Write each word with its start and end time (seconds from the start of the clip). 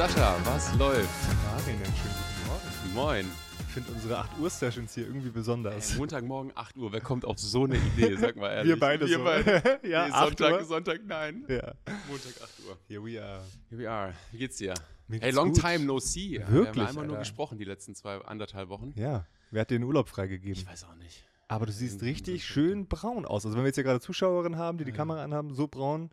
Sascha, 0.00 0.34
was 0.46 0.74
läuft? 0.78 1.10
Marvin, 1.44 1.74
einen 1.74 1.84
schönen 1.84 2.14
guten 2.16 2.94
Morgen. 2.94 2.94
Moin. 2.94 3.32
Ich 3.58 3.74
finde 3.74 3.92
unsere 3.92 4.16
8 4.16 4.38
Uhr 4.38 4.48
Sessions 4.48 4.94
hier 4.94 5.06
irgendwie 5.06 5.28
besonders. 5.28 5.92
Ey, 5.92 5.98
Montagmorgen 5.98 6.52
8 6.54 6.78
Uhr, 6.78 6.90
wer 6.90 7.02
kommt 7.02 7.26
auf 7.26 7.38
so 7.38 7.64
eine 7.64 7.76
Idee? 7.76 8.16
Sag 8.16 8.34
mal 8.36 8.48
ehrlich. 8.50 8.68
Wir 8.70 8.80
beide 8.80 9.06
Wir 9.06 9.18
so. 9.18 9.24
beide. 9.24 9.78
ja, 9.86 10.06
nee, 10.06 10.12
8 10.14 10.24
Sonntag, 10.38 10.52
Uhr. 10.52 10.64
Sonntag, 10.64 11.00
nein. 11.04 11.44
Ja. 11.48 11.74
Montag 12.08 12.32
8 12.42 12.50
Uhr. 12.66 12.78
Here 12.88 13.04
we 13.04 13.22
are. 13.22 13.42
Here 13.68 13.78
we 13.78 13.90
are. 13.90 14.14
Wie 14.32 14.38
geht's 14.38 14.56
dir? 14.56 14.72
Mir 15.06 15.20
Hey, 15.20 15.32
long 15.32 15.52
gut. 15.52 15.60
time 15.60 15.80
no 15.80 15.98
see. 16.00 16.30
Wir 16.30 16.46
haben 16.46 16.54
Wirklich, 16.54 16.88
einmal 16.88 17.06
nur 17.06 17.18
gesprochen 17.18 17.58
die 17.58 17.64
letzten 17.64 17.94
zwei, 17.94 18.16
anderthalb 18.24 18.70
Wochen. 18.70 18.94
Ja, 18.96 19.26
wer 19.50 19.60
hat 19.60 19.70
dir 19.70 19.78
den 19.78 19.84
Urlaub 19.84 20.08
freigegeben? 20.08 20.54
Ich 20.54 20.66
weiß 20.66 20.84
auch 20.84 20.94
nicht. 20.94 21.22
Aber 21.46 21.66
du 21.66 21.72
siehst 21.72 22.00
richtig 22.00 22.46
schön 22.46 22.86
braun 22.86 23.26
aus. 23.26 23.44
Also 23.44 23.54
wenn 23.54 23.64
wir 23.64 23.68
jetzt 23.68 23.74
hier 23.74 23.84
gerade 23.84 24.00
Zuschauerinnen 24.00 24.58
haben, 24.58 24.78
die 24.78 24.84
die. 24.84 24.92
Kamera 24.92 25.22
anhaben, 25.22 25.52
so 25.52 25.68
braun. 25.68 26.08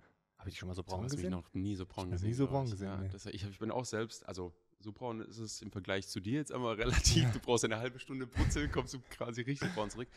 Habe 0.47 0.53
ich 0.53 0.59
schon 0.59 0.67
mal 0.69 0.75
so 0.75 0.83
braun 0.83 1.07
gesehen? 1.09 1.31
noch 1.31 1.53
nie 1.53 1.75
so 1.75 1.85
braun 1.85 2.05
Ich 2.07 2.11
gesehen. 2.13 2.29
nie 2.29 2.33
so 2.33 2.47
braun 2.47 2.65
ich. 2.65 2.71
gesehen, 2.71 2.87
Ja, 2.87 2.95
nee. 2.97 3.09
das, 3.11 3.25
ich, 3.25 3.43
ich 3.43 3.59
bin 3.59 3.69
auch 3.69 3.83
selbst, 3.83 4.25
also 4.25 4.53
so 4.79 4.93
braun 4.93 5.19
ist 5.19 5.39
es 5.39 5.61
im 5.61 5.71
Vergleich 5.71 6.07
zu 6.07 6.21
dir 6.21 6.35
jetzt 6.39 6.51
immer 6.51 6.77
relativ. 6.77 7.23
Ja. 7.23 7.29
Du 7.31 7.39
brauchst 7.39 7.65
eine 7.65 7.77
halbe 7.79 7.99
Stunde 7.99 8.25
Brutzeln, 8.27 8.71
kommst 8.71 8.93
du 8.93 8.99
quasi 9.09 9.41
richtig 9.41 9.73
braun 9.75 9.89
zurück. 9.89 10.07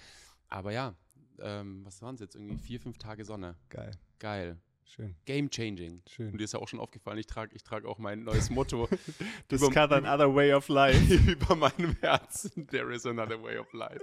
Aber 0.48 0.70
ja, 0.70 0.94
ähm, 1.40 1.84
was 1.84 2.00
waren 2.00 2.14
es 2.14 2.20
jetzt? 2.20 2.36
Irgendwie 2.36 2.56
vier, 2.58 2.78
fünf 2.80 2.98
Tage 2.98 3.24
Sonne. 3.24 3.56
Geil. 3.70 3.90
Geil. 4.20 4.56
Schön. 4.84 5.16
Game 5.24 5.50
changing. 5.50 6.02
Schön. 6.08 6.30
Und 6.32 6.38
dir 6.38 6.44
ist 6.44 6.52
ja 6.52 6.60
auch 6.60 6.68
schon 6.68 6.78
aufgefallen, 6.80 7.18
ich 7.18 7.26
trage 7.26 7.54
ich 7.54 7.62
trag 7.64 7.84
auch 7.84 7.98
mein 7.98 8.22
neues 8.22 8.50
Motto 8.50 8.88
Discover 9.50 9.96
another 9.96 10.32
way 10.34 10.52
of 10.52 10.68
life. 10.68 11.12
über 11.30 11.56
meinem 11.56 11.96
Herzen. 12.00 12.66
There 12.68 12.92
is 12.94 13.04
another 13.06 13.42
way 13.42 13.58
of 13.58 13.72
life. 13.72 14.02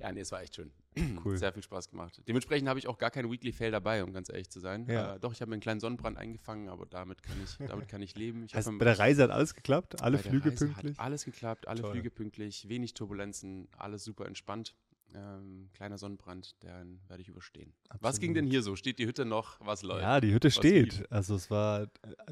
Ja, 0.00 0.12
nee, 0.12 0.20
es 0.20 0.30
war 0.30 0.42
echt 0.42 0.54
schön. 0.56 0.70
Cool. 1.24 1.36
Sehr 1.36 1.52
viel 1.52 1.62
Spaß 1.62 1.90
gemacht. 1.90 2.22
Dementsprechend 2.26 2.68
habe 2.68 2.78
ich 2.78 2.86
auch 2.86 2.98
gar 2.98 3.10
kein 3.10 3.30
Weekly 3.30 3.52
Fail 3.52 3.70
dabei, 3.70 4.04
um 4.04 4.12
ganz 4.12 4.28
ehrlich 4.28 4.48
zu 4.48 4.60
sein. 4.60 4.86
Ja. 4.88 5.16
Äh, 5.16 5.20
doch, 5.20 5.32
ich 5.32 5.40
habe 5.40 5.50
mir 5.50 5.54
einen 5.54 5.60
kleinen 5.60 5.80
Sonnenbrand 5.80 6.16
eingefangen, 6.16 6.68
aber 6.68 6.86
damit 6.86 7.22
kann 7.22 7.36
ich, 7.42 7.56
damit 7.68 7.88
kann 7.88 8.00
ich 8.00 8.14
leben. 8.14 8.44
Ich 8.44 8.54
hab 8.54 8.64
bei 8.64 8.84
der 8.84 8.98
Reise 8.98 9.24
hat 9.24 9.30
alles 9.30 9.54
geklappt? 9.54 10.00
Alle 10.02 10.18
Flüge 10.18 10.52
pünktlich? 10.52 10.98
Alles 10.98 11.24
geklappt, 11.24 11.68
alle 11.68 11.80
Toll. 11.82 11.92
Flüge 11.92 12.10
pünktlich, 12.10 12.68
wenig 12.68 12.94
Turbulenzen, 12.94 13.68
alles 13.76 14.04
super 14.04 14.26
entspannt. 14.26 14.74
Ähm, 15.14 15.70
kleiner 15.72 15.96
Sonnenbrand, 15.98 16.62
den 16.62 17.00
werde 17.08 17.22
ich 17.22 17.28
überstehen. 17.28 17.72
Was 18.00 18.18
ging 18.20 18.30
Absolut. 18.30 18.36
denn 18.36 18.46
hier 18.50 18.62
so? 18.62 18.76
Steht 18.76 18.98
die 18.98 19.06
Hütte 19.06 19.24
noch? 19.24 19.58
Was 19.60 19.82
läuft? 19.82 20.02
Ja, 20.02 20.20
die 20.20 20.32
Hütte 20.34 20.48
Was 20.48 20.54
steht. 20.56 20.98
geht? 20.98 21.12
Also 21.12 21.34
es 21.36 21.50
war 21.50 21.82
äh, 21.84 21.88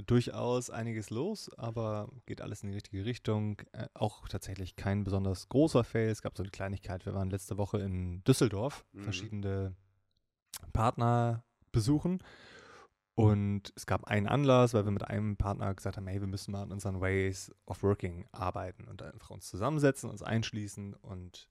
durchaus 0.06 0.70
einiges 0.70 1.08
los, 1.11 1.48
aber 1.56 2.11
geht 2.27 2.41
alles 2.41 2.62
in 2.62 2.69
die 2.70 2.75
richtige 2.75 3.05
Richtung. 3.05 3.61
Äh, 3.72 3.86
auch 3.94 4.28
tatsächlich 4.28 4.77
kein 4.77 5.05
besonders 5.05 5.48
großer 5.48 5.84
Fail. 5.84 6.08
Es 6.11 6.20
gab 6.20 6.36
so 6.36 6.42
eine 6.42 6.50
Kleinigkeit. 6.50 7.06
Wir 7.06 7.14
waren 7.14 7.31
letzte 7.31 7.56
Woche 7.56 7.78
in 7.78 8.22
Düsseldorf, 8.25 8.84
Mhm. 8.92 9.03
verschiedene 9.05 9.77
Partner 10.72 11.44
besuchen. 11.72 12.22
Und 13.16 13.72
es 13.77 13.86
gab 13.86 14.05
einen 14.05 14.27
Anlass, 14.27 14.75
weil 14.75 14.84
wir 14.84 14.91
mit 14.91 15.05
einem 15.09 15.36
Partner 15.36 15.72
gesagt 15.72 15.97
haben, 15.97 16.06
hey, 16.09 16.20
wir 16.20 16.27
müssen 16.27 16.50
mal 16.50 16.62
an 16.62 16.72
unseren 16.72 17.00
Ways 17.00 17.53
of 17.66 17.83
Working 17.84 18.27
arbeiten 18.33 18.88
und 18.88 19.03
einfach 19.03 19.31
uns 19.31 19.48
zusammensetzen, 19.48 20.11
uns 20.11 20.22
einschließen 20.22 20.94
und 20.94 21.48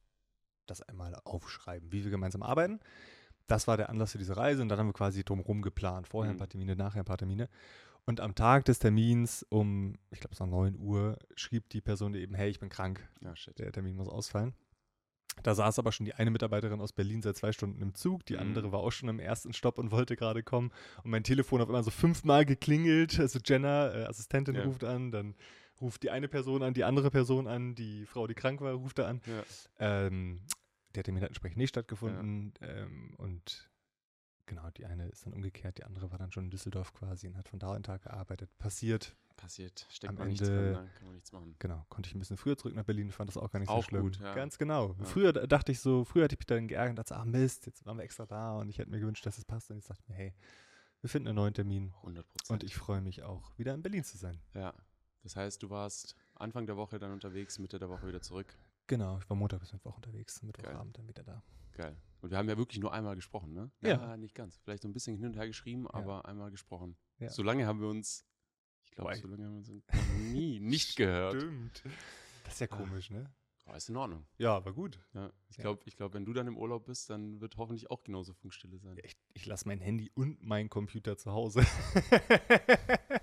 das 0.66 0.82
einmal 0.82 1.16
aufschreiben, 1.24 1.92
wie 1.92 2.04
wir 2.04 2.12
gemeinsam 2.12 2.44
arbeiten. 2.44 2.80
Das 3.48 3.68
war 3.68 3.76
der 3.78 3.90
Anlass 3.90 4.14
für 4.14 4.18
diese 4.18 4.38
Reise 4.38 4.62
und 4.62 4.70
dann 4.70 4.80
haben 4.80 4.88
wir 4.88 4.94
quasi 4.94 5.24
drumherum 5.24 5.62
geplant. 5.62 6.08
Vorher 6.08 6.32
ein 6.32 6.36
Mhm. 6.36 6.40
paar 6.40 6.50
Termine, 6.50 6.76
nachher 6.76 7.00
ein 7.02 7.06
paar 7.06 7.18
Termine. 7.18 7.50
Und 8.06 8.20
am 8.20 8.36
Tag 8.36 8.66
des 8.66 8.80
Termins 8.80 9.46
um, 9.50 9.98
ich 10.12 10.20
glaube 10.20 10.34
es 10.34 10.40
war 10.40 10.48
9 10.48 10.76
Uhr, 10.78 11.18
schrieb 11.36 11.70
die 11.70 11.82
Person 11.82 12.14
eben, 12.16 12.36
hey, 12.36 12.50
ich 12.50 12.60
bin 12.60 12.70
krank, 12.70 13.08
Ja, 13.22 13.36
shit. 13.36 13.58
der 13.60 13.72
Termin 13.72 13.96
muss 13.96 14.08
ausfallen. 14.10 14.54
Da 15.42 15.56
saß 15.56 15.80
aber 15.80 15.92
schon 15.92 16.06
die 16.06 16.14
eine 16.14 16.30
Mitarbeiterin 16.30 16.80
aus 16.80 16.94
Berlin 16.94 17.22
seit 17.24 17.36
zwei 17.38 17.52
Stunden 17.52 17.82
im 17.82 17.96
Zug, 17.96 18.26
die 18.26 18.34
Mhm. 18.36 18.40
andere 18.40 18.72
war 18.72 18.80
auch 18.82 18.92
schon 18.92 19.10
im 19.10 19.20
ersten 19.20 19.52
Stopp 19.54 19.78
und 19.80 19.92
wollte 19.92 20.16
gerade 20.16 20.44
kommen. 20.44 20.72
Und 21.04 21.12
mein 21.12 21.24
Telefon 21.24 21.60
hat 21.60 21.70
immer 21.70 21.82
so 21.84 21.92
fünfmal 21.92 22.46
geklingelt. 22.46 23.20
Also 23.20 23.40
Jenna, 23.44 23.94
äh, 23.94 24.06
Assistentin, 24.06 24.56
Ja. 24.56 24.64
ruft 24.66 24.84
an, 24.84 25.12
dann 25.12 25.36
ruft 25.84 26.02
die 26.02 26.10
eine 26.10 26.28
Person 26.28 26.64
an, 26.64 26.74
die 26.74 26.84
andere 26.84 27.12
Person 27.12 27.48
an, 27.48 27.76
die 27.76 28.06
Frau, 28.08 28.26
die 28.26 28.34
krank 28.34 28.60
war, 28.62 28.74
ruft 28.74 28.98
da 28.98 29.08
an. 29.08 29.22
Ja. 29.28 29.44
Ähm, 30.08 30.42
der 30.96 31.04
Termin 31.04 31.22
hat 31.22 31.30
entsprechend 31.30 31.58
nicht 31.58 31.70
stattgefunden. 31.70 32.54
Ähm, 32.62 33.14
und 33.18 33.70
genau, 34.46 34.70
die 34.72 34.86
eine 34.86 35.08
ist 35.10 35.26
dann 35.26 35.34
umgekehrt, 35.34 35.78
die 35.78 35.84
andere 35.84 36.10
war 36.12 36.18
dann 36.18 36.32
schon 36.32 36.46
in 36.46 36.50
Düsseldorf 36.50 36.94
quasi 36.94 37.28
und 37.28 37.38
hat 37.38 37.50
von 37.50 37.60
da 37.60 37.72
einen 37.74 37.84
Tag 37.84 38.04
gearbeitet. 38.04 38.50
Passiert, 38.58 39.16
Passiert, 39.36 39.88
steckt 39.90 40.10
Am 40.12 40.18
man 40.20 40.28
nichts 40.28 40.48
Ende- 40.48 40.64
drin, 40.64 40.74
da 40.76 40.80
kann 40.98 41.06
man 41.08 41.16
nichts 41.16 41.32
machen. 41.32 41.56
genau. 41.58 41.84
Konnte 41.90 42.08
ich 42.08 42.16
ein 42.16 42.20
bisschen 42.20 42.38
früher 42.38 42.56
zurück 42.56 42.76
nach 42.76 42.84
Berlin, 42.86 43.10
fand 43.12 43.30
das 43.30 43.36
auch 43.38 43.50
gar 43.52 43.60
nicht 43.60 43.68
Auch 43.70 43.78
so 43.84 43.90
schlimm. 43.90 44.02
gut, 44.04 44.20
ja. 44.20 44.36
Ganz 44.36 44.60
genau. 44.60 44.96
Ja. 45.00 45.06
Früher 45.06 45.34
dachte 45.34 45.72
ich 45.72 45.80
so, 45.80 46.04
früher 46.06 46.26
hatte 46.26 46.36
ich 46.36 46.40
mich 46.40 46.46
dann 46.46 46.68
geärgert 46.68 46.92
und 46.92 47.00
dachte, 47.00 47.16
ah 47.16 47.26
Mist, 47.26 47.66
jetzt 47.66 47.84
waren 47.86 47.98
wir 47.98 48.04
extra 48.04 48.28
da 48.28 48.54
und 48.60 48.70
ich 48.70 48.78
hätte 48.78 48.92
mir 48.92 49.00
gewünscht, 49.00 49.26
dass 49.26 49.40
es 49.40 49.44
passt. 49.46 49.72
Und 49.72 49.78
jetzt 49.78 49.90
dachte 49.90 50.02
ich 50.04 50.10
mir, 50.10 50.16
hey, 50.16 50.34
wir 51.02 51.10
finden 51.10 51.30
einen 51.30 51.36
neuen 51.38 51.54
Termin 51.56 51.92
100 52.04 52.28
Prozent. 52.28 52.50
und 52.52 52.64
ich 52.64 52.76
freue 52.76 53.02
mich 53.02 53.24
auch, 53.24 53.58
wieder 53.58 53.74
in 53.74 53.82
Berlin 53.82 54.04
zu 54.04 54.18
sein. 54.18 54.40
Ja. 54.54 54.72
Das 55.24 55.36
heißt, 55.36 55.64
du 55.64 55.70
warst 55.70 56.16
Anfang 56.36 56.66
der 56.68 56.78
Woche 56.78 57.00
dann 57.00 57.12
unterwegs, 57.12 57.58
Mitte 57.60 57.80
der 57.80 57.90
Woche 57.90 58.08
wieder 58.08 58.22
zurück. 58.22 58.58
Genau, 58.88 59.18
ich 59.18 59.30
war 59.30 59.38
Montag 59.38 59.62
bis 59.62 59.72
Mittwoch 59.74 59.96
unterwegs, 59.96 60.42
Mittwochabend 60.44 60.98
dann 60.98 61.08
wieder 61.08 61.24
da. 61.24 61.42
Geil. 61.72 61.96
Und 62.22 62.30
wir 62.32 62.38
haben 62.38 62.50
ja 62.50 62.58
wirklich 62.58 62.80
nur 62.80 62.94
einmal 62.94 63.16
gesprochen, 63.16 63.54
ne? 63.54 63.72
Ja. 63.82 64.16
nicht 64.18 64.36
ganz. 64.36 64.58
Vielleicht 64.58 64.84
so 64.84 64.90
ein 64.90 64.94
bisschen 64.94 65.16
hin 65.16 65.26
und 65.28 65.36
her 65.36 65.48
geschrieben, 65.48 65.88
aber 65.90 66.26
einmal 66.26 66.52
gesprochen. 66.52 66.98
Ja. 67.20 67.30
So 67.30 67.42
lange 67.44 67.66
haben 67.66 67.80
wir 67.82 67.88
uns, 67.88 68.26
ich 68.84 68.92
glaube, 68.92 69.16
so 69.16 69.28
lange 69.28 69.46
haben 69.46 69.54
wir 69.54 69.58
uns 69.60 69.72
nie 70.20 70.60
nicht 70.60 70.96
gehört. 70.98 71.36
Stimmt. 71.42 71.84
Das 72.44 72.54
ist 72.56 72.60
ja 72.60 72.68
komisch, 72.68 73.10
ne? 73.10 73.32
Aber 73.66 73.78
ist 73.78 73.88
in 73.88 73.96
Ordnung. 73.96 74.26
Ja, 74.38 74.64
war 74.66 74.74
gut. 74.74 75.00
Ja. 75.14 75.32
Ich 75.50 75.56
Ja. 75.58 75.62
glaube, 75.64 75.82
ich 75.86 75.96
glaub, 75.96 76.14
wenn 76.14 76.26
du 76.26 76.34
dann 76.34 76.48
im 76.48 76.58
Urlaub 76.58 76.86
bist, 76.86 77.10
dann 77.10 77.40
wird 77.40 77.56
hoffentlich 77.56 77.90
auch 77.90 78.04
genauso 78.04 78.34
Funkstille 78.34 78.78
sein. 78.78 78.98
Ja, 78.98 79.04
ich 79.06 79.16
ich 79.34 79.46
lasse 79.46 79.66
mein 79.70 79.80
Handy 79.80 80.12
und 80.14 80.44
mein 80.44 80.70
Computer 80.70 81.18
zu 81.18 81.32
Hause. 81.32 81.66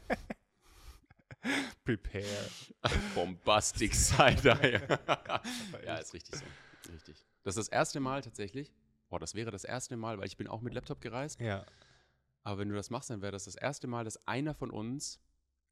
Prepare. 1.96 2.50
Bombastic 3.14 3.94
Side-Eye. 3.94 4.80
ja, 5.84 5.96
ist 5.96 6.14
richtig 6.14 6.36
so. 6.36 6.44
Richtig. 6.92 7.26
Das 7.42 7.56
ist 7.56 7.68
das 7.68 7.68
erste 7.68 8.00
Mal 8.00 8.22
tatsächlich. 8.22 8.72
Boah, 9.08 9.18
das 9.18 9.34
wäre 9.34 9.50
das 9.50 9.64
erste 9.64 9.96
Mal, 9.96 10.18
weil 10.18 10.26
ich 10.26 10.36
bin 10.36 10.46
auch 10.46 10.60
mit 10.60 10.74
Laptop 10.74 11.00
gereist. 11.00 11.40
Ja. 11.40 11.64
Aber 12.42 12.58
wenn 12.58 12.68
du 12.68 12.74
das 12.74 12.90
machst, 12.90 13.10
dann 13.10 13.22
wäre 13.22 13.32
das 13.32 13.44
das 13.44 13.56
erste 13.56 13.86
Mal, 13.86 14.04
dass 14.04 14.26
einer 14.26 14.54
von 14.54 14.70
uns. 14.70 15.20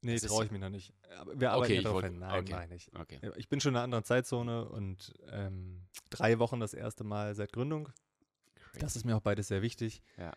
Nee, 0.01 0.17
traue 0.17 0.45
ich 0.45 0.51
mir 0.51 0.59
noch 0.59 0.69
nicht. 0.69 0.93
Wir 1.33 1.51
arbeiten 1.51 1.63
Okay, 1.65 1.73
ja 1.73 1.79
ich 1.79 1.83
darauf 1.83 2.03
hin. 2.03 2.19
Nein, 2.19 2.39
okay. 2.41 2.63
ich 2.63 2.69
nicht. 2.69 2.95
Okay. 2.95 3.31
Ich 3.35 3.49
bin 3.49 3.59
schon 3.59 3.73
in 3.73 3.77
einer 3.77 3.83
anderen 3.83 4.03
Zeitzone 4.05 4.67
und 4.69 5.13
ähm, 5.27 5.87
drei 6.09 6.39
Wochen 6.39 6.59
das 6.59 6.73
erste 6.73 7.03
Mal 7.03 7.35
seit 7.35 7.51
Gründung. 7.51 7.89
Das 8.79 8.95
ist 8.95 9.03
mir 9.03 9.17
auch 9.17 9.21
beides 9.21 9.47
sehr 9.49 9.61
wichtig. 9.61 10.01
Ja. 10.17 10.31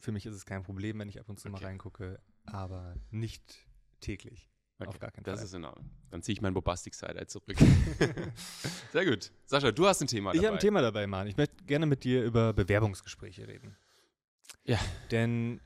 Für 0.00 0.12
mich 0.12 0.26
ist 0.26 0.34
es 0.34 0.44
kein 0.44 0.62
Problem, 0.62 0.98
wenn 0.98 1.08
ich 1.08 1.18
ab 1.18 1.28
und 1.28 1.40
zu 1.40 1.48
mal 1.48 1.56
Okay. 1.56 1.66
reingucke, 1.66 2.20
aber 2.44 2.94
nicht 3.10 3.66
täglich. 4.00 4.50
Auf 4.80 4.88
Okay, 4.88 4.98
gar 4.98 5.10
keinen 5.10 5.24
Das 5.24 5.40
Fall. 5.40 5.44
ist 5.46 5.54
in 5.54 5.64
Ordnung. 5.64 5.90
Dann 6.10 6.22
ziehe 6.22 6.34
ich 6.34 6.40
mein 6.40 6.54
Bombastic 6.54 6.94
Side 6.94 7.26
zurück. 7.26 7.56
Sehr 8.92 9.04
gut. 9.04 9.32
Sascha, 9.44 9.72
du 9.72 9.86
hast 9.86 10.00
ein 10.00 10.06
Thema 10.06 10.30
Ich 10.32 10.36
dabei. 10.36 10.46
habe 10.48 10.56
ein 10.58 10.60
Thema 10.60 10.82
dabei, 10.82 11.06
Mann. 11.06 11.26
Ich 11.26 11.36
möchte 11.36 11.64
gerne 11.64 11.86
mit 11.86 12.04
dir 12.04 12.24
über 12.24 12.52
Bewerbungsgespräche 12.52 13.48
reden. 13.48 13.76
Ja. 14.64 14.78
Denn 15.10 15.60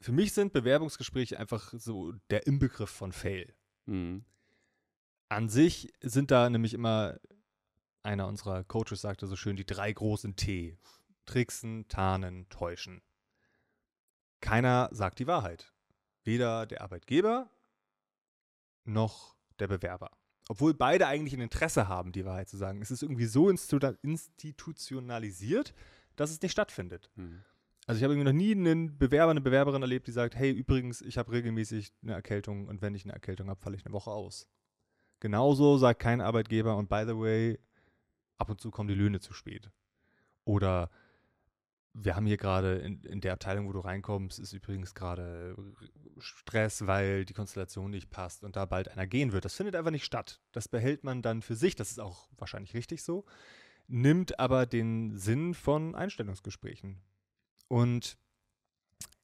für 0.00 0.12
mich 0.12 0.32
sind 0.32 0.52
Bewerbungsgespräche 0.52 1.38
einfach 1.38 1.72
so 1.76 2.12
der 2.30 2.46
Inbegriff 2.46 2.90
von 2.90 3.12
Fail. 3.12 3.54
Mhm. 3.86 4.24
An 5.28 5.48
sich 5.48 5.92
sind 6.00 6.30
da 6.30 6.48
nämlich 6.50 6.74
immer, 6.74 7.18
einer 8.02 8.26
unserer 8.26 8.64
Coaches 8.64 9.00
sagte 9.02 9.26
so 9.26 9.36
schön, 9.36 9.56
die 9.56 9.66
drei 9.66 9.92
großen 9.92 10.34
T. 10.36 10.76
Tricksen, 11.26 11.86
tarnen, 11.88 12.48
täuschen. 12.48 13.02
Keiner 14.40 14.88
sagt 14.92 15.18
die 15.18 15.26
Wahrheit. 15.26 15.72
Weder 16.24 16.66
der 16.66 16.80
Arbeitgeber 16.82 17.50
noch 18.88 19.36
der 19.58 19.68
Bewerber. 19.68 20.10
Obwohl 20.48 20.74
beide 20.74 21.06
eigentlich 21.06 21.34
ein 21.34 21.42
Interesse 21.42 21.88
haben, 21.88 22.12
die 22.12 22.24
Wahrheit 22.24 22.48
zu 22.48 22.56
sagen. 22.56 22.80
Es 22.80 22.90
ist 22.90 23.02
irgendwie 23.02 23.26
so 23.26 23.48
institu- 23.48 23.98
institutionalisiert, 24.02 25.74
dass 26.16 26.30
es 26.30 26.40
nicht 26.40 26.52
stattfindet. 26.52 27.10
Mhm. 27.16 27.44
Also 27.86 27.98
ich 27.98 28.04
habe 28.04 28.14
irgendwie 28.14 28.30
noch 28.30 28.36
nie 28.36 28.52
einen 28.52 28.98
Bewerber, 28.98 29.30
eine 29.30 29.40
Bewerberin 29.40 29.82
erlebt, 29.82 30.06
die 30.06 30.12
sagt, 30.12 30.36
hey, 30.36 30.50
übrigens, 30.50 31.00
ich 31.00 31.16
habe 31.16 31.32
regelmäßig 31.32 31.92
eine 32.02 32.12
Erkältung 32.12 32.68
und 32.68 32.82
wenn 32.82 32.94
ich 32.94 33.04
eine 33.04 33.14
Erkältung 33.14 33.48
habe, 33.48 33.60
falle 33.60 33.76
ich 33.76 33.86
eine 33.86 33.94
Woche 33.94 34.10
aus. 34.10 34.46
Genauso 35.20 35.78
sagt 35.78 36.00
kein 36.00 36.20
Arbeitgeber 36.20 36.76
und 36.76 36.88
by 36.88 37.04
the 37.06 37.16
way, 37.16 37.58
ab 38.36 38.50
und 38.50 38.60
zu 38.60 38.70
kommen 38.70 38.88
die 38.88 38.94
Löhne 38.94 39.20
zu 39.20 39.32
spät. 39.32 39.70
Oder 40.44 40.90
wir 42.00 42.16
haben 42.16 42.26
hier 42.26 42.36
gerade 42.36 42.76
in, 42.76 43.02
in 43.02 43.20
der 43.20 43.32
Abteilung, 43.32 43.68
wo 43.68 43.72
du 43.72 43.80
reinkommst, 43.80 44.38
ist 44.38 44.52
übrigens 44.52 44.94
gerade 44.94 45.56
Stress, 46.18 46.86
weil 46.86 47.24
die 47.24 47.34
Konstellation 47.34 47.90
nicht 47.90 48.10
passt 48.10 48.44
und 48.44 48.56
da 48.56 48.66
bald 48.66 48.88
einer 48.88 49.06
gehen 49.06 49.32
wird. 49.32 49.44
Das 49.44 49.54
findet 49.54 49.74
einfach 49.74 49.90
nicht 49.90 50.04
statt. 50.04 50.40
Das 50.52 50.68
behält 50.68 51.04
man 51.04 51.22
dann 51.22 51.42
für 51.42 51.56
sich, 51.56 51.74
das 51.74 51.90
ist 51.90 52.00
auch 52.00 52.28
wahrscheinlich 52.36 52.74
richtig 52.74 53.02
so, 53.02 53.24
nimmt 53.86 54.38
aber 54.38 54.66
den 54.66 55.16
Sinn 55.16 55.54
von 55.54 55.94
Einstellungsgesprächen. 55.94 57.00
Und 57.68 58.16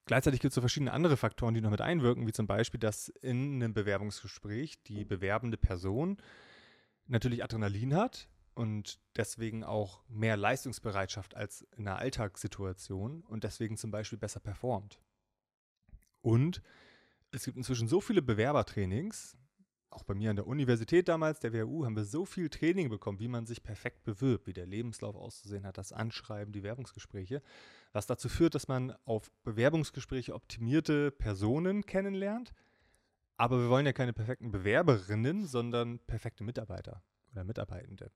gleichzeitig 0.06 0.40
gibt 0.40 0.50
es 0.50 0.54
so 0.56 0.60
verschiedene 0.60 0.92
andere 0.92 1.16
Faktoren, 1.16 1.54
die 1.54 1.60
noch 1.60 1.70
mit 1.70 1.80
einwirken, 1.80 2.26
wie 2.26 2.32
zum 2.32 2.46
Beispiel, 2.46 2.80
dass 2.80 3.08
in 3.08 3.54
einem 3.54 3.74
Bewerbungsgespräch 3.74 4.82
die 4.82 5.04
bewerbende 5.04 5.56
Person 5.56 6.18
natürlich 7.06 7.44
Adrenalin 7.44 7.94
hat 7.94 8.28
und 8.54 8.98
deswegen 9.16 9.64
auch 9.64 10.02
mehr 10.08 10.36
Leistungsbereitschaft 10.36 11.34
als 11.34 11.62
in 11.76 11.86
einer 11.86 11.98
Alltagssituation 11.98 13.22
und 13.22 13.44
deswegen 13.44 13.76
zum 13.76 13.90
Beispiel 13.90 14.18
besser 14.18 14.40
performt. 14.40 15.00
Und 16.22 16.62
es 17.30 17.44
gibt 17.44 17.56
inzwischen 17.56 17.88
so 17.88 18.00
viele 18.00 18.22
Bewerbertrainings, 18.22 19.36
auch 19.90 20.02
bei 20.02 20.14
mir 20.14 20.30
an 20.30 20.36
der 20.36 20.46
Universität 20.46 21.08
damals, 21.08 21.40
der 21.40 21.52
WHU, 21.52 21.84
haben 21.84 21.96
wir 21.96 22.04
so 22.04 22.24
viel 22.24 22.48
Training 22.48 22.88
bekommen, 22.88 23.20
wie 23.20 23.28
man 23.28 23.46
sich 23.46 23.62
perfekt 23.62 24.02
bewirbt, 24.04 24.46
wie 24.46 24.52
der 24.52 24.66
Lebenslauf 24.66 25.14
auszusehen 25.14 25.64
hat, 25.64 25.78
das 25.78 25.92
Anschreiben, 25.92 26.52
die 26.52 26.62
Werbungsgespräche, 26.62 27.42
was 27.92 28.06
dazu 28.06 28.28
führt, 28.28 28.54
dass 28.54 28.66
man 28.66 28.92
auf 29.04 29.30
Bewerbungsgespräche 29.44 30.34
optimierte 30.34 31.10
Personen 31.12 31.86
kennenlernt. 31.86 32.52
Aber 33.36 33.60
wir 33.60 33.68
wollen 33.68 33.86
ja 33.86 33.92
keine 33.92 34.12
perfekten 34.12 34.50
Bewerberinnen, 34.50 35.46
sondern 35.46 35.98
perfekte 36.00 36.44
Mitarbeiter 36.44 37.02
oder 37.32 37.44
Mitarbeitende. 37.44 38.10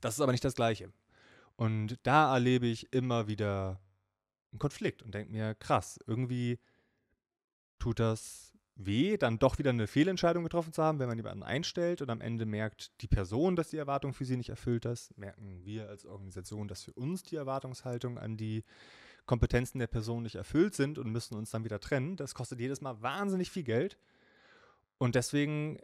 Das 0.00 0.14
ist 0.14 0.20
aber 0.20 0.32
nicht 0.32 0.44
das 0.44 0.54
Gleiche. 0.54 0.92
Und 1.56 1.98
da 2.02 2.32
erlebe 2.34 2.66
ich 2.66 2.92
immer 2.92 3.28
wieder 3.28 3.80
einen 4.52 4.58
Konflikt 4.58 5.02
und 5.02 5.14
denke 5.14 5.32
mir, 5.32 5.54
krass, 5.54 5.98
irgendwie 6.06 6.58
tut 7.78 7.98
das 7.98 8.52
weh, 8.74 9.16
dann 9.16 9.38
doch 9.38 9.58
wieder 9.58 9.70
eine 9.70 9.86
Fehlentscheidung 9.86 10.44
getroffen 10.44 10.72
zu 10.72 10.82
haben, 10.82 10.98
wenn 10.98 11.08
man 11.08 11.16
jemanden 11.16 11.42
einstellt 11.42 12.02
und 12.02 12.10
am 12.10 12.20
Ende 12.20 12.44
merkt 12.44 13.00
die 13.00 13.08
Person, 13.08 13.56
dass 13.56 13.70
die 13.70 13.78
Erwartung 13.78 14.12
für 14.12 14.26
sie 14.26 14.36
nicht 14.36 14.50
erfüllt 14.50 14.84
ist, 14.84 15.16
merken 15.16 15.64
wir 15.64 15.88
als 15.88 16.04
Organisation, 16.04 16.68
dass 16.68 16.82
für 16.82 16.92
uns 16.92 17.22
die 17.22 17.36
Erwartungshaltung 17.36 18.18
an 18.18 18.36
die 18.36 18.64
Kompetenzen 19.24 19.78
der 19.78 19.86
Person 19.86 20.22
nicht 20.22 20.36
erfüllt 20.36 20.74
sind 20.74 20.98
und 20.98 21.10
müssen 21.10 21.36
uns 21.36 21.50
dann 21.50 21.64
wieder 21.64 21.80
trennen. 21.80 22.16
Das 22.16 22.34
kostet 22.34 22.60
jedes 22.60 22.80
Mal 22.80 23.00
wahnsinnig 23.02 23.50
viel 23.50 23.64
Geld. 23.64 23.98
Und 24.98 25.14
deswegen 25.14 25.78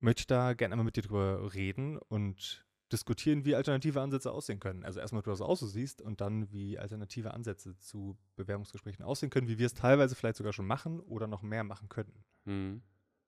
möchte 0.00 0.20
ich 0.20 0.26
da 0.26 0.54
gerne 0.54 0.72
einmal 0.72 0.84
mit 0.84 0.96
dir 0.96 1.02
drüber 1.02 1.54
reden 1.54 1.98
und 1.98 2.65
diskutieren, 2.92 3.44
wie 3.44 3.54
alternative 3.54 4.00
Ansätze 4.00 4.30
aussehen 4.30 4.60
können. 4.60 4.84
Also 4.84 5.00
erstmal, 5.00 5.22
du 5.22 5.30
das 5.30 5.40
auch 5.40 5.56
so 5.56 5.66
siehst 5.66 6.00
und 6.00 6.20
dann, 6.20 6.52
wie 6.52 6.78
alternative 6.78 7.34
Ansätze 7.34 7.76
zu 7.78 8.16
Bewerbungsgesprächen 8.36 9.04
aussehen 9.04 9.30
können, 9.30 9.48
wie 9.48 9.58
wir 9.58 9.66
es 9.66 9.74
teilweise 9.74 10.14
vielleicht 10.14 10.36
sogar 10.36 10.52
schon 10.52 10.66
machen 10.66 11.00
oder 11.00 11.26
noch 11.26 11.42
mehr 11.42 11.64
machen 11.64 11.88
könnten. 11.88 12.24
Mhm. 12.44 12.82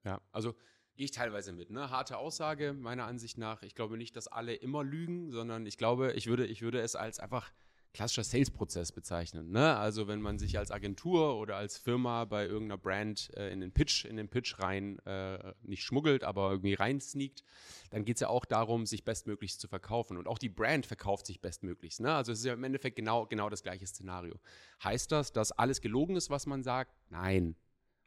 Ja, 0.04 0.20
also 0.30 0.54
gehe 0.94 1.04
ich 1.04 1.10
teilweise 1.10 1.52
mit. 1.52 1.70
Ne? 1.70 1.90
Harte 1.90 2.18
Aussage, 2.18 2.72
meiner 2.72 3.06
Ansicht 3.06 3.38
nach. 3.38 3.62
Ich 3.62 3.74
glaube 3.74 3.96
nicht, 3.96 4.16
dass 4.16 4.28
alle 4.28 4.54
immer 4.54 4.84
lügen, 4.84 5.30
sondern 5.30 5.66
ich 5.66 5.76
glaube, 5.76 6.12
ich 6.12 6.26
würde, 6.26 6.46
ich 6.46 6.62
würde 6.62 6.80
es 6.80 6.94
als 6.94 7.18
einfach 7.18 7.52
klassischer 7.92 8.24
Sales-Prozess 8.24 8.92
bezeichnen. 8.92 9.50
Ne? 9.50 9.76
Also 9.76 10.08
wenn 10.08 10.20
man 10.20 10.38
sich 10.38 10.58
als 10.58 10.70
Agentur 10.70 11.36
oder 11.38 11.56
als 11.56 11.78
Firma 11.78 12.24
bei 12.24 12.44
irgendeiner 12.44 12.78
Brand 12.78 13.30
äh, 13.36 13.50
in 13.52 13.60
den 13.60 13.72
Pitch, 13.72 14.04
in 14.04 14.16
den 14.16 14.28
Pitch 14.28 14.58
rein 14.58 14.98
äh, 15.00 15.54
nicht 15.62 15.82
schmuggelt, 15.82 16.22
aber 16.22 16.50
irgendwie 16.50 16.74
rein 16.74 17.00
sneakt, 17.00 17.42
dann 17.90 18.04
geht 18.04 18.16
es 18.16 18.20
ja 18.20 18.28
auch 18.28 18.44
darum, 18.44 18.86
sich 18.86 19.04
bestmöglichst 19.04 19.60
zu 19.60 19.68
verkaufen. 19.68 20.16
Und 20.16 20.28
auch 20.28 20.38
die 20.38 20.48
Brand 20.48 20.86
verkauft 20.86 21.26
sich 21.26 21.40
bestmöglichst. 21.40 22.00
Ne? 22.00 22.14
Also 22.14 22.32
es 22.32 22.40
ist 22.40 22.44
ja 22.44 22.52
im 22.52 22.64
Endeffekt 22.64 22.96
genau, 22.96 23.26
genau 23.26 23.48
das 23.48 23.62
gleiche 23.62 23.86
Szenario. 23.86 24.38
Heißt 24.84 25.10
das, 25.10 25.32
dass 25.32 25.52
alles 25.52 25.80
gelogen 25.80 26.16
ist, 26.16 26.30
was 26.30 26.46
man 26.46 26.62
sagt? 26.62 26.94
Nein. 27.08 27.56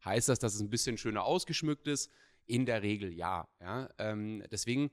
Heißt 0.05 0.29
das, 0.29 0.39
dass 0.39 0.55
es 0.55 0.61
ein 0.61 0.69
bisschen 0.69 0.97
schöner 0.97 1.23
ausgeschmückt 1.23 1.87
ist? 1.87 2.09
In 2.47 2.65
der 2.65 2.81
Regel 2.81 3.13
ja. 3.13 3.47
ja? 3.59 3.89
Ähm, 3.97 4.43
deswegen 4.51 4.91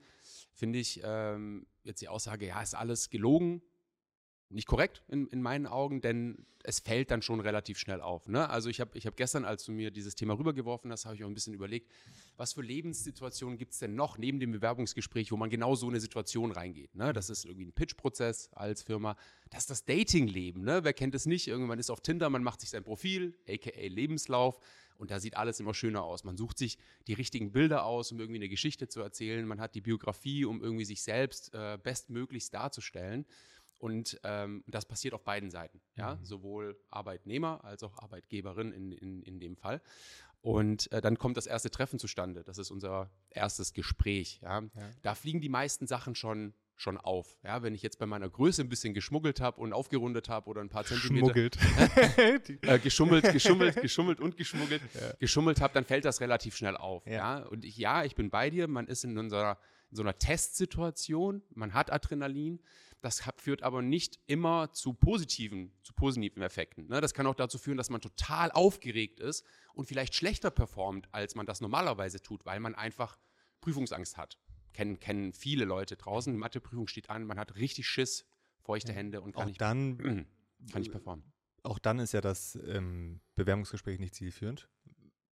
finde 0.53 0.79
ich 0.79 1.01
ähm, 1.03 1.65
jetzt 1.83 2.01
die 2.01 2.07
Aussage, 2.07 2.47
ja, 2.47 2.61
ist 2.61 2.75
alles 2.75 3.09
gelogen, 3.09 3.61
nicht 4.49 4.67
korrekt 4.67 5.03
in, 5.07 5.27
in 5.27 5.41
meinen 5.41 5.67
Augen, 5.67 6.01
denn 6.01 6.45
es 6.63 6.79
fällt 6.79 7.11
dann 7.11 7.21
schon 7.21 7.39
relativ 7.39 7.77
schnell 7.77 8.01
auf. 8.01 8.27
Ne? 8.27 8.49
Also 8.49 8.69
ich 8.69 8.81
habe 8.81 8.97
ich 8.97 9.05
hab 9.05 9.15
gestern, 9.15 9.45
als 9.45 9.63
du 9.63 9.71
mir 9.71 9.91
dieses 9.91 10.15
Thema 10.15 10.37
rübergeworfen 10.37 10.91
hast, 10.91 11.05
habe 11.05 11.15
ich 11.15 11.23
auch 11.23 11.27
ein 11.27 11.33
bisschen 11.33 11.53
überlegt, 11.53 11.89
was 12.35 12.53
für 12.53 12.61
Lebenssituationen 12.61 13.57
gibt 13.57 13.73
es 13.73 13.79
denn 13.79 13.95
noch 13.95 14.17
neben 14.17 14.39
dem 14.39 14.51
Bewerbungsgespräch, 14.51 15.31
wo 15.31 15.37
man 15.37 15.49
genau 15.49 15.75
so 15.75 15.87
eine 15.87 15.99
Situation 15.99 16.51
reingeht. 16.51 16.95
Ne? 16.95 17.13
Das 17.13 17.29
ist 17.29 17.45
irgendwie 17.45 17.65
ein 17.65 17.73
Pitch-Prozess 17.73 18.49
als 18.53 18.83
Firma. 18.83 19.15
Das 19.49 19.61
ist 19.61 19.69
das 19.69 19.85
Dating-Leben. 19.85 20.63
Ne? 20.63 20.83
Wer 20.83 20.93
kennt 20.93 21.15
es 21.15 21.25
nicht? 21.25 21.47
Irgendwann 21.47 21.79
ist 21.79 21.89
auf 21.89 22.01
Tinder, 22.01 22.29
man 22.29 22.43
macht 22.43 22.61
sich 22.61 22.71
sein 22.71 22.83
Profil, 22.83 23.37
aka 23.47 23.71
Lebenslauf. 23.87 24.59
Und 24.97 25.11
da 25.11 25.21
sieht 25.21 25.37
alles 25.37 25.61
immer 25.61 25.73
schöner 25.73 26.03
aus. 26.03 26.25
Man 26.25 26.35
sucht 26.35 26.57
sich 26.57 26.77
die 27.07 27.13
richtigen 27.13 27.53
Bilder 27.53 27.85
aus, 27.85 28.11
um 28.11 28.19
irgendwie 28.19 28.39
eine 28.39 28.49
Geschichte 28.49 28.89
zu 28.89 28.99
erzählen. 28.99 29.47
Man 29.47 29.61
hat 29.61 29.73
die 29.73 29.79
Biografie, 29.79 30.43
um 30.43 30.61
irgendwie 30.61 30.83
sich 30.83 31.01
selbst 31.01 31.53
äh, 31.53 31.77
bestmöglichst 31.81 32.53
darzustellen. 32.53 33.25
Und 33.79 34.19
ähm, 34.23 34.63
das 34.67 34.85
passiert 34.85 35.13
auf 35.13 35.23
beiden 35.23 35.49
Seiten, 35.49 35.81
ja, 35.95 36.15
mhm. 36.15 36.25
sowohl 36.25 36.79
Arbeitnehmer 36.89 37.63
als 37.63 37.81
auch 37.81 37.97
Arbeitgeberin 37.97 38.71
in, 38.73 38.91
in, 38.91 39.23
in 39.23 39.39
dem 39.39 39.55
Fall. 39.55 39.81
Und 40.41 40.91
äh, 40.91 41.01
dann 41.01 41.17
kommt 41.17 41.37
das 41.37 41.47
erste 41.47 41.71
Treffen 41.71 41.97
zustande. 41.97 42.43
Das 42.43 42.57
ist 42.57 42.71
unser 42.71 43.09
erstes 43.29 43.73
Gespräch. 43.73 44.39
Ja. 44.41 44.61
ja. 44.61 44.69
Da 45.01 45.15
fliegen 45.15 45.41
die 45.41 45.49
meisten 45.49 45.87
Sachen 45.87 46.15
schon 46.15 46.53
schon 46.81 46.97
auf. 46.97 47.37
Ja, 47.43 47.61
wenn 47.61 47.75
ich 47.75 47.81
jetzt 47.81 47.99
bei 47.99 48.05
meiner 48.05 48.29
Größe 48.29 48.61
ein 48.61 48.69
bisschen 48.69 48.93
geschmuggelt 48.93 49.41
habe 49.41 49.59
und 49.59 49.73
aufgerundet 49.73 50.29
habe 50.29 50.49
oder 50.49 50.61
ein 50.61 50.69
paar 50.69 50.85
Zentimeter 50.85 51.35
äh, 52.15 52.79
geschummelt, 52.79 53.23
geschummelt, 53.33 53.81
geschummelt 53.81 54.21
und 54.21 54.37
geschummelt, 54.37 54.81
ja. 54.93 55.13
geschummelt 55.19 55.59
habe, 55.59 55.73
dann 55.73 55.83
fällt 55.83 56.05
das 56.05 56.21
relativ 56.21 56.55
schnell 56.55 56.77
auf. 56.77 57.05
Ja. 57.05 57.11
ja? 57.11 57.37
Und 57.43 57.65
ich, 57.65 57.77
ja, 57.77 58.05
ich 58.05 58.15
bin 58.15 58.29
bei 58.29 58.49
dir. 58.49 58.67
Man 58.67 58.87
ist 58.87 59.03
in 59.03 59.17
unserer 59.17 59.57
in 59.91 59.95
so 59.97 60.03
einer 60.03 60.17
Testsituation. 60.17 61.41
Man 61.53 61.73
hat 61.73 61.91
Adrenalin. 61.91 62.61
Das 63.01 63.23
führt 63.37 63.63
aber 63.63 63.81
nicht 63.81 64.19
immer 64.27 64.73
zu 64.73 64.93
positiven, 64.93 65.71
zu 65.83 65.93
positiven 65.93 66.43
Effekten. 66.43 66.87
Ne? 66.87 66.99
Das 66.99 67.13
kann 67.13 67.27
auch 67.27 67.35
dazu 67.35 67.57
führen, 67.57 67.77
dass 67.77 67.89
man 67.89 68.01
total 68.01 68.51
aufgeregt 68.51 69.21
ist 69.21 69.45
und 69.73 69.85
vielleicht 69.85 70.15
schlechter 70.15 70.51
performt, 70.51 71.07
als 71.13 71.35
man 71.35 71.45
das 71.45 71.61
normalerweise 71.61 72.21
tut, 72.21 72.45
weil 72.45 72.59
man 72.59 72.75
einfach 72.75 73.17
Prüfungsangst 73.61 74.17
hat. 74.17 74.37
Kennen, 74.73 74.99
kennen 74.99 75.31
viele 75.33 75.65
Leute 75.65 75.95
draußen. 75.95 76.33
Die 76.33 76.39
Matheprüfung 76.39 76.87
steht 76.87 77.09
an, 77.09 77.23
man 77.23 77.39
hat 77.39 77.55
richtig 77.55 77.87
Schiss, 77.87 78.25
feuchte 78.59 78.91
Hände 78.91 79.21
und 79.21 79.31
kann 79.31 79.43
auch 79.43 79.47
nicht, 79.47 79.61
dann, 79.61 79.97
kann 80.71 80.81
nicht 80.81 80.91
performen. 80.91 81.23
Auch 81.63 81.79
dann 81.79 81.99
ist 81.99 82.13
ja 82.13 82.21
das 82.21 82.57
ähm, 82.67 83.21
Bewerbungsgespräch 83.35 83.99
nicht 83.99 84.15
zielführend 84.15 84.69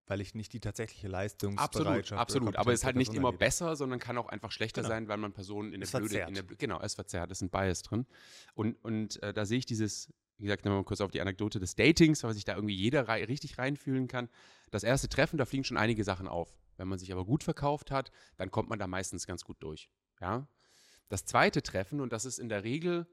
weil 0.07 0.21
ich 0.21 0.33
nicht 0.33 0.54
die 0.54 0.59
tatsächliche 0.59 1.07
Leistungsbereitschaft 1.07 2.19
Absolut, 2.19 2.19
absolut. 2.19 2.56
Aber 2.56 2.71
es 2.71 2.80
ist 2.80 2.86
halt 2.86 2.95
nicht 2.95 3.13
immer 3.13 3.27
erlebe. 3.27 3.39
besser, 3.39 3.75
sondern 3.75 4.00
kann 4.00 4.18
auch 4.18 4.27
einfach 4.27 4.51
schlechter 4.51 4.81
genau. 4.81 4.94
sein, 4.94 5.07
weil 5.07 5.18
man 5.18 5.33
Personen 5.33 5.74
in 5.74 5.81
der 5.81 5.88
Blöde, 5.88 6.19
in 6.27 6.33
der, 6.33 6.44
genau, 6.44 6.80
es 6.81 6.95
verzerrt, 6.95 7.31
es 7.31 7.39
ist 7.39 7.42
ein 7.44 7.50
Bias 7.50 7.83
drin. 7.83 8.06
Und, 8.54 8.83
und 8.83 9.21
äh, 9.21 9.33
da 9.33 9.45
sehe 9.45 9.59
ich 9.59 9.65
dieses, 9.65 10.12
wie 10.38 10.45
gesagt, 10.45 10.65
nochmal 10.65 10.83
kurz 10.86 11.01
auf 11.01 11.12
die 11.12 11.21
Anekdote 11.21 11.59
des 11.59 11.75
Datings, 11.75 12.24
weil 12.24 12.33
sich 12.33 12.45
da 12.45 12.56
irgendwie 12.56 12.75
jeder 12.75 13.07
rei 13.07 13.24
richtig 13.25 13.57
reinfühlen 13.57 14.07
kann. 14.07 14.30
Das 14.71 14.83
erste 14.83 15.09
Treffen, 15.09 15.38
da 15.38 15.45
fliegen 15.45 15.65
schon 15.65 15.77
einige 15.77 16.04
Sachen 16.04 16.27
auf. 16.27 16.57
Wenn 16.77 16.88
man 16.88 17.00
sich 17.00 17.12
aber 17.12 17.25
gut 17.25 17.44
verkauft 17.44 17.92
hat, 17.92 18.12
dann 18.38 18.50
kommt 18.50 18.69
man 18.69 18.80
da 18.80 18.88
meistens 18.88 19.27
ganz 19.27 19.44
gut 19.44 19.57
durch. 19.59 19.89
Ja? 20.21 20.48
Das 21.09 21.25
zweite 21.25 21.62
Treffen, 21.62 22.01
und 22.01 22.13
das 22.13 22.25
ist 22.25 22.39
in 22.39 22.50
der 22.50 22.63
Regel 22.63 23.07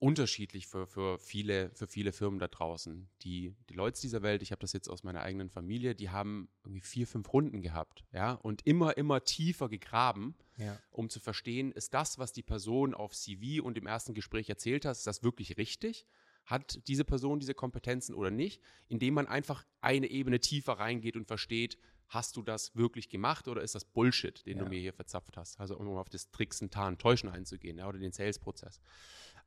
unterschiedlich 0.00 0.66
für, 0.66 0.86
für, 0.86 1.18
viele, 1.18 1.70
für 1.74 1.86
viele 1.86 2.12
Firmen 2.12 2.38
da 2.38 2.48
draußen. 2.48 3.08
Die, 3.22 3.54
die 3.68 3.74
Leute 3.74 4.00
dieser 4.00 4.22
Welt, 4.22 4.42
ich 4.42 4.52
habe 4.52 4.60
das 4.60 4.72
jetzt 4.72 4.88
aus 4.88 5.02
meiner 5.02 5.22
eigenen 5.22 5.50
Familie, 5.50 5.94
die 5.94 6.10
haben 6.10 6.48
irgendwie 6.62 6.80
vier, 6.80 7.06
fünf 7.06 7.32
Runden 7.32 7.62
gehabt, 7.62 8.04
ja, 8.12 8.32
und 8.34 8.66
immer, 8.66 8.96
immer 8.96 9.24
tiefer 9.24 9.68
gegraben, 9.68 10.36
ja. 10.56 10.78
um 10.90 11.10
zu 11.10 11.20
verstehen, 11.20 11.72
ist 11.72 11.94
das, 11.94 12.18
was 12.18 12.32
die 12.32 12.42
Person 12.42 12.94
auf 12.94 13.14
CV 13.14 13.62
und 13.62 13.76
im 13.76 13.86
ersten 13.86 14.14
Gespräch 14.14 14.48
erzählt 14.48 14.84
hat, 14.84 14.96
ist 14.96 15.06
das 15.06 15.22
wirklich 15.22 15.56
richtig? 15.56 16.06
Hat 16.44 16.80
diese 16.88 17.04
Person 17.04 17.40
diese 17.40 17.54
Kompetenzen 17.54 18.14
oder 18.14 18.30
nicht? 18.30 18.62
Indem 18.88 19.14
man 19.14 19.26
einfach 19.26 19.66
eine 19.80 20.06
Ebene 20.06 20.40
tiefer 20.40 20.74
reingeht 20.74 21.16
und 21.16 21.26
versteht, 21.26 21.76
hast 22.08 22.36
du 22.36 22.42
das 22.42 22.74
wirklich 22.74 23.08
gemacht 23.08 23.48
oder 23.48 23.62
ist 23.62 23.74
das 23.74 23.84
Bullshit, 23.84 24.44
den 24.46 24.58
ja. 24.58 24.64
du 24.64 24.68
mir 24.68 24.80
hier 24.80 24.92
verzapft 24.92 25.36
hast? 25.36 25.60
Also 25.60 25.76
um 25.76 25.88
auf 25.96 26.08
das 26.08 26.30
Tricksen, 26.30 26.70
Tarn, 26.70 26.98
Täuschen 26.98 27.28
einzugehen, 27.28 27.78
ja, 27.78 27.86
oder 27.86 27.98
den 27.98 28.12
Sales-Prozess. 28.12 28.80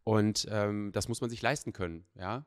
Und 0.04 0.48
ähm, 0.50 0.92
das 0.92 1.08
muss 1.08 1.22
man 1.22 1.30
sich 1.30 1.42
leisten 1.42 1.74
können, 1.74 2.06
ja. 2.16 2.46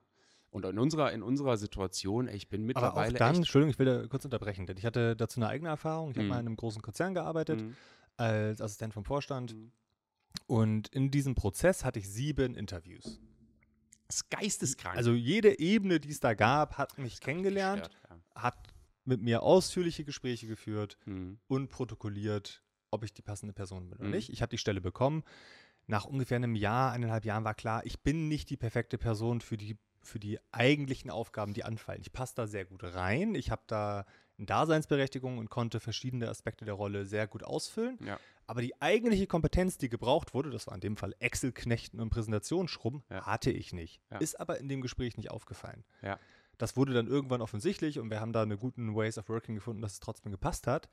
Und 0.50 0.64
in 0.64 0.78
unserer, 0.78 1.10
in 1.12 1.24
unserer 1.24 1.56
Situation, 1.56 2.28
ich 2.28 2.48
bin 2.48 2.64
mittlerweile. 2.64 2.92
Aber 2.92 3.12
auch 3.12 3.18
dann, 3.18 3.36
Entschuldigung, 3.36 3.70
ich 3.70 3.78
will 3.80 3.86
da 3.86 4.06
kurz 4.06 4.24
unterbrechen, 4.24 4.66
denn 4.66 4.76
ich 4.76 4.86
hatte 4.86 5.16
dazu 5.16 5.40
eine 5.40 5.48
eigene 5.48 5.68
Erfahrung. 5.68 6.12
Ich 6.12 6.16
mhm. 6.16 6.20
habe 6.20 6.28
mal 6.28 6.40
in 6.40 6.46
einem 6.46 6.56
großen 6.56 6.80
Konzern 6.80 7.12
gearbeitet, 7.12 7.60
mhm. 7.60 7.74
als 8.16 8.60
Assistent 8.60 8.94
vom 8.94 9.04
Vorstand. 9.04 9.54
Mhm. 9.54 9.72
Und 10.46 10.88
in 10.88 11.10
diesem 11.10 11.34
Prozess 11.34 11.84
hatte 11.84 11.98
ich 11.98 12.08
sieben 12.08 12.54
Interviews. 12.54 13.18
Das 14.06 14.16
ist 14.16 14.30
geisteskrank. 14.30 14.96
Also 14.96 15.12
jede 15.12 15.58
Ebene, 15.58 15.98
die 15.98 16.10
es 16.10 16.20
da 16.20 16.34
gab, 16.34 16.78
hat 16.78 16.98
mich 16.98 17.20
kennengelernt, 17.20 17.90
ja. 18.08 18.42
hat 18.42 18.73
mit 19.04 19.20
mir 19.20 19.42
ausführliche 19.42 20.04
Gespräche 20.04 20.46
geführt 20.46 20.96
mhm. 21.04 21.38
und 21.46 21.68
protokolliert, 21.68 22.62
ob 22.90 23.04
ich 23.04 23.12
die 23.12 23.22
passende 23.22 23.52
Person 23.52 23.88
bin 23.88 23.98
oder 23.98 24.06
mhm. 24.06 24.14
nicht. 24.14 24.30
Ich 24.30 24.42
habe 24.42 24.50
die 24.50 24.58
Stelle 24.58 24.80
bekommen 24.80 25.24
nach 25.86 26.04
ungefähr 26.04 26.36
einem 26.36 26.54
Jahr, 26.54 26.92
eineinhalb 26.92 27.24
Jahren 27.24 27.44
war 27.44 27.54
klar, 27.54 27.84
ich 27.84 28.00
bin 28.00 28.28
nicht 28.28 28.50
die 28.50 28.56
perfekte 28.56 28.98
Person 28.98 29.40
für 29.40 29.56
die, 29.56 29.76
für 30.02 30.18
die 30.18 30.38
eigentlichen 30.52 31.10
Aufgaben, 31.10 31.54
die 31.54 31.64
anfallen. 31.64 32.00
Ich 32.00 32.12
passe 32.12 32.34
da 32.36 32.46
sehr 32.46 32.64
gut 32.64 32.82
rein. 32.82 33.34
Ich 33.34 33.50
habe 33.50 33.62
da 33.66 34.06
eine 34.36 34.46
Daseinsberechtigung 34.46 35.38
und 35.38 35.50
konnte 35.50 35.80
verschiedene 35.80 36.28
Aspekte 36.28 36.64
der 36.64 36.74
Rolle 36.74 37.06
sehr 37.06 37.26
gut 37.26 37.44
ausfüllen. 37.44 37.98
Ja. 38.04 38.18
Aber 38.46 38.62
die 38.62 38.80
eigentliche 38.80 39.26
Kompetenz, 39.26 39.78
die 39.78 39.88
gebraucht 39.88 40.34
wurde, 40.34 40.50
das 40.50 40.66
war 40.66 40.74
in 40.74 40.80
dem 40.80 40.96
Fall 40.96 41.14
Excel-Knechten 41.18 42.00
und 42.00 42.10
Präsentationsschrubben, 42.10 43.04
ja. 43.10 43.26
hatte 43.26 43.50
ich 43.50 43.72
nicht. 43.72 44.00
Ja. 44.10 44.18
Ist 44.18 44.40
aber 44.40 44.58
in 44.58 44.68
dem 44.68 44.80
Gespräch 44.80 45.16
nicht 45.16 45.30
aufgefallen. 45.30 45.84
Das 46.58 46.76
wurde 46.76 46.92
dann 46.94 47.06
irgendwann 47.06 47.40
offensichtlich 47.42 47.98
und 47.98 48.10
wir 48.10 48.20
haben 48.20 48.32
da 48.32 48.42
eine 48.42 48.56
guten 48.56 48.94
Ways 48.94 49.18
of 49.18 49.28
Working 49.28 49.54
gefunden, 49.54 49.82
dass 49.82 49.94
es 49.94 50.00
trotzdem 50.00 50.32
gepasst 50.32 50.66
hat. 50.66 50.88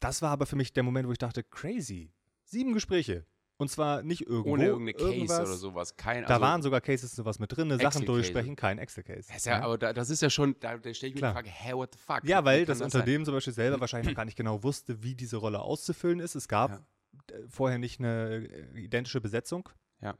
Das 0.00 0.22
war 0.22 0.30
aber 0.30 0.46
für 0.46 0.56
mich 0.56 0.72
der 0.72 0.82
Moment, 0.82 1.06
wo 1.08 1.12
ich 1.12 1.18
dachte, 1.18 1.42
crazy. 1.44 2.12
Sieben 2.44 2.72
Gespräche 2.74 3.24
Und 3.58 3.70
zwar 3.70 4.02
nicht 4.02 4.22
irgendwo. 4.26 4.50
Ohne 4.54 4.64
irgendeine 4.66 4.94
Case 4.94 5.12
irgendwas. 5.14 5.40
oder 5.48 5.56
sowas. 5.56 5.96
Kein, 5.96 6.22
Da 6.24 6.30
also, 6.34 6.40
waren 6.40 6.62
sogar 6.62 6.80
Cases 6.80 7.14
sowas 7.14 7.38
mit 7.38 7.56
drin, 7.56 7.78
Sachen 7.78 8.04
durchsprechen, 8.04 8.56
kein 8.56 8.78
Excel-Case. 8.78 9.28
Das 9.28 9.36
ist 9.36 9.46
ja, 9.46 9.60
aber 9.62 9.78
da, 9.78 9.92
das 9.92 10.10
ist 10.10 10.20
ja 10.22 10.30
schon, 10.30 10.56
da, 10.58 10.76
da 10.78 10.92
stelle 10.92 11.10
ich 11.10 11.14
mir 11.14 11.20
Klar. 11.20 11.30
die 11.32 11.34
Frage, 11.36 11.50
hä, 11.50 11.72
what 11.74 11.92
the 11.94 11.98
fuck? 11.98 12.24
Ja, 12.24 12.44
weil 12.44 12.64
das 12.64 12.78
sein? 12.78 12.86
Unternehmen 12.86 13.24
zum 13.24 13.34
Beispiel 13.34 13.52
selber 13.52 13.78
wahrscheinlich 13.80 14.08
noch 14.08 14.16
gar 14.16 14.24
nicht 14.24 14.36
genau 14.36 14.62
wusste, 14.64 15.02
wie 15.04 15.14
diese 15.14 15.36
Rolle 15.36 15.60
auszufüllen 15.60 16.18
ist. 16.18 16.34
Es 16.34 16.48
gab 16.48 16.70
Ja. 16.72 17.36
äh, 17.36 17.46
vorher 17.48 17.78
nicht 17.78 18.00
eine 18.00 18.48
äh, 18.74 18.80
identische 18.80 19.20
Besetzung. 19.20 19.68
Ja. 20.00 20.16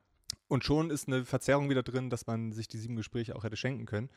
Und 0.49 0.64
schon 0.64 0.90
ist 0.90 1.08
eine 1.08 1.25
Verzerrung 1.25 1.70
wieder 1.70 1.82
drin, 1.82 2.11
dass 2.11 2.26
man 2.26 2.52
sich 2.52 2.68
die 2.68 2.78
sieben 2.78 2.96
Gespräche 2.96 3.34
auch 3.37 3.44
hätte 3.44 3.56
schenken 3.56 3.87
können. 3.87 4.11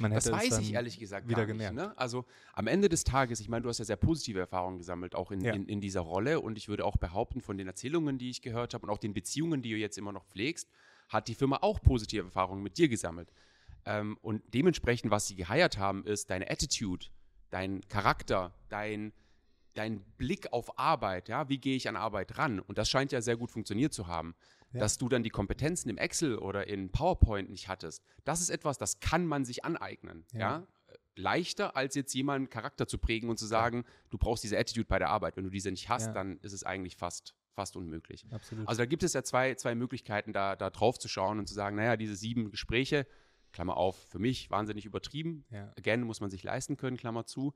Man 0.00 0.12
Das 0.12 0.26
hätte 0.26 0.36
es 0.36 0.42
weiß 0.52 0.58
ich 0.60 0.74
ehrlich 0.74 0.98
gesagt 0.98 1.28
wieder 1.28 1.40
nicht. 1.40 1.48
gemerkt. 1.48 1.74
Ne? 1.74 1.98
Also 1.98 2.24
am 2.52 2.66
Ende 2.68 2.88
des 2.88 3.04
Tages, 3.04 3.40
ich 3.40 3.48
meine, 3.48 3.62
du 3.62 3.68
hast 3.68 3.78
ja 3.78 3.84
sehr 3.84 3.96
positive 3.96 4.38
Erfahrungen 4.38 4.78
gesammelt, 4.78 5.14
auch 5.14 5.30
in, 5.30 5.40
Ja. 5.40 5.52
in, 5.54 5.66
in 5.66 5.80
dieser 5.80 6.00
Rolle. 6.00 6.40
Und 6.40 6.56
ich 6.56 6.68
würde 6.68 6.84
auch 6.84 6.96
behaupten, 6.96 7.40
von 7.40 7.58
den 7.58 7.66
Erzählungen, 7.66 8.16
die 8.18 8.30
ich 8.30 8.40
gehört 8.40 8.74
habe 8.74 8.86
und 8.86 8.90
auch 8.92 8.98
den 8.98 9.12
Beziehungen, 9.12 9.60
die 9.60 9.70
du 9.70 9.76
jetzt 9.76 9.98
immer 9.98 10.12
noch 10.12 10.24
pflegst, 10.26 10.68
hat 11.08 11.26
die 11.28 11.34
Firma 11.34 11.58
auch 11.62 11.80
positive 11.82 12.24
Erfahrungen 12.24 12.62
mit 12.62 12.78
dir 12.78 12.88
gesammelt. 12.88 13.32
Ähm, 13.84 14.18
und 14.22 14.42
dementsprechend, 14.54 15.10
was 15.10 15.26
sie 15.26 15.34
geheiert 15.36 15.78
haben, 15.78 16.04
ist 16.06 16.30
deine 16.30 16.48
Attitude, 16.50 17.06
dein 17.50 17.80
Charakter, 17.88 18.54
dein, 18.68 19.12
dein 19.74 20.00
Blick 20.16 20.52
auf 20.52 20.78
Arbeit. 20.78 21.28
Ja? 21.28 21.48
Wie 21.48 21.58
gehe 21.58 21.74
ich 21.76 21.88
an 21.88 21.96
Arbeit 21.96 22.38
ran? 22.38 22.60
Und 22.60 22.78
das 22.78 22.88
scheint 22.90 23.10
ja 23.10 23.20
sehr 23.20 23.36
gut 23.36 23.50
funktioniert 23.50 23.92
zu 23.94 24.06
haben. 24.06 24.34
Ja. 24.72 24.80
Dass 24.80 24.98
du 24.98 25.08
dann 25.08 25.22
die 25.22 25.30
Kompetenzen 25.30 25.88
im 25.88 25.96
Excel 25.96 26.36
oder 26.36 26.66
in 26.66 26.90
PowerPoint 26.90 27.48
nicht 27.48 27.68
hattest, 27.68 28.02
das 28.24 28.40
ist 28.40 28.50
etwas, 28.50 28.76
das 28.76 29.00
kann 29.00 29.26
man 29.26 29.44
sich 29.44 29.64
aneignen. 29.64 30.26
Ja. 30.32 30.38
Ja. 30.38 30.66
Leichter, 31.16 31.76
als 31.76 31.94
jetzt 31.94 32.14
jemanden 32.14 32.48
Charakter 32.48 32.86
zu 32.86 32.96
prägen 32.98 33.28
und 33.28 33.38
zu 33.38 33.46
sagen, 33.46 33.84
du 34.10 34.18
brauchst 34.18 34.44
diese 34.44 34.56
Attitude 34.56 34.86
bei 34.86 34.98
der 34.98 35.10
Arbeit. 35.10 35.36
Wenn 35.36 35.44
du 35.44 35.50
diese 35.50 35.70
nicht 35.70 35.88
hast, 35.88 36.14
dann 36.14 36.38
ist 36.42 36.52
es 36.52 36.62
eigentlich 36.62 36.96
fast, 36.96 37.34
fast 37.54 37.76
unmöglich. 37.76 38.24
Absolut. 38.30 38.68
Also 38.68 38.82
da 38.82 38.86
gibt 38.86 39.02
es 39.02 39.14
ja 39.14 39.24
zwei, 39.24 39.54
zwei 39.56 39.74
Möglichkeiten, 39.74 40.32
da, 40.32 40.54
da 40.54 40.70
drauf 40.70 40.98
zu 40.98 41.08
schauen 41.08 41.40
und 41.40 41.48
zu 41.48 41.54
sagen, 41.54 41.76
naja, 41.76 41.96
diese 41.96 42.14
sieben 42.14 42.50
Gespräche, 42.50 43.06
Klammer 43.58 43.76
auf, 43.76 43.96
für 44.08 44.20
mich 44.20 44.52
wahnsinnig 44.52 44.84
übertrieben, 44.84 45.44
ja. 45.50 45.72
again, 45.76 46.02
muss 46.02 46.20
man 46.20 46.30
sich 46.30 46.44
leisten 46.44 46.76
können, 46.76 46.96
Klammer 46.96 47.26
zu, 47.26 47.54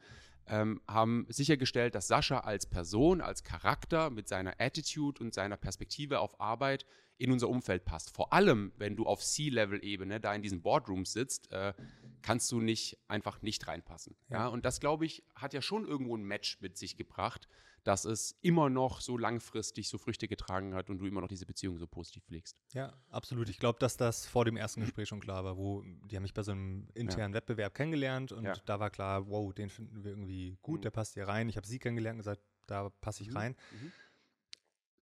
ähm, 0.48 0.80
haben 0.88 1.26
sichergestellt, 1.28 1.94
dass 1.94 2.08
Sascha 2.08 2.40
als 2.40 2.66
Person, 2.66 3.20
als 3.20 3.44
Charakter 3.44 4.10
mit 4.10 4.26
seiner 4.26 4.54
Attitude 4.58 5.22
und 5.22 5.32
seiner 5.32 5.56
Perspektive 5.56 6.18
auf 6.18 6.40
Arbeit 6.40 6.86
in 7.18 7.30
unser 7.30 7.48
Umfeld 7.48 7.84
passt. 7.84 8.10
Vor 8.10 8.32
allem, 8.32 8.72
wenn 8.78 8.96
du 8.96 9.06
auf 9.06 9.22
C-Level-Ebene 9.22 10.18
da 10.18 10.34
in 10.34 10.42
diesen 10.42 10.60
Boardrooms 10.60 11.12
sitzt, 11.12 11.52
äh, 11.52 11.72
kannst 12.20 12.50
du 12.50 12.60
nicht 12.60 12.98
einfach 13.06 13.40
nicht 13.40 13.68
reinpassen. 13.68 14.16
Ja. 14.28 14.38
Ja. 14.38 14.46
und 14.48 14.64
das, 14.64 14.80
glaube 14.80 15.06
ich, 15.06 15.22
hat 15.36 15.54
ja 15.54 15.62
schon 15.62 15.86
irgendwo 15.86 16.16
ein 16.16 16.24
Match 16.24 16.60
mit 16.60 16.76
sich 16.76 16.96
gebracht, 16.96 17.46
dass 17.84 18.04
es 18.04 18.36
immer 18.42 18.70
noch 18.70 19.00
so 19.00 19.18
langfristig 19.18 19.88
so 19.88 19.98
Früchte 19.98 20.28
getragen 20.28 20.74
hat 20.74 20.88
und 20.88 20.98
du 20.98 21.06
immer 21.06 21.20
noch 21.20 21.28
diese 21.28 21.46
Beziehung 21.46 21.78
so 21.78 21.86
positiv 21.86 22.22
pflegst. 22.24 22.56
Ja, 22.72 22.92
absolut. 23.08 23.48
Ich 23.48 23.58
glaube, 23.58 23.78
dass 23.80 23.96
das 23.96 24.24
vor 24.26 24.44
dem 24.44 24.56
ersten 24.56 24.80
Gespräch 24.82 25.08
schon 25.08 25.20
klar 25.20 25.44
war, 25.44 25.56
wo 25.56 25.82
die 26.06 26.14
haben 26.16 26.22
mich 26.22 26.34
bei 26.34 26.42
so 26.42 26.52
einem 26.52 26.88
internen 26.94 27.34
Wettbewerb 27.34 27.74
kennengelernt 27.74 28.30
und 28.32 28.44
Ja. 28.44 28.54
da 28.66 28.78
war 28.80 28.90
klar, 28.90 29.26
wow, 29.28 29.52
den 29.52 29.68
finden 29.70 30.04
wir 30.04 30.12
irgendwie 30.12 30.58
gut, 30.62 30.78
Mhm. 30.80 30.82
der 30.82 30.90
passt 30.90 31.14
hier 31.14 31.26
rein. 31.26 31.48
Ich 31.48 31.56
habe 31.56 31.66
sie 31.66 31.78
kennengelernt 31.78 32.16
und 32.16 32.20
gesagt, 32.24 32.42
da 32.66 32.88
passe 33.00 33.22
ich 33.22 33.30
Mhm. 33.30 33.36
rein. 33.36 33.56
Mhm. 33.72 33.92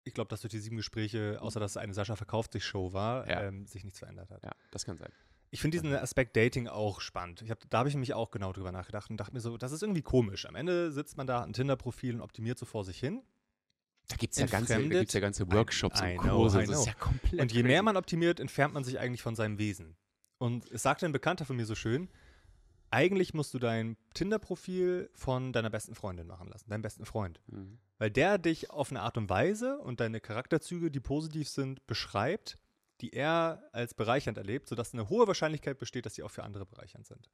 Ich 0.06 0.14
glaube, 0.14 0.28
dass 0.30 0.42
durch 0.42 0.52
die 0.52 0.60
sieben 0.60 0.76
Gespräche, 0.76 1.38
außer 1.42 1.60
dass 1.60 1.72
es 1.72 1.78
eine 1.78 1.94
Sascha 1.94 2.16
verkauft 2.16 2.52
sich 2.54 2.66
Show 2.66 2.92
war, 2.92 3.30
Ja. 3.30 3.44
ähm, 3.44 3.66
sich 3.68 3.84
nichts 3.84 4.00
verändert 4.00 4.30
hat. 4.32 4.44
Ja, 4.44 4.52
das 4.72 4.84
kann 4.84 4.98
sein. 4.98 5.12
Ich 5.54 5.62
finde 5.62 5.78
diesen 5.80 5.94
Aspekt 5.96 6.36
Dating 6.36 6.68
auch 6.68 7.00
spannend. 7.00 7.44
Ich 7.44 7.52
hab, 7.52 7.60
da 7.70 7.78
habe 7.80 7.88
ich 7.90 7.94
nämlich 7.94 8.16
auch 8.16 8.32
genau 8.32 8.52
drüber 8.54 8.72
nachgedacht 8.72 9.12
und 9.12 9.18
dachte 9.18 9.34
mir 9.34 9.40
so, 9.40 9.56
das 9.56 9.72
ist 9.72 9.84
irgendwie 9.84 10.02
komisch. 10.02 10.48
Am 10.48 10.56
Ende 10.56 10.92
sitzt 10.92 11.16
man 11.16 11.28
da, 11.28 11.42
hat 11.42 11.48
ein 11.48 11.54
Tinder-Profil 11.54 12.16
und 12.16 12.22
optimiert 12.22 12.58
so 12.58 12.66
vor 12.66 12.84
sich 12.84 12.98
hin. 13.00 13.22
Da 14.08 14.16
gibt 14.16 14.34
es 14.34 14.40
ja, 14.40 14.48
ganze- 14.48 14.70
da 14.70 14.74
Entfremdet. 14.74 15.00
gibt's 15.02 15.14
ja 15.14 15.20
ganze 15.20 15.52
Workshops 15.52 16.02
I 16.02 16.18
und 16.18 16.24
know, 16.24 16.36
Kurse. 16.38 16.64
I 16.64 16.66
das 16.66 16.78
ist 16.80 16.84
know. 16.84 16.92
ja 16.92 16.94
komplett 16.96 17.40
Und 17.42 17.52
je 17.54 17.62
mehr 17.64 17.74
crazy. 17.78 17.84
man 17.86 17.98
optimiert, 17.98 18.40
entfernt 18.40 18.74
man 18.74 18.84
sich 18.84 18.98
eigentlich 19.00 19.22
von 19.22 19.36
seinem 19.36 19.60
Wesen. 19.60 19.96
Und 20.40 20.70
es 20.72 20.82
sagte 20.82 21.06
ein 21.06 21.12
Bekannter 21.12 21.46
von 21.46 21.56
mir 21.56 21.66
so 21.68 21.76
schön, 21.76 22.10
eigentlich 22.90 23.34
musst 23.36 23.54
du 23.54 23.60
dein 23.60 23.96
Tinder-Profil 24.16 25.10
von 25.14 25.54
deiner 25.54 25.70
besten 25.70 25.96
Freundin 25.96 26.28
machen 26.28 26.48
lassen, 26.48 26.70
deinem 26.70 26.82
besten 26.82 27.06
Freund. 27.06 27.42
Mhm. 27.48 27.78
Weil 28.00 28.12
der 28.12 28.38
dich 28.40 28.72
auf 28.72 28.90
eine 28.90 29.02
Art 29.02 29.18
und 29.18 29.30
Weise 29.30 29.78
und 29.80 30.00
deine 30.00 30.20
Charakterzüge, 30.20 30.92
die 30.92 31.00
positiv 31.00 31.48
sind, 31.48 31.86
beschreibt, 31.88 32.58
die 33.02 33.14
er 33.14 33.70
als 33.72 33.94
bereichernd 33.94 34.38
erlebt, 34.38 34.68
sodass 34.68 34.94
eine 34.94 35.10
hohe 35.10 35.28
Wahrscheinlichkeit 35.28 35.78
besteht, 35.78 36.06
dass 36.06 36.14
die 36.14 36.24
auch 36.24 36.32
für 36.32 36.44
andere 36.44 36.66
bereichernd 36.66 37.08
sind. 37.08 37.30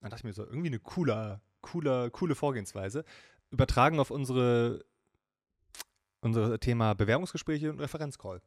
Dann 0.00 0.10
dachte 0.10 0.20
ich 0.20 0.24
mir 0.24 0.32
so, 0.32 0.44
irgendwie 0.44 0.68
eine 0.68 0.78
cooler, 0.78 1.40
cooler, 1.60 2.10
coole 2.10 2.34
Vorgehensweise. 2.34 3.04
Übertragen 3.50 4.00
auf 4.00 4.10
unsere, 4.10 4.84
unser 6.20 6.58
Thema 6.58 6.94
Bewerbungsgespräche 6.94 7.70
und 7.70 7.80
Referenzcall. 7.80 8.40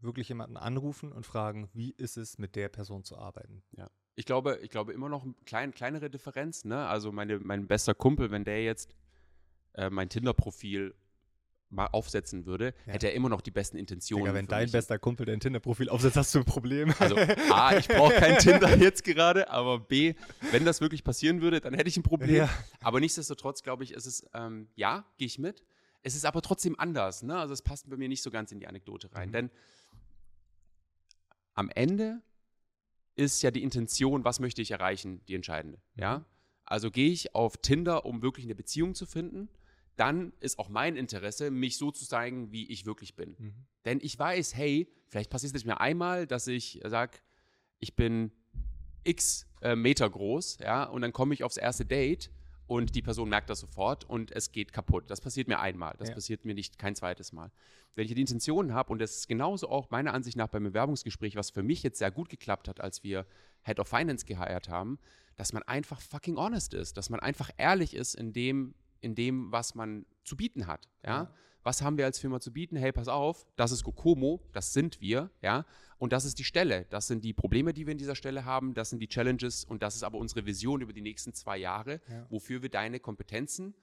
Wirklich 0.00 0.28
jemanden 0.28 0.56
anrufen 0.56 1.12
und 1.12 1.26
fragen, 1.26 1.68
wie 1.72 1.90
ist 1.92 2.16
es, 2.16 2.38
mit 2.38 2.56
der 2.56 2.68
Person 2.68 3.04
zu 3.04 3.18
arbeiten. 3.18 3.62
Ich 4.16 4.26
glaube, 4.26 4.58
ich 4.62 4.70
glaube 4.70 4.92
immer 4.92 5.08
noch 5.08 5.24
eine 5.24 5.34
klein, 5.44 5.72
kleinere 5.72 6.10
Differenz. 6.10 6.64
Ne? 6.64 6.86
Also 6.86 7.12
meine, 7.12 7.38
mein 7.38 7.66
bester 7.66 7.94
Kumpel, 7.94 8.30
wenn 8.30 8.44
der 8.44 8.62
jetzt 8.62 8.94
äh, 9.74 9.90
mein 9.90 10.08
Tinder-Profil 10.08 10.94
mal 11.70 11.86
aufsetzen 11.86 12.46
würde, 12.46 12.74
Ja. 12.86 12.94
hätte 12.94 13.06
er 13.08 13.14
immer 13.14 13.28
noch 13.28 13.40
die 13.40 13.50
besten 13.52 13.76
Intentionen. 13.76 14.24
Digga, 14.24 14.34
wenn 14.34 14.46
dein 14.46 14.64
mich. 14.64 14.72
bester 14.72 14.98
Kumpel 14.98 15.24
dein 15.26 15.38
Tinder-Profil 15.40 15.88
aufsetzt, 15.88 16.16
hast 16.16 16.34
du 16.34 16.40
ein 16.40 16.44
Problem. 16.44 16.92
Also 16.98 17.16
A, 17.50 17.76
ich 17.76 17.86
brauche 17.88 18.12
kein 18.14 18.38
Tinder 18.38 18.76
jetzt 18.76 19.04
gerade, 19.04 19.48
aber 19.50 19.78
B, 19.78 20.14
wenn 20.50 20.64
das 20.64 20.80
wirklich 20.80 21.04
passieren 21.04 21.40
würde, 21.40 21.60
dann 21.60 21.74
hätte 21.74 21.88
ich 21.88 21.96
ein 21.96 22.02
Problem. 22.02 22.34
Ja. 22.34 22.48
Aber 22.82 22.98
nichtsdestotrotz 23.00 23.62
glaube 23.62 23.84
ich, 23.84 23.92
ist 23.92 24.06
es, 24.06 24.26
ähm, 24.34 24.68
ja, 24.74 25.04
gehe 25.16 25.26
ich 25.26 25.38
mit. 25.38 25.62
Es 26.02 26.14
ist 26.14 26.24
aber 26.24 26.42
trotzdem 26.42 26.78
anders. 26.78 27.22
Ne? 27.22 27.38
Also 27.38 27.52
es 27.54 27.62
passt 27.62 27.88
bei 27.88 27.96
mir 27.96 28.08
nicht 28.08 28.22
so 28.22 28.30
ganz 28.30 28.50
in 28.52 28.58
die 28.58 28.66
Anekdote 28.66 29.14
rein. 29.14 29.28
Mhm. 29.28 29.32
Denn 29.32 29.50
am 31.54 31.68
Ende 31.74 32.20
ist 33.16 33.42
ja 33.42 33.50
die 33.50 33.62
Intention, 33.62 34.24
was 34.24 34.40
möchte 34.40 34.62
ich 34.62 34.70
erreichen, 34.70 35.20
die 35.28 35.34
entscheidende. 35.34 35.78
Ja? 35.94 36.18
Mhm. 36.18 36.24
Also 36.64 36.90
gehe 36.90 37.10
ich 37.10 37.34
auf 37.34 37.56
Tinder, 37.58 38.04
um 38.06 38.22
wirklich 38.22 38.46
eine 38.46 38.54
Beziehung 38.54 38.94
zu 38.94 39.04
finden, 39.06 39.48
dann 40.00 40.32
ist 40.40 40.58
auch 40.58 40.70
mein 40.70 40.96
Interesse, 40.96 41.50
mich 41.50 41.76
so 41.76 41.90
zu 41.90 42.06
zeigen, 42.06 42.50
wie 42.52 42.66
ich 42.70 42.86
wirklich 42.86 43.14
bin. 43.16 43.36
Mhm. 43.38 43.54
Denn 43.84 43.98
ich 44.00 44.18
weiß, 44.18 44.56
hey, 44.56 44.88
vielleicht 45.08 45.28
passiert 45.30 45.54
es 45.54 45.64
mir 45.66 45.78
einmal, 45.80 46.26
dass 46.26 46.46
ich 46.46 46.80
sage, 46.86 47.18
ich 47.80 47.94
bin 47.96 48.32
x 49.04 49.46
äh, 49.60 49.76
Meter 49.76 50.08
groß, 50.08 50.58
ja, 50.62 50.84
und 50.84 51.02
dann 51.02 51.12
komme 51.12 51.34
ich 51.34 51.44
aufs 51.44 51.58
erste 51.58 51.84
Date 51.84 52.30
und 52.66 52.94
die 52.94 53.02
Person 53.02 53.28
merkt 53.28 53.50
das 53.50 53.60
sofort 53.60 54.04
und 54.04 54.30
es 54.32 54.52
geht 54.52 54.72
kaputt. 54.72 55.10
Das 55.10 55.20
passiert 55.20 55.48
mir 55.48 55.58
einmal, 55.60 55.94
das 55.98 56.08
Ja. 56.08 56.14
passiert 56.14 56.44
mir 56.44 56.54
nicht 56.54 56.78
kein 56.78 56.94
zweites 56.94 57.32
Mal. 57.32 57.50
Wenn 57.94 58.06
ich 58.06 58.14
die 58.14 58.20
Intention 58.20 58.72
habe, 58.72 58.92
und 58.92 59.00
das 59.00 59.16
ist 59.16 59.28
genauso 59.28 59.68
auch 59.68 59.90
meiner 59.90 60.14
Ansicht 60.14 60.36
nach 60.36 60.48
beim 60.48 60.64
Bewerbungsgespräch, 60.64 61.36
was 61.36 61.50
für 61.50 61.62
mich 61.62 61.82
jetzt 61.82 61.98
sehr 61.98 62.10
gut 62.10 62.28
geklappt 62.28 62.68
hat, 62.68 62.80
als 62.80 63.02
wir 63.02 63.26
Head 63.64 63.80
of 63.80 63.88
Finance 63.88 64.24
geheiert 64.24 64.68
haben, 64.68 64.98
dass 65.36 65.52
man 65.52 65.62
einfach 65.64 66.00
fucking 66.00 66.36
honest 66.36 66.72
ist, 66.72 66.96
dass 66.96 67.10
man 67.10 67.20
einfach 67.20 67.50
ehrlich 67.56 67.94
ist 67.94 68.14
in 68.14 68.32
dem, 68.32 68.74
in 69.00 69.14
dem, 69.14 69.50
was 69.52 69.74
man 69.74 70.06
zu 70.24 70.36
bieten 70.36 70.66
hat. 70.66 70.88
Ja? 71.04 71.32
Was 71.62 71.82
haben 71.82 71.98
wir 71.98 72.06
als 72.06 72.18
Firma 72.18 72.40
zu 72.40 72.52
bieten? 72.52 72.76
Hey, 72.76 72.90
pass 72.92 73.08
auf, 73.08 73.46
das 73.56 73.70
ist 73.70 73.84
Kokomo, 73.84 74.40
das 74.52 74.72
sind 74.72 75.00
wir, 75.02 75.30
ja, 75.42 75.66
und 75.98 76.14
das 76.14 76.24
ist 76.24 76.38
die 76.38 76.44
Stelle. 76.44 76.86
Das 76.88 77.06
sind 77.06 77.22
die 77.22 77.34
Probleme, 77.34 77.74
die 77.74 77.86
wir 77.86 77.92
in 77.92 77.98
dieser 77.98 78.14
Stelle 78.14 78.46
haben, 78.46 78.72
das 78.72 78.88
sind 78.88 79.00
die 79.00 79.08
Challenges 79.08 79.64
und 79.64 79.82
das 79.82 79.94
ist 79.94 80.02
aber 80.02 80.16
unsere 80.16 80.46
Vision 80.46 80.80
über 80.80 80.94
die 80.94 81.02
nächsten 81.02 81.34
zwei 81.34 81.58
Jahre, 81.58 82.00
Ja. 82.08 82.26
wofür 82.30 82.62
wir 82.62 82.70
deine 82.70 82.98
Kompetenzen 82.98 83.74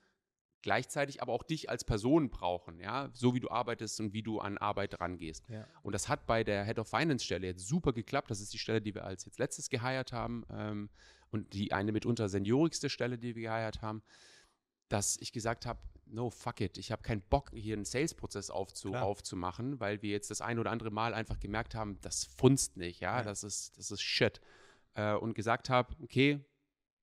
gleichzeitig 0.63 1.21
aber 1.21 1.33
auch 1.33 1.43
dich 1.43 1.69
als 1.69 1.83
Person 1.86 2.29
brauchen, 2.29 2.79
ja, 2.79 3.09
so 3.13 3.36
wie 3.36 3.39
du 3.39 3.50
arbeitest 3.50 4.00
und 4.01 4.12
wie 4.13 4.24
du 4.24 4.39
an 4.39 4.57
Arbeit 4.57 5.00
rangehst. 5.00 5.47
Ja. 5.50 5.67
Und 5.83 5.93
das 5.93 6.09
hat 6.09 6.25
bei 6.25 6.43
der 6.43 6.65
Head 6.65 6.79
of 6.79 6.89
Finance 6.89 7.24
Stelle 7.24 7.45
jetzt 7.47 7.67
super 7.67 7.93
geklappt. 7.93 8.31
Das 8.31 8.41
ist 8.41 8.51
die 8.53 8.57
Stelle, 8.57 8.81
die 8.81 8.93
wir 8.95 9.05
als 9.05 9.24
jetzt 9.25 9.38
letztes 9.39 9.69
geheiert 9.69 10.12
haben 10.12 10.45
ähm, 10.51 10.89
und 11.29 11.53
die 11.53 11.71
eine 11.74 11.91
mitunter 11.91 12.27
seniorigste 12.27 12.89
Stelle, 12.89 13.17
die 13.19 13.36
wir 13.36 13.43
geheiert 13.43 13.81
haben, 13.81 14.01
dass 14.89 15.17
ich 15.20 15.32
gesagt 15.32 15.65
habe, 15.65 15.79
no, 16.06 16.29
fuck 16.29 16.62
it, 16.62 16.77
ich 16.77 16.91
habe 16.91 17.01
keinen 17.01 17.22
Bock, 17.22 17.51
hier 17.53 17.75
einen 17.75 17.86
Sales-Prozess 17.86 18.50
aufzu 18.50 18.89
Klar. 18.91 19.03
aufzumachen, 19.03 19.79
weil 19.79 20.01
wir 20.01 20.12
jetzt 20.12 20.32
das 20.32 20.41
ein 20.41 20.60
oder 20.60 20.72
andere 20.72 20.91
Mal 20.91 21.13
einfach 21.13 21.39
gemerkt 21.39 21.75
haben, 21.75 22.00
das 22.01 22.24
funzt 22.24 22.77
nicht, 22.77 23.01
ja, 23.01 23.17
Ja. 23.17 23.24
das 23.24 23.44
ist, 23.44 23.77
das 23.77 23.91
ist 23.91 24.01
shit. 24.01 24.39
Äh, 24.94 25.15
und 25.15 25.34
gesagt 25.34 25.70
habe, 25.70 25.96
okay, 26.01 26.39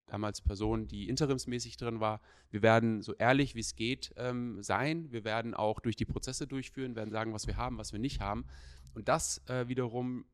damals 0.06 0.40
Person, 0.40 0.86
die 0.88 1.08
interimsmäßig 1.08 1.76
drin 1.76 2.00
war, 2.00 2.20
wir 2.50 2.62
werden 2.62 3.02
so 3.02 3.14
ehrlich 3.14 3.54
wie 3.54 3.60
es 3.60 3.74
geht 3.74 4.12
ähm, 4.16 4.62
sein, 4.62 5.10
wir 5.12 5.24
werden 5.24 5.54
auch 5.54 5.80
durch 5.80 5.96
die 5.96 6.04
Prozesse 6.04 6.46
durchführen, 6.46 6.94
werden 6.96 7.10
sagen, 7.10 7.32
was 7.32 7.46
wir 7.46 7.56
haben, 7.56 7.78
was 7.78 7.92
wir 7.92 7.98
nicht 8.00 8.20
haben. 8.20 8.46
Und 8.94 9.08
das 9.08 9.42
äh, 9.48 9.66
wiederum 9.68 10.26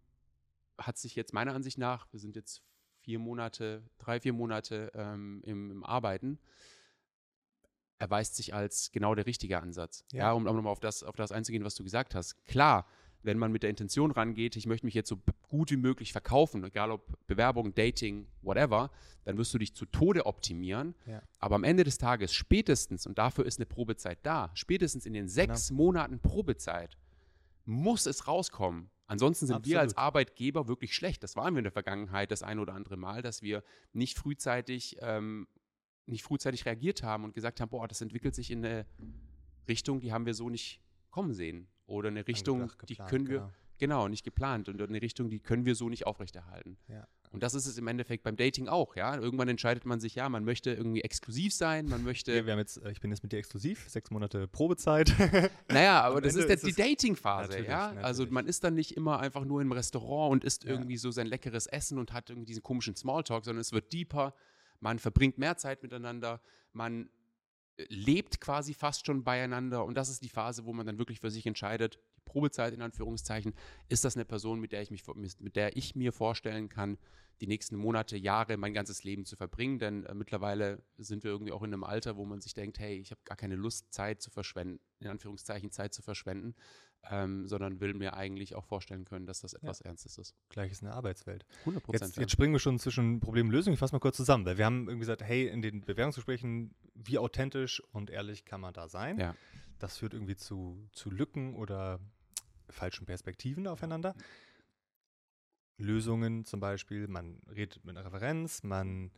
hat 0.79 0.99
sich 0.99 1.15
jetzt 1.15 1.33
meiner 1.33 1.55
Ansicht 1.55 1.79
nach, 1.79 2.07
wir 2.13 2.21
sind 2.21 2.37
jetzt 2.37 2.63
vier 3.01 3.19
Monate, 3.19 3.83
drei, 3.99 4.21
vier 4.21 4.33
Monate 4.33 4.91
ähm, 4.95 5.41
im, 5.45 5.71
im 5.71 5.85
Arbeiten, 5.85 6.39
erweist 8.01 8.35
sich 8.37 8.53
als 8.55 8.91
genau 8.93 9.15
der 9.15 9.27
richtige 9.27 9.61
Ansatz. 9.61 10.05
Ja, 10.13 10.19
Ja. 10.25 10.33
um 10.33 10.47
um 10.47 10.57
nochmal 10.57 10.73
auf 10.73 10.81
das, 10.81 11.03
auf 11.05 11.15
das 11.17 11.31
einzugehen, 11.33 11.65
was 11.65 11.75
du 11.77 11.85
gesagt 11.85 12.15
hast. 12.15 12.45
Klar, 12.47 12.87
wenn 13.23 13.37
man 13.37 13.53
mit 13.53 13.63
der 13.63 13.69
Intention 13.71 14.11
rangeht, 14.11 14.57
ich 14.57 14.67
möchte 14.67 14.87
mich 14.87 14.95
jetzt 14.95 15.11
so 15.11 15.19
gut 15.49 15.71
wie 15.71 15.77
möglich 15.77 16.11
verkaufen, 16.13 16.65
egal 16.65 16.91
ob 16.91 17.19
Bewerbung, 17.27 17.75
Dating, 17.75 18.27
whatever, 18.41 18.91
dann 19.25 19.37
wirst 19.37 19.53
du 19.53 19.59
dich 19.59 19.75
zu 19.75 19.85
Tode 19.85 20.25
optimieren. 20.25 20.95
Ja. 21.07 21.21
Aber 21.39 21.57
am 21.57 21.65
Ende 21.65 21.85
des 21.85 21.99
Tages, 21.99 22.33
spätestens, 22.33 23.07
und 23.07 23.19
dafür 23.19 23.45
ist 23.45 23.59
eine 23.59 23.67
Probezeit 23.67 24.19
da, 24.23 24.51
spätestens 24.55 25.05
in 25.05 25.13
den 25.13 25.29
sechs 25.29 25.71
Monaten 25.71 26.19
Probezeit, 26.21 26.97
muss 27.67 28.07
es 28.07 28.27
rauskommen. 28.27 28.89
Ansonsten 29.07 29.47
sind 29.47 29.67
wir 29.67 29.81
als 29.81 29.93
Absolut. 29.93 30.07
Arbeitgeber 30.07 30.69
wirklich 30.69 30.95
schlecht. 30.95 31.23
Das 31.23 31.37
waren 31.37 31.53
wir 31.55 31.59
in 31.59 31.65
der 31.65 31.73
Vergangenheit 31.73 32.31
das 32.31 32.43
ein 32.43 32.59
oder 32.59 32.73
andere 32.75 32.97
Mal, 32.97 33.21
dass 33.23 33.43
wir 33.43 33.63
nicht 33.93 34.17
frühzeitig, 34.17 34.97
ähm, 35.01 35.47
nicht 36.11 36.23
frühzeitig 36.23 36.67
reagiert 36.67 37.03
haben 37.03 37.25
und 37.25 37.35
gesagt 37.35 37.61
haben, 37.61 37.71
boah, 37.71 37.89
das 37.89 38.01
entwickelt 38.01 38.35
sich 38.35 38.51
in 38.51 38.65
eine 38.65 38.87
Richtung, 39.69 40.01
die 40.01 40.13
haben 40.13 40.27
wir 40.27 40.35
so 40.35 40.51
nicht 40.51 40.81
kommen 41.11 41.33
sehen. 41.33 41.69
Oder 41.87 42.09
eine 42.09 42.27
Richtung, 42.27 42.63
Angedacht, 42.63 42.89
die 42.89 42.95
geplant, 42.95 43.11
können 43.11 43.29
wir, 43.29 43.39
genau. 43.39 43.53
genau, 43.79 44.09
nicht 44.09 44.25
geplant 44.25 44.69
und 44.69 44.81
eine 44.81 45.03
Richtung, 45.03 45.29
die 45.29 45.41
können 45.41 45.65
wir 45.65 45.75
so 45.75 45.89
nicht 45.89 46.07
aufrechterhalten. 46.07 46.79
Ja. 46.89 47.07
Und 47.33 47.45
das 47.45 47.55
ist 47.55 47.67
es 47.67 47.79
im 47.79 47.87
Endeffekt 47.87 48.25
beim 48.25 48.37
Dating 48.37 48.67
auch, 48.69 48.97
ja. 48.97 49.17
Irgendwann 49.17 49.49
entscheidet 49.49 49.87
man 49.87 50.01
sich, 50.01 50.17
ja, 50.17 50.29
man 50.29 50.45
möchte 50.45 50.73
irgendwie 50.73 51.03
exklusiv 51.03 51.53
sein, 51.55 51.89
man 51.89 52.03
möchte. 52.03 52.33
Wir, 52.33 52.47
wir 52.47 52.53
haben 52.53 52.59
jetzt, 52.61 52.79
äh, 52.79 52.91
ich 52.91 53.01
bin 53.01 53.11
jetzt 53.11 53.23
mit 53.23 53.33
dir 53.33 53.39
exklusiv, 53.39 53.89
sechs 53.89 54.11
Monate 54.11 54.49
Probezeit. 54.49 55.13
Naja, 55.69 56.01
aber 56.03 56.17
Am 56.17 56.23
das 56.23 56.35
Ende 56.35 56.45
ist 56.45 56.51
jetzt 56.51 56.65
ist 56.65 56.77
die 56.77 56.83
Dating-Phase, 56.83 57.51
Natürlich, 57.51 57.71
ja. 57.71 57.91
Also 58.03 58.23
natürlich. 58.23 58.31
man 58.33 58.47
ist 58.47 58.65
dann 58.65 58.75
nicht 58.75 58.97
immer 58.97 59.21
einfach 59.21 59.45
nur 59.45 59.63
im 59.63 59.71
Restaurant 59.71 60.33
und 60.33 60.45
isst 60.45 60.65
Ja. 60.65 60.71
irgendwie 60.71 60.97
so 60.97 61.11
sein 61.13 61.27
leckeres 61.29 61.67
Essen 61.67 61.99
und 61.99 62.13
hat 62.13 62.31
irgendwie 62.31 62.47
diesen 62.47 62.63
komischen 62.63 62.97
Smalltalk, 62.97 63.45
sondern 63.45 63.61
es 63.61 63.73
wird 63.73 63.93
deeper, 63.93 64.35
man 64.81 64.99
verbringt 64.99 65.39
mehr 65.39 65.57
Zeit 65.57 65.83
miteinander, 65.83 66.41
man 66.73 67.09
äh, 67.77 67.85
lebt 67.89 68.41
quasi 68.41 68.75
fast 68.75 69.07
schon 69.07 69.25
beieinander 69.25 69.85
und 69.85 69.95
das 69.95 70.09
ist 70.09 70.23
die 70.23 70.29
Phase, 70.29 70.65
wo 70.65 70.73
man 70.73 70.87
dann 70.87 70.99
wirklich 70.99 71.21
für 71.21 71.31
sich 71.31 71.47
entscheidet, 71.47 71.99
die 72.17 72.23
Probezeit 72.25 72.75
in 72.75 72.83
Anführungszeichen, 72.83 73.55
ist 73.89 74.05
das 74.05 74.17
eine 74.17 74.25
Person, 74.25 74.61
mit 74.61 74.73
der 74.73 74.83
ich 74.83 74.91
mich 74.91 75.05
mit 75.39 75.57
der 75.57 75.77
ich 75.77 75.95
mir 75.95 76.13
vorstellen 76.13 76.69
kann, 76.69 76.99
die 77.41 77.47
nächsten 77.47 77.77
Monate, 77.77 78.17
Jahre, 78.19 78.57
mein 78.57 78.75
ganzes 78.75 79.03
Leben 79.03 79.25
zu 79.25 79.37
verbringen, 79.37 79.79
denn 79.79 80.05
äh, 80.05 80.15
mittlerweile 80.15 80.83
sind 80.99 81.25
wir 81.25 81.31
irgendwie 81.31 81.53
auch 81.53 81.63
in 81.63 81.73
einem 81.73 81.85
Alter, 81.85 82.17
wo 82.17 82.25
man 82.25 82.41
sich 82.41 82.55
denkt, 82.55 82.79
hey, 82.79 82.99
ich 82.99 83.11
habe 83.11 83.21
gar 83.25 83.37
keine 83.37 83.57
Lust, 83.57 83.93
Zeit 83.93 84.21
zu 84.21 84.31
verschwenden, 84.31 84.81
in 84.99 85.09
Anführungszeichen 85.09 85.71
Zeit 85.71 85.95
zu 85.95 86.03
verschwenden, 86.03 86.55
ähm, 87.09 87.47
sondern 87.47 87.81
will 87.81 87.95
mir 87.95 88.15
eigentlich 88.15 88.55
auch 88.55 88.65
vorstellen 88.65 89.05
können, 89.05 89.27
dass 89.27 89.41
das 89.41 89.55
etwas 89.55 89.81
Ernstes 89.81 90.19
ist. 90.19 90.35
Gleich 90.49 90.71
ist 90.73 90.83
eine 90.83 90.93
Arbeitswelt. 90.93 91.47
100 91.61 91.83
Jetzt, 91.83 91.85
Prozent. 91.85 92.17
jetzt 92.17 92.33
springen 92.33 92.53
wir 92.53 92.61
schon 92.61 92.79
zwischen 92.79 93.21
Problem 93.21 93.47
und 93.47 93.53
Lösung. 93.53 93.73
Ich 93.73 93.79
fasse 93.79 93.95
mal 93.95 94.01
kurz 94.01 94.17
zusammen, 94.17 94.45
weil 94.45 94.59
wir 94.59 94.67
haben 94.67 94.83
irgendwie 94.83 95.01
gesagt, 95.01 95.23
hey, 95.23 95.49
in 95.49 95.63
den 95.63 95.81
Bewerbungsgesprächen, 95.83 96.75
wie 96.95 97.19
authentisch 97.19 97.83
und 97.93 98.11
ehrlich 98.11 98.45
kann 98.45 98.61
man 98.61 98.75
da 98.75 98.89
sein? 98.89 99.19
Ja. 99.19 99.35
Das 99.79 99.97
führt 99.97 100.13
irgendwie 100.13 100.37
zu, 100.37 100.89
zu 100.93 101.11
Lücken 101.11 101.55
oder 101.55 102.01
falschen 102.69 103.07
Perspektiven 103.07 103.67
aufeinander. 103.67 104.15
Lösungen 105.79 106.45
zum 106.45 106.61
Beispiel, 106.61 107.09
man 107.09 107.41
redet 107.55 107.85
mit 107.85 107.97
einer 107.97 108.05
Referenz, 108.05 108.63
man 108.63 109.11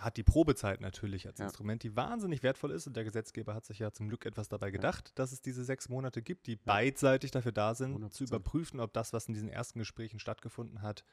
hat 0.00 0.16
die 0.16 0.22
Probezeit 0.22 0.80
natürlich 0.80 1.26
als 1.26 1.38
Ja. 1.38 1.44
Instrument, 1.46 1.82
die 1.82 1.94
wahnsinnig 1.96 2.42
wertvoll 2.42 2.70
ist 2.72 2.86
und 2.86 2.96
der 2.96 3.04
Gesetzgeber 3.04 3.54
hat 3.54 3.64
sich 3.64 3.78
ja 3.78 3.92
zum 3.92 4.08
Glück 4.08 4.26
etwas 4.26 4.48
dabei 4.48 4.70
gedacht, 4.70 5.12
dass 5.18 5.32
es 5.32 5.40
diese 5.42 5.64
sechs 5.64 5.88
Monate 5.88 6.22
gibt, 6.22 6.46
die 6.46 6.56
beidseitig 6.56 7.30
dafür 7.30 7.52
da 7.52 7.74
sind, 7.74 7.94
100%. 7.94 8.10
zu 8.12 8.24
überprüfen, 8.24 8.80
ob 8.80 8.92
das, 8.92 9.12
was 9.12 9.26
in 9.28 9.34
diesen 9.34 9.48
ersten 9.48 9.78
Gesprächen 9.78 10.18
stattgefunden 10.18 10.82
hat, 10.82 11.04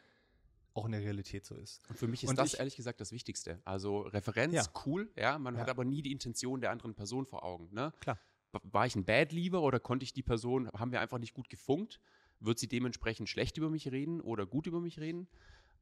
auch 0.74 0.86
in 0.86 0.91
der 0.91 1.01
Realität 1.01 1.46
so 1.46 1.56
ist. 1.56 1.82
Und 1.89 1.98
für 1.98 2.08
mich 2.08 2.24
ist 2.24 2.29
Und 2.29 2.38
das 2.38 2.53
ich- 2.53 2.60
ehrlich 2.60 2.75
gesagt 2.75 3.01
das 3.01 3.12
Wichtigste. 3.12 3.60
Also 3.65 4.01
Referenz, 4.01 4.53
Ja. 4.53 4.63
cool, 4.86 5.12
ja, 5.15 5.38
man 5.39 5.58
hat 5.58 5.67
Ja. 5.67 5.74
aber 5.74 5.86
nie 5.86 6.01
die 6.01 6.12
Intention 6.12 6.62
der 6.62 6.72
anderen 6.72 6.94
Person 6.94 7.25
vor 7.25 7.44
Augen. 7.44 7.70
Ne? 7.74 7.94
Klar. 8.00 8.20
War 8.63 8.86
ich 8.86 8.96
ein 8.96 9.03
Bad 9.06 9.32
Lieber 9.34 9.62
oder 9.62 9.79
konnte 9.79 10.03
ich 10.03 10.13
die 10.13 10.24
Person, 10.24 10.70
haben 10.72 10.91
wir 10.91 11.01
einfach 11.01 11.17
nicht 11.20 11.34
gut 11.34 11.50
gefunkt? 11.50 12.00
Wird 12.39 12.60
sie 12.60 12.67
dementsprechend 12.67 13.27
schlecht 13.27 13.58
über 13.58 13.70
mich 13.70 13.91
reden 13.91 14.22
oder 14.22 14.46
gut 14.46 14.67
über 14.67 14.79
mich 14.79 15.00
reden? 15.00 15.27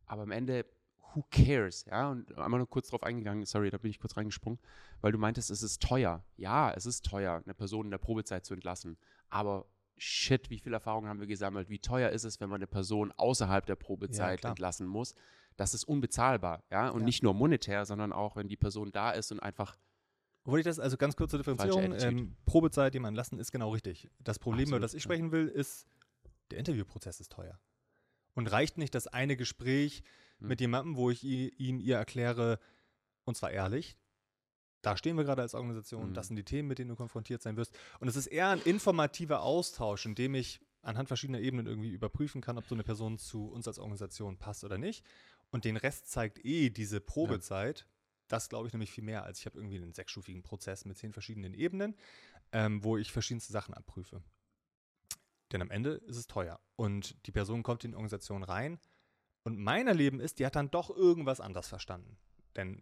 Aber 0.05 0.23
am 0.23 0.31
Ende, 0.31 0.65
who 1.15 1.23
cares? 1.31 1.85
Ja, 1.85 2.09
und 2.11 2.37
einmal 2.37 2.59
nur 2.59 2.69
kurz 2.69 2.89
drauf 2.89 3.03
eingegangen, 3.03 3.45
sorry, 3.45 3.69
da 3.69 3.77
bin 3.77 3.89
ich 3.89 3.99
kurz 3.99 4.17
reingesprungen, 4.17 4.59
weil 5.01 5.11
du 5.11 5.17
meintest, 5.17 5.49
es 5.49 5.63
ist 5.63 5.81
teuer. 5.81 6.23
Ja, 6.37 6.71
es 6.71 6.85
ist 6.85 7.05
teuer, 7.05 7.41
eine 7.43 7.53
Person 7.53 7.85
in 7.85 7.91
der 7.91 7.97
Probezeit 7.97 8.45
zu 8.45 8.53
entlassen. 8.53 8.97
Aber 9.29 9.65
shit, 9.97 10.49
wie 10.49 10.59
viel 10.59 10.73
Erfahrung 10.73 11.07
haben 11.07 11.19
wir 11.19 11.27
gesammelt? 11.27 11.69
Wie 11.69 11.79
teuer 11.79 12.09
ist 12.09 12.25
es, 12.25 12.39
wenn 12.41 12.49
man 12.49 12.57
eine 12.57 12.67
Person 12.67 13.13
außerhalb 13.13 13.65
der 13.65 13.75
Probezeit 13.75 14.41
klar. 14.41 14.51
entlassen 14.51 14.87
muss? 14.87 15.15
Das 15.57 15.73
ist 15.73 15.85
unbezahlbar, 15.85 16.63
ja. 16.69 16.89
Und 16.89 17.01
Ja. 17.01 17.05
nicht 17.05 17.23
nur 17.23 17.33
monetär, 17.33 17.85
sondern 17.85 18.11
auch, 18.11 18.35
wenn 18.35 18.49
die 18.49 18.57
Person 18.57 18.91
da 18.91 19.11
ist 19.11 19.31
und 19.31 19.39
einfach 19.39 19.77
Obwohl 20.43 20.59
ich 20.59 20.65
das, 20.65 20.79
also 20.79 20.97
ganz 20.97 21.15
kurz 21.15 21.31
zur 21.31 21.39
Differenzierung, 21.39 21.93
ähm, 21.97 22.35
Probezeit 22.45 22.93
jemanden 22.93 23.15
lassen 23.15 23.39
ist 23.39 23.51
genau 23.51 23.71
richtig. 23.71 24.11
Das 24.19 24.37
Problem, 24.37 24.67
über 24.67 24.75
Absolut, 24.75 24.83
das 24.83 24.93
ich 24.93 25.03
ja. 25.03 25.05
sprechen 25.05 25.31
will, 25.31 25.47
ist, 25.47 25.87
der 26.51 26.59
Interviewprozess 26.59 27.19
ist 27.19 27.31
teuer. 27.31 27.57
Und 28.35 28.47
reicht 28.51 28.77
nicht 28.77 28.93
das 28.93 29.07
eine 29.07 29.37
Gespräch 29.37 30.03
Hm. 30.39 30.47
mit 30.47 30.61
jemandem, 30.61 30.95
wo 30.95 31.09
ich 31.09 31.23
ihm, 31.23 31.79
ihr 31.79 31.97
erkläre, 31.97 32.59
und 33.23 33.37
zwar 33.37 33.51
ehrlich, 33.51 33.97
da 34.81 34.97
stehen 34.97 35.17
wir 35.17 35.23
gerade 35.23 35.41
als 35.41 35.55
Organisation, 35.55 36.09
Mhm. 36.09 36.13
das 36.13 36.27
sind 36.27 36.35
die 36.35 36.43
Themen, 36.43 36.67
mit 36.67 36.77
denen 36.77 36.89
du 36.89 36.95
konfrontiert 36.95 37.41
sein 37.41 37.57
wirst. 37.57 37.75
Und 37.99 38.07
es 38.07 38.15
ist 38.15 38.27
eher 38.27 38.49
ein 38.49 38.61
informativer 38.61 39.41
Austausch, 39.41 40.05
in 40.05 40.13
dem 40.13 40.35
ich 40.35 40.61
anhand 40.83 41.07
verschiedener 41.07 41.39
Ebenen 41.39 41.65
irgendwie 41.65 41.89
überprüfen 41.89 42.41
kann, 42.41 42.57
ob 42.59 42.67
so 42.67 42.75
eine 42.75 42.83
Person 42.83 43.17
zu 43.17 43.47
uns 43.47 43.67
als 43.67 43.79
Organisation 43.79 44.37
passt 44.37 44.63
oder 44.63 44.77
nicht. 44.77 45.03
Und 45.49 45.65
den 45.65 45.77
Rest 45.77 46.11
zeigt 46.11 46.43
eh 46.45 46.69
diese 46.69 46.99
Probezeit. 47.01 47.87
Das 48.27 48.49
glaube 48.49 48.67
ich 48.67 48.73
nämlich 48.73 48.91
viel 48.91 49.03
mehr, 49.03 49.23
als 49.23 49.39
ich 49.39 49.45
habe 49.47 49.57
irgendwie 49.57 49.77
einen 49.77 49.93
sechsstufigen 49.93 50.43
Prozess 50.43 50.85
mit 50.85 50.97
zehn 50.97 51.13
verschiedenen 51.13 51.53
Ebenen, 51.55 51.95
ähm, 52.51 52.83
wo 52.83 52.97
ich 52.97 53.11
verschiedenste 53.11 53.53
Sachen 53.53 53.73
abprüfe. 53.73 54.21
Denn 55.51 55.61
am 55.61 55.71
Ende 55.71 55.91
ist 56.07 56.17
es 56.17 56.27
teuer. 56.27 56.59
Und 56.75 57.15
die 57.25 57.31
Person 57.31 57.63
kommt 57.63 57.83
in 57.83 57.91
die 57.91 57.95
Organisation 57.95 58.43
rein. 58.43 58.79
Und 59.45 59.59
mein 59.59 59.87
Erleben 59.87 60.19
ist, 60.19 60.39
die 60.39 60.45
hat 60.45 60.55
dann 60.55 60.71
doch 60.71 60.89
irgendwas 60.89 61.39
anders 61.39 61.67
verstanden. 61.67 62.17
Denn 62.55 62.81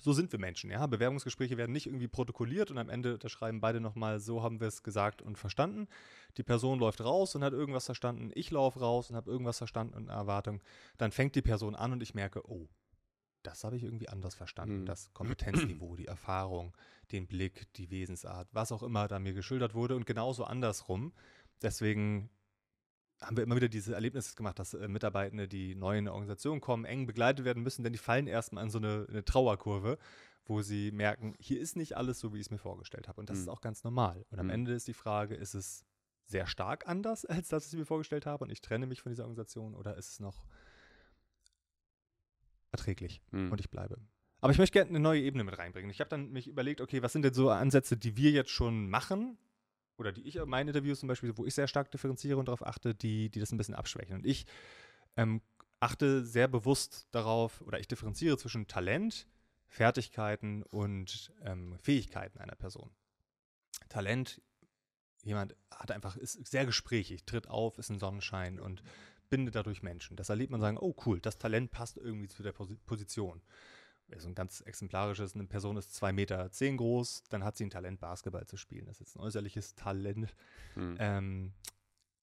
so 0.00 0.12
sind 0.12 0.32
wir 0.32 0.38
Menschen, 0.38 0.70
ja. 0.70 0.86
Bewerbungsgespräche 0.86 1.58
werden 1.58 1.72
nicht 1.72 1.86
irgendwie 1.86 2.08
protokolliert 2.08 2.70
und 2.70 2.78
am 2.78 2.88
Ende 2.88 3.14
unterschreiben 3.14 3.60
beide 3.60 3.80
nochmal, 3.80 4.18
so 4.18 4.42
haben 4.42 4.58
wir 4.58 4.68
es 4.68 4.82
gesagt 4.82 5.20
und 5.20 5.36
verstanden. 5.36 5.86
Die 6.38 6.42
Person 6.42 6.78
läuft 6.78 7.02
raus 7.02 7.34
und 7.34 7.44
hat 7.44 7.52
irgendwas 7.52 7.84
verstanden. 7.84 8.30
Ich 8.34 8.50
laufe 8.50 8.80
raus 8.80 9.10
und 9.10 9.16
habe 9.16 9.30
irgendwas 9.30 9.58
verstanden 9.58 9.94
und 9.94 10.08
eine 10.08 10.18
Erwartung. 10.18 10.62
Dann 10.96 11.12
fängt 11.12 11.34
die 11.34 11.42
Person 11.42 11.74
an 11.74 11.92
und 11.92 12.02
ich 12.02 12.14
merke, 12.14 12.48
oh, 12.48 12.68
das 13.42 13.64
habe 13.64 13.76
ich 13.76 13.82
irgendwie 13.82 14.08
anders 14.08 14.34
verstanden. 14.34 14.80
Mhm. 14.80 14.86
Das 14.86 15.12
Kompetenzniveau, 15.12 15.94
die 15.96 16.06
Erfahrung, 16.06 16.74
den 17.12 17.26
Blick, 17.26 17.70
die 17.74 17.90
Wesensart, 17.90 18.48
was 18.52 18.72
auch 18.72 18.82
immer 18.82 19.08
da 19.08 19.18
mir 19.18 19.34
geschildert 19.34 19.74
wurde 19.74 19.94
und 19.94 20.06
genauso 20.06 20.44
andersrum. 20.44 21.12
Deswegen 21.60 22.30
haben 23.20 23.36
wir 23.36 23.44
immer 23.44 23.56
wieder 23.56 23.68
diese 23.68 23.94
Erlebnisse 23.94 24.34
gemacht, 24.36 24.58
dass 24.58 24.74
äh, 24.74 24.86
Mitarbeitende, 24.88 25.48
die 25.48 25.74
neu 25.74 25.92
in 25.98 26.04
eine 26.04 26.12
Organisation 26.12 26.60
kommen, 26.60 26.84
eng 26.84 27.06
begleitet 27.06 27.44
werden 27.44 27.62
müssen, 27.62 27.82
denn 27.82 27.92
die 27.92 27.98
fallen 27.98 28.26
erstmal 28.26 28.64
in 28.64 28.70
so 28.70 28.78
eine, 28.78 29.06
eine 29.08 29.24
Trauerkurve, 29.24 29.98
wo 30.44 30.62
sie 30.62 30.92
merken, 30.92 31.34
hier 31.38 31.60
ist 31.60 31.76
nicht 31.76 31.96
alles 31.96 32.20
so, 32.20 32.32
wie 32.32 32.38
ich 32.38 32.46
es 32.46 32.50
mir 32.50 32.58
vorgestellt 32.58 33.08
habe. 33.08 33.20
Und 33.20 33.28
das 33.28 33.38
Mhm. 33.38 33.42
ist 33.42 33.48
auch 33.48 33.60
ganz 33.60 33.84
normal. 33.84 34.24
Und 34.30 34.38
am 34.38 34.46
Mhm. 34.46 34.52
Ende 34.52 34.72
ist 34.72 34.88
die 34.88 34.94
Frage, 34.94 35.34
ist 35.34 35.54
es 35.54 35.84
sehr 36.26 36.46
stark 36.46 36.86
anders, 36.86 37.24
als 37.26 37.48
das, 37.48 37.64
was 37.64 37.72
ich 37.72 37.78
mir 37.78 37.86
vorgestellt 37.86 38.24
habe 38.26 38.44
und 38.44 38.50
ich 38.50 38.60
trenne 38.60 38.86
mich 38.86 39.02
von 39.02 39.10
dieser 39.10 39.24
Organisation 39.24 39.74
oder 39.74 39.96
ist 39.96 40.08
es 40.10 40.20
noch 40.20 40.46
erträglich 42.70 43.22
hm, 43.30 43.50
und 43.50 43.60
ich 43.60 43.70
bleibe. 43.70 43.98
Aber 44.40 44.52
ich 44.52 44.58
möchte 44.58 44.74
gerne 44.74 44.90
eine 44.90 45.00
neue 45.00 45.20
Ebene 45.22 45.42
mit 45.42 45.58
reinbringen. 45.58 45.90
Ich 45.90 46.00
habe 46.00 46.10
dann 46.10 46.30
mich 46.30 46.46
überlegt, 46.46 46.80
okay, 46.80 47.02
was 47.02 47.12
sind 47.12 47.22
denn 47.22 47.34
so 47.34 47.50
Ansätze, 47.50 47.96
die 47.96 48.16
wir 48.16 48.30
jetzt 48.30 48.50
schon 48.50 48.88
machen 48.88 49.36
oder 49.98 50.12
die 50.12 50.22
ich 50.22 50.36
in 50.36 50.48
meinen 50.48 50.68
Interviews 50.68 51.00
zum 51.00 51.08
Beispiel, 51.08 51.36
wo 51.36 51.44
ich 51.44 51.54
sehr 51.54 51.68
stark 51.68 51.90
differenziere 51.90 52.38
und 52.38 52.48
darauf 52.48 52.66
achte, 52.66 52.94
die, 52.94 53.28
die 53.30 53.40
das 53.40 53.52
ein 53.52 53.58
bisschen 53.58 53.74
abschwächen. 53.74 54.16
Und 54.16 54.26
ich 54.26 54.46
ähm, 55.16 55.42
achte 55.80 56.24
sehr 56.24 56.48
bewusst 56.48 57.08
darauf 57.10 57.60
oder 57.62 57.80
ich 57.80 57.88
differenziere 57.88 58.38
zwischen 58.38 58.66
Talent, 58.68 59.26
Fertigkeiten 59.66 60.62
und 60.62 61.32
ähm, 61.42 61.76
Fähigkeiten 61.78 62.38
einer 62.38 62.54
Person. 62.54 62.90
Talent, 63.88 64.40
jemand 65.24 65.56
hat 65.70 65.90
einfach, 65.90 66.16
ist 66.16 66.46
sehr 66.46 66.64
gesprächig, 66.64 67.24
tritt 67.24 67.48
auf, 67.48 67.78
ist 67.78 67.90
ein 67.90 67.98
Sonnenschein 67.98 68.60
und 68.60 68.82
bindet 69.30 69.56
dadurch 69.56 69.82
Menschen. 69.82 70.16
Das 70.16 70.30
erlebt 70.30 70.50
man 70.50 70.60
sagen, 70.60 70.78
oh 70.78 70.94
cool, 71.04 71.20
das 71.20 71.38
Talent 71.38 71.70
passt 71.70 71.98
irgendwie 71.98 72.28
zu 72.28 72.42
der 72.42 72.52
Posi 72.52 72.76
Position. 72.86 73.42
So 74.16 74.28
ein 74.28 74.34
ganz 74.34 74.62
exemplarisches, 74.62 75.34
eine 75.34 75.44
Person 75.44 75.76
ist 75.76 75.92
2,10 76.02 76.12
Meter 76.12 76.50
zehn 76.50 76.76
groß, 76.76 77.24
dann 77.28 77.44
hat 77.44 77.56
sie 77.56 77.66
ein 77.66 77.70
Talent, 77.70 78.00
Basketball 78.00 78.46
zu 78.46 78.56
spielen. 78.56 78.86
Das 78.86 78.96
ist 78.96 79.00
jetzt 79.00 79.16
ein 79.16 79.20
äußerliches 79.20 79.74
Talent. 79.74 80.34
hm. 80.74 80.96
Ähm, 80.98 81.52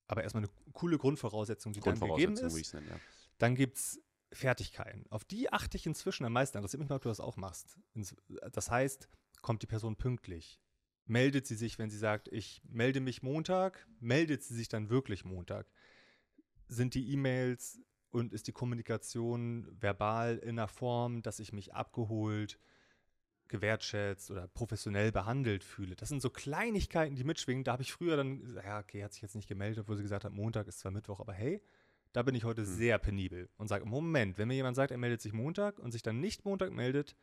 aber 0.08 0.24
erstmal 0.24 0.44
eine 0.44 0.52
coole 0.74 0.98
Grundvoraussetzung, 0.98 1.74
die 1.74 1.80
dann 1.80 1.96
gegeben 1.96 2.36
Grundvoraussetzung, 2.36 2.60
ist. 2.60 2.74
nennen, 2.74 2.88
ja. 2.90 3.00
Dann 3.38 3.56
gibt 3.56 3.78
es 3.78 4.02
Fertigkeiten. 4.32 5.06
Auf 5.10 5.24
die 5.24 5.52
achte 5.52 5.78
ich 5.78 5.86
inzwischen 5.86 6.26
am 6.26 6.34
meisten. 6.34 6.58
Interessiert 6.58 6.80
mich 6.80 6.90
mal, 6.90 6.98
ob 6.98 7.02
du 7.02 7.10
das 7.10 7.20
auch 7.20 7.38
machst. 7.38 7.78
Das 8.52 8.70
heißt, 8.70 9.10
kommt 9.42 9.62
die 9.62 9.68
Person 9.68 9.96
pünktlich? 9.96 10.60
Meldet 11.06 11.46
sie 11.48 11.56
sich, 11.56 11.78
wenn 11.78 11.90
sie 11.90 11.98
sagt, 11.98 12.28
ich 12.30 12.62
melde 12.68 13.00
mich 13.00 13.24
Montag? 13.24 13.88
Meldet 14.00 14.44
sie 14.44 14.56
sich 14.56 14.68
dann 14.68 14.90
wirklich 14.90 15.24
Montag? 15.24 15.68
Sind 16.68 16.96
die 16.96 17.12
E-Mails 17.12 17.80
und 18.16 18.34
ist 18.34 18.48
die 18.48 18.54
Kommunikation 18.54 19.68
verbal 19.80 20.38
in 20.38 20.58
einer 20.58 20.68
Form, 20.70 21.22
dass 21.22 21.40
ich 21.40 21.52
mich 21.54 21.74
abgeholt, 21.74 22.58
gewertschätzt 23.50 24.32
oder 24.32 24.48
professionell 24.48 25.12
behandelt 25.12 25.64
fühle? 25.64 25.96
Das 25.96 26.10
sind 26.10 26.22
so 26.22 26.30
Kleinigkeiten, 26.30 27.16
die 27.16 27.24
mitschwingen. 27.26 27.64
Da 27.64 27.74
habe 27.74 27.84
ich 27.84 27.92
früher 27.92 28.16
dann, 28.18 28.40
gesagt, 28.40 28.66
ja, 28.66 28.80
okay, 28.80 29.04
hat 29.04 29.14
sich 29.14 29.22
jetzt 29.22 29.36
nicht 29.36 29.48
gemeldet, 29.50 29.80
obwohl 29.82 29.98
sie 29.98 30.04
gesagt 30.04 30.24
hat, 30.24 30.32
Montag 30.34 30.68
ist 30.68 30.80
zwar 30.80 30.92
Mittwoch, 30.92 31.20
aber 31.20 31.34
hey, 31.34 31.62
da 32.14 32.24
bin 32.24 32.34
ich 32.36 32.46
heute 32.46 32.62
Hm. 32.62 32.68
sehr 32.68 32.98
penibel 32.98 33.50
und 33.58 33.68
sage, 33.68 33.86
Moment, 33.86 34.38
wenn 34.38 34.48
mir 34.48 34.54
jemand 34.56 34.78
sagt, 34.78 34.92
er 34.92 34.98
meldet 34.98 35.22
sich 35.22 35.34
Montag 35.34 35.78
und 35.80 35.92
sich 35.92 36.02
dann 36.02 36.22
nicht 36.22 36.46
Montag 36.46 36.72
meldet, 36.72 37.16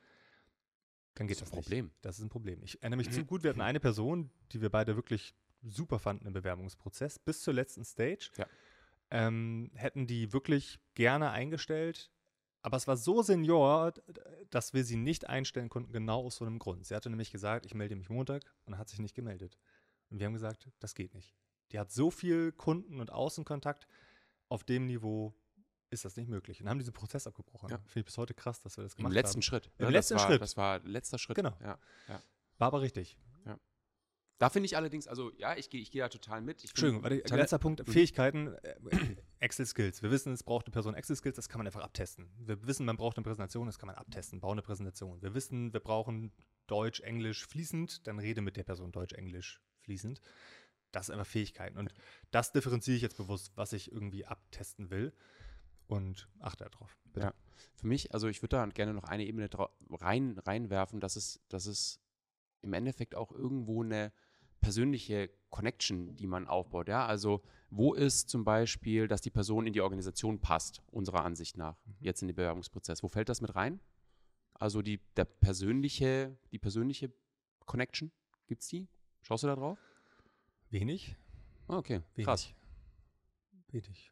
dann 1.14 1.26
geht 1.26 1.40
Das 1.40 1.40
das, 1.40 1.48
ist 1.48 1.54
ein 1.54 1.56
nicht. 1.56 1.64
Problem. 1.66 1.90
Das 2.02 2.18
ist 2.18 2.24
ein 2.24 2.28
Problem. 2.28 2.62
Ich 2.62 2.82
erinnere 2.82 2.98
mich 2.98 3.10
zu 3.10 3.24
gut, 3.24 3.42
wir 3.42 3.50
hatten 3.50 3.62
eine 3.62 3.80
Person, 3.80 4.30
die 4.52 4.60
wir 4.60 4.68
beide 4.70 4.94
wirklich 4.96 5.34
super 5.62 5.98
fanden 5.98 6.26
im 6.26 6.32
Bewerbungsprozess, 6.34 7.18
bis 7.18 7.40
zur 7.40 7.54
letzten 7.54 7.84
Stage. 7.84 8.30
Ja. 8.36 8.46
Ähm, 9.14 9.70
hätten 9.74 10.06
die 10.06 10.32
wirklich 10.32 10.80
gerne 10.94 11.30
eingestellt, 11.30 12.10
aber 12.62 12.78
es 12.78 12.86
war 12.86 12.96
so 12.96 13.22
senior, 13.22 13.92
dass 14.48 14.72
wir 14.72 14.84
sie 14.84 14.96
nicht 14.96 15.28
einstellen 15.28 15.68
konnten, 15.68 15.92
genau 15.92 16.24
aus 16.24 16.36
so 16.36 16.46
einem 16.46 16.58
Grund. 16.58 16.86
Sie 16.86 16.94
hatte 16.94 17.10
nämlich 17.10 17.30
gesagt, 17.30 17.66
ich 17.66 17.74
melde 17.74 17.94
mich 17.94 18.08
Montag 18.08 18.54
und 18.64 18.78
hat 18.78 18.88
sich 18.88 19.00
nicht 19.00 19.14
gemeldet. 19.14 19.58
Und 20.08 20.18
wir 20.18 20.26
haben 20.26 20.32
gesagt, 20.32 20.70
das 20.78 20.94
geht 20.94 21.14
nicht. 21.14 21.34
Die 21.72 21.78
hat 21.78 21.92
so 21.92 22.10
viel 22.10 22.52
Kunden- 22.52 23.00
und 23.00 23.12
Außenkontakt, 23.12 23.86
auf 24.48 24.64
dem 24.64 24.86
Niveau 24.86 25.34
ist 25.90 26.04
das 26.04 26.16
nicht 26.16 26.28
möglich. 26.28 26.62
Und 26.62 26.68
haben 26.68 26.78
diesen 26.78 26.94
Prozess 26.94 27.26
abgebrochen. 27.26 27.68
Ja. 27.68 27.78
Finde 27.78 28.00
ich 28.00 28.04
bis 28.06 28.18
heute 28.18 28.32
krass, 28.32 28.60
dass 28.60 28.78
wir 28.78 28.84
das 28.84 28.94
Im 28.94 28.98
gemacht 28.98 29.12
letzten 29.12 29.36
haben. 29.36 29.42
Schritt. 29.42 29.70
Im 29.78 29.86
ne? 29.86 29.90
letzten 29.92 30.14
das 30.14 30.22
war, 30.22 30.28
Schritt. 30.30 30.42
Das 30.42 30.56
war 30.56 30.78
letzter 30.80 31.18
Schritt. 31.18 31.36
Genau. 31.36 31.54
Ja. 31.60 31.78
War 32.58 32.68
aber 32.68 32.80
richtig. 32.80 33.18
Da 34.42 34.50
finde 34.50 34.66
ich 34.66 34.76
allerdings, 34.76 35.06
also 35.06 35.30
ja, 35.36 35.56
ich 35.56 35.70
gehe 35.70 35.80
ich 35.80 35.92
geh 35.92 36.00
da 36.00 36.08
total 36.08 36.40
mit. 36.40 36.64
Ich 36.64 36.70
Entschuldigung, 36.70 37.04
warte, 37.04 37.22
Talent- 37.22 37.42
letzter 37.42 37.60
Punkt, 37.60 37.86
Mhm. 37.86 37.92
Fähigkeiten, 37.92 38.48
äh, 38.64 38.74
Excel-Skills. 39.38 40.02
Wir 40.02 40.10
wissen, 40.10 40.32
es 40.32 40.42
braucht 40.42 40.66
eine 40.66 40.72
Person 40.72 40.94
Excel-Skills, 40.94 41.36
das 41.36 41.48
kann 41.48 41.60
man 41.60 41.68
einfach 41.68 41.82
abtesten. 41.82 42.28
Wir 42.40 42.66
wissen, 42.66 42.84
man 42.84 42.96
braucht 42.96 43.16
eine 43.16 43.22
Präsentation, 43.22 43.66
das 43.66 43.78
kann 43.78 43.86
man 43.86 43.94
abtesten. 43.94 44.40
Bau 44.40 44.50
eine 44.50 44.62
Präsentation. 44.62 45.22
Wir 45.22 45.32
wissen, 45.34 45.72
wir 45.72 45.78
brauchen 45.78 46.32
Deutsch, 46.66 46.98
Englisch 47.02 47.46
fließend, 47.46 48.04
dann 48.08 48.18
rede 48.18 48.40
mit 48.40 48.56
der 48.56 48.64
Person 48.64 48.90
Deutsch, 48.90 49.12
Englisch 49.12 49.60
fließend. 49.82 50.20
Das 50.90 51.06
sind 51.06 51.12
einfach 51.14 51.30
Fähigkeiten. 51.30 51.78
Und 51.78 51.94
das 52.32 52.50
differenziere 52.50 52.96
ich 52.96 53.02
jetzt 53.02 53.18
bewusst, 53.18 53.52
was 53.54 53.72
ich 53.72 53.92
irgendwie 53.92 54.26
abtesten 54.26 54.90
will. 54.90 55.12
Und 55.86 56.28
achte 56.40 56.68
darauf. 56.68 56.98
Ja. 57.16 57.32
Für 57.76 57.86
mich, 57.86 58.12
also 58.12 58.26
ich 58.26 58.42
würde 58.42 58.56
da 58.56 58.66
gerne 58.66 58.92
noch 58.92 59.04
eine 59.04 59.24
Ebene 59.24 59.48
rein, 60.00 60.36
reinwerfen, 60.38 60.98
dass 60.98 61.14
es, 61.14 61.40
dass 61.48 61.66
es 61.66 62.00
im 62.62 62.72
Endeffekt 62.72 63.14
auch 63.14 63.30
irgendwo 63.30 63.84
eine 63.84 64.12
persönliche 64.62 65.28
Connection, 65.50 66.16
die 66.16 66.26
man 66.26 66.46
aufbaut. 66.48 66.88
Ja, 66.88 67.04
also 67.04 67.42
wo 67.68 67.92
ist 67.92 68.30
zum 68.30 68.44
Beispiel, 68.44 69.06
dass 69.08 69.20
die 69.20 69.30
Person 69.30 69.66
in 69.66 69.74
die 69.74 69.82
Organisation 69.82 70.40
passt, 70.40 70.80
unserer 70.90 71.24
Ansicht 71.24 71.58
nach, 71.58 71.76
Mhm. 71.84 71.94
jetzt 72.00 72.22
in 72.22 72.28
den 72.28 72.34
Bewerbungsprozess. 72.36 73.02
Wo 73.02 73.08
fällt 73.08 73.28
das 73.28 73.40
mit 73.42 73.54
rein? 73.54 73.80
Also 74.54 74.80
die, 74.80 75.00
der 75.16 75.24
persönliche, 75.26 76.38
die 76.52 76.58
persönliche 76.58 77.12
Connection, 77.66 78.10
gibt's 78.46 78.68
die? 78.68 78.88
Schaust 79.20 79.42
du 79.42 79.48
da 79.48 79.56
drauf? 79.56 79.78
Wenig? 80.70 81.16
Ah, 81.68 81.76
okay, 81.78 82.00
Wenig. 82.14 82.24
krass. 82.26 82.54
Wenig. 83.68 84.10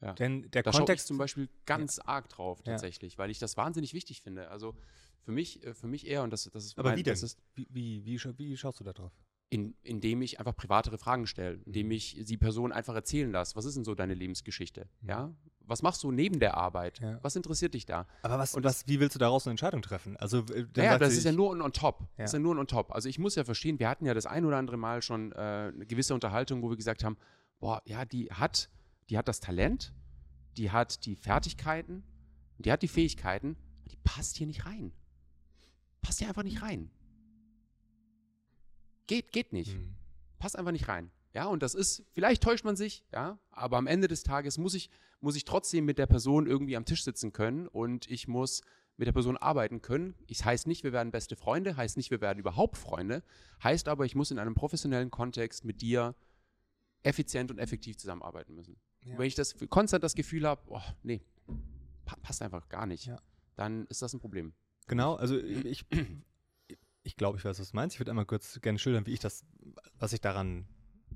Ja. 0.00 0.14
Denn 0.14 0.50
der 0.50 0.62
Da 0.62 0.72
schaue 0.72 0.80
ich 0.80 0.86
Kontext 0.86 1.06
zum 1.06 1.18
Beispiel 1.18 1.48
ganz 1.64 1.98
arg 2.00 2.28
drauf 2.28 2.58
Ja. 2.60 2.72
tatsächlich, 2.72 3.18
weil 3.18 3.30
ich 3.30 3.38
das 3.38 3.56
wahnsinnig 3.56 3.94
wichtig 3.94 4.20
finde. 4.20 4.48
Also 4.50 4.74
für 5.20 5.30
mich, 5.32 5.64
äh, 5.64 5.74
für 5.74 5.86
mich 5.86 6.06
eher, 6.06 6.22
und 6.24 6.30
das, 6.32 6.44
das 6.52 6.64
ist 6.64 6.78
Aber 6.78 6.90
mein- 6.90 6.98
wie 6.98 7.02
denn? 7.04 7.12
das 7.12 7.22
ist, 7.22 7.38
Wie, 7.54 7.66
wie, 7.70 8.04
wie 8.38 8.56
schaust 8.56 8.80
du 8.80 8.84
da 8.84 8.92
drauf? 8.92 9.12
In, 9.52 9.74
indem 9.82 10.22
ich 10.22 10.38
einfach 10.38 10.56
privatere 10.56 10.96
Fragen 10.96 11.26
stelle, 11.26 11.60
indem 11.66 11.88
Mhm. 11.88 11.92
ich 11.92 12.24
die 12.24 12.38
Person 12.38 12.72
einfach 12.72 12.94
erzählen 12.94 13.30
lasse. 13.30 13.54
Was 13.54 13.66
ist 13.66 13.76
denn 13.76 13.84
so 13.84 13.94
deine 13.94 14.14
Lebensgeschichte? 14.14 14.88
Mhm. 15.02 15.08
Ja? 15.10 15.34
Was 15.66 15.82
machst 15.82 16.02
du 16.02 16.10
neben 16.10 16.40
der 16.40 16.56
Arbeit? 16.56 17.00
Ja. 17.00 17.18
Was 17.22 17.36
interessiert 17.36 17.74
dich 17.74 17.84
da? 17.84 18.06
Aber 18.22 18.38
was, 18.38 18.54
Und 18.54 18.64
was, 18.64 18.88
wie 18.88 18.98
willst 18.98 19.14
du 19.14 19.18
daraus 19.18 19.46
eine 19.46 19.52
Entscheidung 19.52 19.82
treffen? 19.82 20.16
Also, 20.16 20.42
Naja, 20.74 20.98
das 20.98 21.12
ist 21.12 21.24
ja 21.24 21.32
nur 21.32 21.54
ein 21.54 21.60
on 21.60 21.72
top. 21.72 22.00
Ja. 22.00 22.06
Das 22.16 22.30
ist 22.30 22.32
ja 22.32 22.38
nur 22.38 22.54
ein 22.54 22.58
on 22.60 22.66
top. 22.66 22.92
Also 22.92 23.10
ich 23.10 23.18
muss 23.18 23.34
ja 23.34 23.44
verstehen, 23.44 23.78
wir 23.78 23.88
hatten 23.90 24.06
ja 24.06 24.14
das 24.14 24.24
ein 24.24 24.46
oder 24.46 24.56
andere 24.56 24.78
Mal 24.78 25.02
schon 25.02 25.32
äh, 25.32 25.36
eine 25.36 25.84
gewisse 25.86 26.14
Unterhaltung, 26.14 26.62
wo 26.62 26.70
wir 26.70 26.76
gesagt 26.78 27.04
haben, 27.04 27.18
boah, 27.60 27.82
ja, 27.84 28.06
die 28.06 28.30
hat, 28.32 28.70
die 29.10 29.18
hat 29.18 29.28
das 29.28 29.40
Talent, 29.40 29.92
die 30.56 30.70
hat 30.70 31.04
die 31.04 31.14
Fertigkeiten, 31.14 32.02
die 32.58 32.72
hat 32.72 32.80
die 32.82 32.88
Fähigkeiten, 32.88 33.56
die 33.90 33.96
passt 34.02 34.38
hier 34.38 34.46
nicht 34.46 34.64
rein. 34.64 34.92
Passt 36.00 36.20
hier 36.20 36.28
einfach 36.28 36.42
nicht 36.42 36.62
rein. 36.62 36.90
Geht, 39.12 39.32
geht 39.32 39.52
nicht 39.52 39.72
Hm. 39.74 39.94
passt 40.38 40.56
einfach 40.58 40.72
nicht 40.72 40.88
rein. 40.88 41.10
Ja, 41.34 41.46
und 41.46 41.62
das 41.62 41.74
ist, 41.74 42.04
vielleicht 42.12 42.42
täuscht 42.42 42.64
man 42.64 42.76
sich, 42.76 43.04
ja, 43.12 43.38
aber 43.50 43.78
am 43.78 43.86
Ende 43.86 44.06
des 44.08 44.22
Tages 44.22 44.58
muss 44.58 44.74
ich, 44.74 44.90
muss 45.20 45.34
ich 45.36 45.44
trotzdem 45.44 45.84
mit 45.86 45.96
der 45.98 46.06
Person 46.06 46.46
irgendwie 46.46 46.76
am 46.76 46.84
Tisch 46.84 47.04
sitzen 47.04 47.32
können 47.32 47.68
und 47.68 48.10
ich 48.10 48.28
muss 48.28 48.60
mit 48.98 49.06
der 49.06 49.12
Person 49.12 49.38
arbeiten 49.38 49.80
können. 49.80 50.14
Es 50.28 50.44
heißt 50.44 50.66
nicht, 50.66 50.84
wir 50.84 50.92
werden 50.92 51.10
beste 51.10 51.34
Freunde, 51.36 51.76
heißt 51.76 51.96
nicht, 51.96 52.10
wir 52.10 52.20
werden 52.20 52.38
überhaupt 52.38 52.76
Freunde, 52.76 53.22
heißt 53.62 53.88
aber, 53.88 54.04
ich 54.04 54.14
muss 54.14 54.30
in 54.30 54.38
einem 54.38 54.54
professionellen 54.54 55.10
Kontext 55.10 55.64
mit 55.64 55.80
dir 55.80 56.14
effizient 57.02 57.50
und 57.50 57.58
effektiv 57.58 57.96
zusammenarbeiten 57.96 58.54
müssen. 58.54 58.76
Ja. 59.04 59.16
Wenn 59.18 59.26
ich 59.26 59.34
das 59.34 59.54
konstant 59.70 60.04
das 60.04 60.14
Gefühl 60.14 60.46
habe, 60.46 60.62
oh, 60.66 60.80
nee, 61.02 61.22
pa 62.04 62.16
passt 62.22 62.42
einfach 62.42 62.68
gar 62.68 62.86
nicht, 62.86 63.06
Ja. 63.06 63.20
dann 63.56 63.86
ist 63.86 64.02
das 64.02 64.12
ein 64.12 64.20
Problem. 64.20 64.52
Genau, 64.86 65.14
also 65.14 65.38
ich, 65.38 65.84
ich 67.02 67.16
glaube, 67.16 67.38
ich 67.38 67.44
weiß, 67.44 67.58
was 67.58 67.70
du 67.70 67.76
meinst. 67.76 67.96
Ich 67.96 68.00
würde 68.00 68.10
einmal 68.12 68.26
kurz 68.26 68.60
gerne 68.60 68.78
schildern, 68.78 69.06
wie 69.06 69.12
ich 69.12 69.20
das, 69.20 69.44
was 69.98 70.12
ich 70.12 70.20
daran 70.20 70.66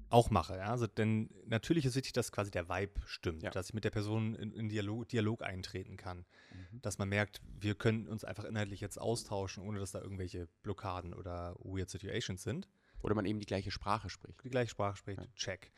auch 0.09 0.31
mache. 0.31 0.57
Ja? 0.57 0.71
Also, 0.71 0.87
denn 0.87 1.31
natürlich 1.47 1.85
ist 1.85 1.97
wichtig, 1.97 2.13
dass 2.13 2.31
quasi 2.31 2.51
der 2.51 2.69
Vibe 2.69 3.01
stimmt, 3.07 3.43
Ja. 3.43 3.51
dass 3.51 3.69
ich 3.69 3.75
mit 3.75 3.85
der 3.85 3.91
Person 3.91 4.35
in, 4.35 4.53
in 4.53 4.69
Dialog, 4.69 5.09
Dialog 5.09 5.43
eintreten 5.43 5.97
kann, 5.97 6.25
Mhm. 6.53 6.81
dass 6.83 6.99
man 6.99 7.09
merkt, 7.09 7.41
wir 7.61 7.75
können 7.75 8.07
uns 8.07 8.25
einfach 8.25 8.45
inhaltlich 8.45 8.81
jetzt 8.81 8.99
austauschen, 9.01 9.65
ohne 9.65 9.79
dass 9.81 9.93
da 9.93 10.01
irgendwelche 10.01 10.49
Blockaden 10.63 11.13
oder 11.15 11.57
weird 11.59 11.91
Situations 11.91 12.43
sind. 12.43 12.69
Oder 13.03 13.15
man 13.15 13.27
eben 13.27 13.41
die 13.41 13.47
gleiche 13.47 13.71
Sprache 13.71 14.09
spricht. 14.09 14.43
Die 14.45 14.49
gleiche 14.51 14.71
Sprache 14.71 14.97
spricht, 14.97 15.21
Ja. 15.21 15.27
check. 15.35 15.71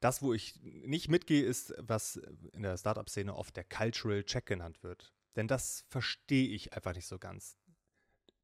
Das, 0.00 0.20
wo 0.20 0.34
ich 0.34 0.60
nicht 0.62 1.08
mitgehe, 1.08 1.42
ist, 1.42 1.72
was 1.78 2.16
in 2.52 2.62
der 2.62 2.76
Startup-Szene 2.76 3.34
oft 3.34 3.56
der 3.56 3.64
Cultural 3.64 4.22
Check 4.24 4.46
genannt 4.46 4.82
wird. 4.82 5.12
Denn 5.36 5.48
das 5.48 5.84
verstehe 5.88 6.48
ich 6.48 6.74
einfach 6.74 6.94
nicht 6.94 7.06
so 7.06 7.18
ganz. 7.18 7.56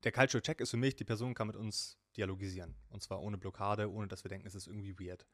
Der 0.04 0.12
Cultural 0.12 0.42
Check 0.42 0.60
ist 0.60 0.70
für 0.70 0.76
mich, 0.76 0.96
die 0.96 1.04
Person 1.04 1.34
kann 1.34 1.46
mit 1.46 1.56
uns 1.56 1.98
dialogisieren. 2.16 2.74
Und 2.90 3.02
zwar 3.02 3.22
ohne 3.22 3.38
Blockade, 3.38 3.90
ohne 3.90 4.08
dass 4.08 4.24
wir 4.24 4.28
denken, 4.28 4.46
es 4.46 4.54
ist 4.54 4.66
irgendwie 4.66 4.98
weird. 4.98 5.26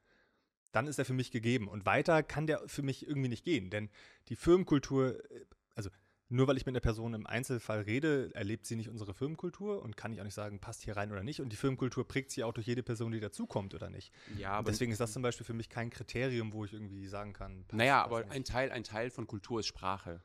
Dann 0.71 0.85
ist 0.87 0.99
er 0.99 1.05
für 1.05 1.13
mich 1.13 1.31
gegeben. 1.31 1.67
Und 1.67 1.85
weiter 1.85 2.21
kann 2.21 2.45
der 2.45 2.67
für 2.67 2.83
mich 2.83 3.07
irgendwie 3.07 3.29
nicht 3.29 3.43
gehen. 3.43 3.69
Denn 3.71 3.89
die 4.27 4.35
Firmenkultur, 4.35 5.19
äh, 5.31 5.45
also 5.75 5.89
nur 6.31 6.47
weil 6.47 6.57
ich 6.57 6.65
mit 6.67 6.73
einer 6.73 6.79
Person 6.79 7.15
im 7.15 7.25
Einzelfall 7.25 7.81
rede, 7.81 8.29
erlebt 8.35 8.67
sie 8.67 8.75
nicht 8.75 8.87
unsere 8.87 9.15
Firmenkultur 9.15 9.81
und 9.81 9.97
kann 9.97 10.13
ich 10.13 10.19
auch 10.19 10.25
nicht 10.25 10.35
sagen, 10.35 10.59
passt 10.59 10.83
hier 10.83 10.95
rein 10.95 11.11
oder 11.11 11.23
nicht. 11.23 11.41
Und 11.41 11.49
die 11.51 11.55
Firmenkultur 11.55 12.07
prägt 12.07 12.29
sie 12.29 12.43
auch 12.43 12.53
durch 12.53 12.67
jede 12.67 12.83
Person, 12.83 13.11
die 13.11 13.19
dazukommt 13.19 13.73
oder 13.73 13.89
nicht. 13.89 14.13
Ja, 14.37 14.51
aber 14.51 14.69
Deswegen 14.69 14.91
ist 14.91 15.01
das 15.01 15.11
zum 15.11 15.23
Beispiel 15.23 15.45
für 15.45 15.53
mich 15.55 15.69
kein 15.69 15.89
Kriterium, 15.89 16.53
wo 16.53 16.65
ich 16.65 16.73
irgendwie 16.73 17.07
sagen 17.07 17.33
kann. 17.33 17.65
passt, 17.65 17.77
Naja, 17.77 18.03
aber 18.03 18.19
nicht. 18.19 18.31
ein 18.31 18.43
Teil, 18.43 18.71
ein 18.71 18.83
Teil 18.83 19.09
von 19.09 19.25
Kultur 19.25 19.61
ist 19.61 19.65
Sprache. 19.65 20.21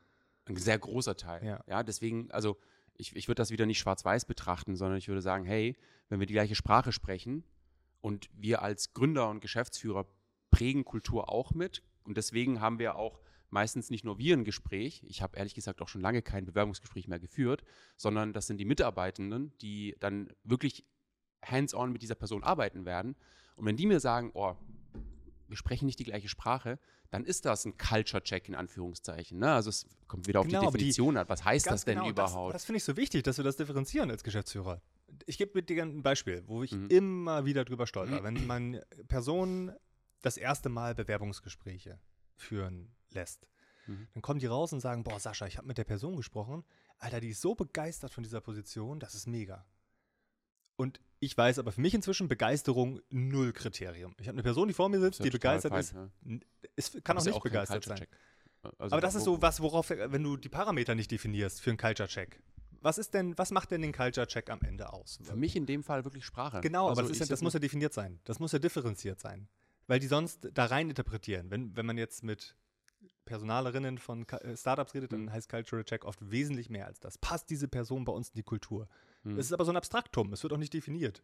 Ein 0.46 0.56
sehr 0.56 0.78
großer 0.78 1.16
Teil. 1.16 1.58
Ja. 1.66 1.82
deswegen, 1.82 2.30
also 2.30 2.58
ich, 2.96 3.14
ich 3.16 3.28
würde 3.28 3.40
das 3.40 3.50
wieder 3.50 3.66
nicht 3.66 3.78
schwarz-weiß 3.78 4.24
betrachten, 4.24 4.76
sondern 4.76 4.98
ich 4.98 5.08
würde 5.08 5.22
sagen, 5.22 5.44
hey, 5.44 5.76
wenn 6.08 6.20
wir 6.20 6.26
die 6.26 6.34
gleiche 6.34 6.54
Sprache 6.54 6.92
sprechen 6.92 7.44
und 8.00 8.28
wir 8.34 8.62
als 8.62 8.92
Gründer 8.94 9.28
und 9.28 9.40
Geschäftsführer 9.40 10.06
prägen 10.50 10.84
Kultur 10.84 11.28
auch 11.28 11.52
mit 11.52 11.82
und 12.04 12.16
deswegen 12.16 12.60
haben 12.60 12.78
wir 12.78 12.96
auch 12.96 13.20
meistens 13.50 13.90
nicht 13.90 14.04
nur 14.04 14.18
wir 14.18 14.36
ein 14.36 14.44
Gespräch, 14.44 15.02
ich 15.06 15.22
habe 15.22 15.36
ehrlich 15.36 15.54
gesagt 15.54 15.80
auch 15.80 15.88
schon 15.88 16.00
lange 16.00 16.22
kein 16.22 16.44
Bewerbungsgespräch 16.44 17.08
mehr 17.08 17.20
geführt, 17.20 17.62
sondern 17.96 18.32
das 18.32 18.46
sind 18.46 18.58
die 18.58 18.64
Mitarbeitenden, 18.64 19.56
die 19.58 19.96
dann 20.00 20.32
wirklich 20.42 20.84
hands-on 21.44 21.92
mit 21.92 22.02
dieser 22.02 22.14
Person 22.14 22.42
arbeiten 22.42 22.84
werden. 22.84 23.14
Und 23.56 23.66
wenn 23.66 23.76
die 23.76 23.86
mir 23.86 24.00
sagen, 24.00 24.30
oh, 24.34 24.56
wir 25.48 25.56
sprechen 25.56 25.86
nicht 25.86 25.98
die 25.98 26.04
gleiche 26.04 26.28
Sprache, 26.28 26.78
dann 27.10 27.24
ist 27.24 27.44
das 27.44 27.64
ein 27.64 27.76
Culture-Check 27.78 28.48
in 28.48 28.54
Anführungszeichen. 28.54 29.38
Ne? 29.38 29.52
Also 29.52 29.70
es 29.70 29.86
kommt 30.08 30.26
wieder 30.26 30.40
auf 30.40 30.46
Genau, 30.46 30.60
die 30.62 30.66
aber 30.66 30.78
die- 30.78 30.84
Definition 30.84 31.16
an. 31.16 31.28
Was 31.28 31.44
heißt 31.44 31.66
das 31.66 31.84
denn 31.84 31.98
genau, 31.98 32.10
überhaupt? 32.10 32.54
Das, 32.54 32.62
das 32.62 32.64
finde 32.66 32.78
ich 32.78 32.84
so 32.84 32.96
wichtig, 32.96 33.22
dass 33.22 33.36
wir 33.36 33.44
das 33.44 33.56
differenzieren 33.56 34.10
als 34.10 34.24
Geschäftsführer. 34.24 34.80
Ich 35.26 35.38
gebe 35.38 35.62
dir 35.62 35.82
ein 35.82 36.02
Beispiel, 36.02 36.42
wo 36.46 36.62
ich 36.62 36.72
Mhm. 36.72 36.88
immer 36.88 37.44
wieder 37.44 37.64
drüber 37.64 37.86
stolper. 37.86 38.22
Wenn 38.24 38.46
man 38.46 38.80
Personen 39.08 39.72
das 40.22 40.36
erste 40.36 40.68
Mal 40.68 40.94
Bewerbungsgespräche 40.94 42.00
führen 42.36 42.94
lässt, 43.10 43.46
Mhm. 43.86 44.08
dann 44.14 44.22
kommen 44.22 44.40
die 44.40 44.46
raus 44.46 44.72
und 44.72 44.80
sagen, 44.80 45.04
boah, 45.04 45.20
Sascha, 45.20 45.46
ich 45.46 45.58
habe 45.58 45.68
mit 45.68 45.76
der 45.78 45.84
Person 45.84 46.16
gesprochen. 46.16 46.64
Alter, 46.98 47.20
die 47.20 47.28
ist 47.28 47.42
so 47.42 47.54
begeistert 47.54 48.12
von 48.14 48.24
dieser 48.24 48.40
Position, 48.40 48.98
das 48.98 49.14
ist 49.14 49.26
mega. 49.28 49.66
Und 50.76 51.00
ich 51.24 51.36
weiß 51.36 51.58
aber 51.58 51.72
für 51.72 51.80
mich 51.80 51.94
inzwischen 51.94 52.28
Begeisterung 52.28 53.00
null 53.10 53.52
Kriterium. 53.52 54.14
Ich 54.20 54.28
habe 54.28 54.36
eine 54.36 54.42
Person, 54.42 54.68
die 54.68 54.74
vor 54.74 54.88
mir 54.88 55.00
sitzt, 55.00 55.20
ja 55.20 55.24
die 55.24 55.30
begeistert 55.30 55.72
fein, 55.72 55.80
ist. 55.80 55.92
ja. 55.92 56.08
Es 56.76 56.92
kann 57.04 57.16
auch 57.18 57.24
ja 57.24 57.32
nicht 57.32 57.42
kein 57.42 57.50
begeistert 57.52 57.84
sein. 57.84 58.06
Also 58.78 58.94
Aber 58.94 59.00
das 59.00 59.14
ist 59.14 59.24
so 59.24 59.42
was, 59.42 59.60
worauf, 59.60 59.90
wenn 59.90 60.22
du 60.22 60.36
die 60.36 60.48
Parameter 60.48 60.94
nicht 60.94 61.10
definierst 61.10 61.60
für 61.60 61.70
einen 61.70 61.76
Culture-Check. 61.76 62.40
Was 62.80 62.98
ist 62.98 63.12
denn, 63.14 63.36
was 63.38 63.50
macht 63.50 63.70
denn 63.70 63.82
den 63.82 63.92
Culture-Check 63.92 64.50
am 64.50 64.60
Ende 64.62 64.92
aus? 64.92 65.18
Für 65.22 65.36
mich 65.36 65.56
in 65.56 65.66
dem 65.66 65.82
Fall 65.82 66.04
wirklich 66.04 66.24
Sprache. 66.24 66.60
Genau, 66.60 66.88
also 66.88 67.00
aber 67.00 67.08
das, 67.08 67.18
ja, 67.18 67.26
das 67.26 67.42
muss 67.42 67.52
ja 67.54 67.60
definiert 67.60 67.92
sein. 67.92 68.20
Das 68.24 68.38
muss 68.38 68.52
ja 68.52 68.58
differenziert 68.58 69.20
sein. 69.20 69.48
Weil 69.86 70.00
die 70.00 70.06
sonst 70.06 70.48
da 70.54 70.64
rein 70.66 70.88
interpretieren. 70.88 71.50
Wenn, 71.50 71.76
wenn 71.76 71.84
man 71.86 71.98
jetzt 71.98 72.22
mit 72.24 72.56
Personalerinnen 73.26 73.98
von 73.98 74.26
äh, 74.28 74.56
Startups 74.56 74.94
redet, 74.94 75.12
dann 75.12 75.22
Mhm. 75.22 75.32
heißt 75.32 75.48
Cultural 75.48 75.84
Check 75.84 76.04
oft 76.04 76.30
wesentlich 76.30 76.70
mehr 76.70 76.86
als 76.86 77.00
das. 77.00 77.18
Passt 77.18 77.50
diese 77.50 77.68
Person 77.68 78.04
bei 78.04 78.12
uns 78.12 78.28
in 78.30 78.34
die 78.36 78.42
Kultur? 78.42 78.88
Mhm. 79.24 79.38
Es 79.38 79.46
ist 79.46 79.52
aber 79.52 79.64
so 79.64 79.72
ein 79.72 79.76
Abstraktum, 79.76 80.32
es 80.32 80.42
wird 80.42 80.52
auch 80.52 80.58
nicht 80.58 80.72
definiert. 80.72 81.22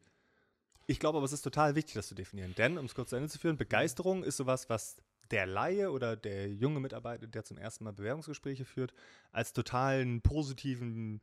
Ich 0.86 0.98
glaube 0.98 1.18
aber, 1.18 1.24
es 1.24 1.32
ist 1.32 1.42
total 1.42 1.76
wichtig, 1.76 1.94
das 1.94 2.08
zu 2.08 2.14
definieren. 2.14 2.54
Denn, 2.56 2.76
um 2.76 2.86
es 2.86 2.94
kurz 2.94 3.10
zu 3.10 3.16
Ende 3.16 3.28
zu 3.28 3.38
führen, 3.38 3.56
Begeisterung 3.56 4.24
ist 4.24 4.36
sowas, 4.36 4.68
was 4.68 4.96
der 5.30 5.46
Laie 5.46 5.92
oder 5.92 6.16
der 6.16 6.48
junge 6.48 6.80
Mitarbeiter, 6.80 7.28
der 7.28 7.44
zum 7.44 7.58
ersten 7.58 7.84
Mal 7.84 7.92
Bewerbungsgespräche 7.92 8.64
führt, 8.64 8.92
als 9.30 9.52
totalen 9.52 10.20
positiven 10.22 11.20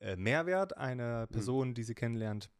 äh, 0.00 0.14
Mehrwert 0.14 0.76
einer 0.76 1.26
Person, 1.26 1.74
die 1.74 1.82
sie 1.82 1.96
kennenlernt, 1.96 2.50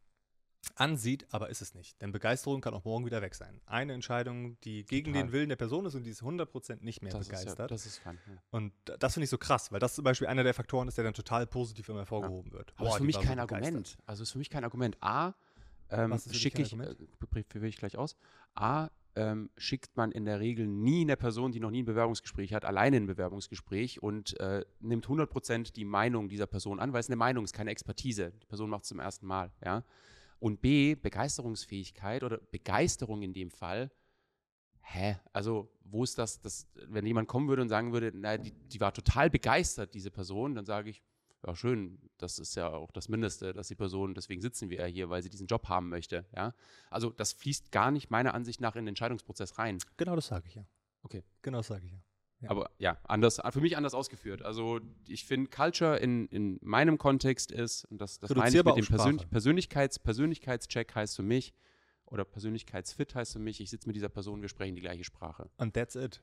ansieht, 0.75 1.25
aber 1.31 1.49
ist 1.49 1.61
es 1.61 1.73
nicht. 1.73 2.01
Denn 2.01 2.11
Begeisterung 2.11 2.61
kann 2.61 2.73
auch 2.73 2.85
morgen 2.85 3.05
wieder 3.05 3.21
weg 3.21 3.35
sein. 3.35 3.59
Eine 3.65 3.93
Entscheidung, 3.93 4.59
die 4.61 4.85
gegen 4.85 5.13
Total. 5.13 5.27
den 5.27 5.31
Willen 5.31 5.49
der 5.49 5.55
Person 5.55 5.85
ist 5.85 5.95
und 5.95 6.03
die 6.03 6.09
ist 6.09 6.21
100% 6.21 6.83
nicht 6.83 7.01
mehr 7.01 7.11
Das 7.11 7.21
ist, 7.21 7.31
ja, 7.31 7.39
begeistert. 7.39 7.71
das 7.71 7.85
ist 7.85 7.97
fun. 7.99 8.17
Ja. 8.27 8.33
und 8.51 8.73
das 8.99 9.13
finde 9.13 9.25
ich 9.25 9.29
so 9.29 9.37
krass, 9.37 9.71
weil 9.71 9.79
das 9.79 9.95
zum 9.95 10.03
Beispiel 10.03 10.27
einer 10.27 10.43
der 10.43 10.53
Faktoren 10.53 10.87
ist, 10.87 10.97
der 10.97 11.03
dann 11.03 11.13
total 11.13 11.47
positiv 11.47 11.89
immer 11.89 11.99
hervorgehoben 11.99 12.51
wird. 12.51 12.73
Aber 12.75 12.85
das 12.85 12.93
ist 12.95 12.97
für 12.99 13.03
mich 13.05 13.15
so 13.15 13.21
kein 13.21 13.37
begeistert. 13.37 13.57
Argument. 13.67 13.97
Also 14.05 14.23
ist 14.23 14.31
für 14.31 14.37
mich 14.37 14.49
kein 14.49 14.63
Argument. 14.63 14.97
A, 15.01 15.33
ähm, 15.89 16.17
schicke 16.31 16.61
ich, 16.61 16.73
äh, 16.73 17.43
führe 17.49 17.67
ich 17.67 17.77
gleich 17.77 17.97
aus. 17.97 18.15
A, 18.55 18.89
ähm, 19.15 19.49
schickt 19.57 19.97
man 19.97 20.11
in 20.11 20.25
der 20.25 20.39
Regel 20.39 20.67
nie 20.67 21.01
eine 21.01 21.17
Person, 21.17 21.51
die 21.51 21.59
noch 21.59 21.71
nie 21.71 21.81
ein 21.81 21.85
Bewerbungsgespräch 21.85 22.53
hat, 22.53 22.63
alleine 22.63 22.97
ein 22.97 23.07
Bewerbungsgespräch 23.07 24.01
und 24.01 24.39
äh, 24.39 24.63
nimmt 24.79 25.07
100% 25.07 25.73
die 25.73 25.83
Meinung 25.85 26.29
dieser 26.29 26.47
Person 26.47 26.79
an, 26.79 26.93
weil 26.93 26.99
es 26.99 27.09
eine 27.09 27.15
Meinung 27.15 27.43
ist, 27.43 27.53
keine 27.53 27.71
Expertise. 27.71 28.31
Die 28.41 28.45
Person 28.45 28.69
macht 28.69 28.83
es 28.83 28.89
zum 28.89 28.99
ersten 28.99 29.25
Mal. 29.25 29.51
Ja? 29.65 29.83
Und 30.39 30.61
B, 30.61 30.95
Begeisterungsfähigkeit 30.95 32.23
oder 32.23 32.37
Begeisterung 32.37 33.21
in 33.21 33.33
dem 33.33 33.51
Fall. 33.51 33.91
Hä? 34.81 35.17
Also, 35.33 35.71
wo 35.83 36.03
ist 36.03 36.17
das, 36.17 36.41
das, 36.41 36.67
wenn 36.87 37.05
jemand 37.05 37.27
kommen 37.27 37.47
würde 37.47 37.61
und 37.61 37.69
sagen 37.69 37.91
würde, 37.93 38.11
na, 38.13 38.37
die, 38.37 38.51
die 38.51 38.79
war 38.79 38.93
total 38.93 39.29
begeistert, 39.29 39.93
diese 39.93 40.11
Person, 40.11 40.55
dann 40.55 40.65
sage 40.65 40.89
ich, 40.89 41.03
ja, 41.45 41.55
schön, 41.55 41.99
das 42.17 42.39
ist 42.39 42.55
ja 42.55 42.69
auch 42.69 42.91
das 42.91 43.07
Mindeste, 43.07 43.53
dass 43.53 43.67
die 43.67 43.75
Person, 43.75 44.13
deswegen 44.13 44.41
sitzen 44.41 44.69
wir 44.69 44.79
ja 44.79 44.85
hier, 44.85 45.09
weil 45.09 45.21
sie 45.21 45.29
diesen 45.29 45.47
Job 45.47 45.67
haben 45.67 45.89
möchte. 45.89 46.25
Ja? 46.35 46.53
Also, 46.89 47.11
das 47.11 47.33
fließt 47.33 47.71
gar 47.71 47.91
nicht 47.91 48.09
meiner 48.09 48.33
Ansicht 48.33 48.61
nach 48.61 48.75
in 48.75 48.83
den 48.83 48.89
Entscheidungsprozess 48.89 49.57
rein. 49.57 49.77
Genau 49.97 50.15
das 50.15 50.27
sage 50.27 50.47
ich 50.47 50.55
ja. 50.55 50.65
Okay. 51.03 51.23
Genau 51.41 51.59
das 51.59 51.67
sage 51.67 51.85
ich 51.85 51.91
ja. 51.91 51.99
Ja. 52.41 52.51
Aber 52.51 52.69
ja, 52.77 52.97
anders, 53.03 53.41
für 53.51 53.59
mich 53.59 53.75
anders 53.75 53.93
ausgeführt. 53.93 54.41
Also 54.43 54.79
ich 55.07 55.25
finde, 55.25 55.49
Culture 55.49 55.97
in, 55.97 56.27
in 56.27 56.57
meinem 56.61 56.97
Kontext 56.97 57.51
ist, 57.51 57.85
und 57.85 57.99
das, 57.99 58.19
das 58.19 58.33
meine 58.33 58.57
ich 58.57 58.63
mit 58.63 58.77
dem 58.77 58.85
Persön. 58.85 59.17
Persönlichkeits 59.29 59.99
Persönlichkeitscheck 59.99 60.95
heißt 60.95 61.17
für 61.17 61.23
mich, 61.23 61.53
oder 62.05 62.23
Persönlichkeitsfit 62.23 63.13
heißt 63.13 63.33
für 63.33 63.39
mich, 63.39 63.59
ich 63.61 63.69
sitze 63.69 63.87
mit 63.87 63.95
dieser 63.95 64.09
Person, 64.09 64.41
wir 64.41 64.49
sprechen 64.49 64.75
die 64.75 64.81
gleiche 64.81 65.03
Sprache. 65.03 65.49
Und 65.57 65.73
that's 65.73 65.95
it. 65.95 66.21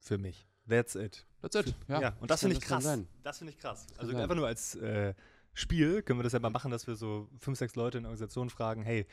Für 0.00 0.18
mich. 0.18 0.48
That's 0.68 0.94
it. 0.94 1.26
That's 1.42 1.54
it. 1.56 1.74
Ja, 1.88 2.16
und 2.20 2.30
das 2.30 2.40
kann- 2.40 2.50
finde 2.50 2.56
ich 2.56 2.68
krass. 2.68 2.98
Das 3.22 3.38
finde 3.38 3.52
ich 3.52 3.58
krass. 3.58 3.86
Also 3.98 4.16
einfach 4.16 4.34
nur 4.34 4.46
als 4.46 4.74
äh, 4.76 5.14
Spiel 5.52 6.02
können 6.02 6.18
wir 6.18 6.24
das 6.24 6.32
ja 6.32 6.40
mal 6.40 6.50
machen, 6.50 6.70
dass 6.70 6.86
wir 6.86 6.96
so 6.96 7.28
fünf, 7.38 7.58
sechs 7.58 7.76
Leute 7.76 7.98
in 7.98 8.04
der 8.04 8.08
Organisation 8.08 8.50
fragen, 8.50 8.82
hey, 8.82 9.06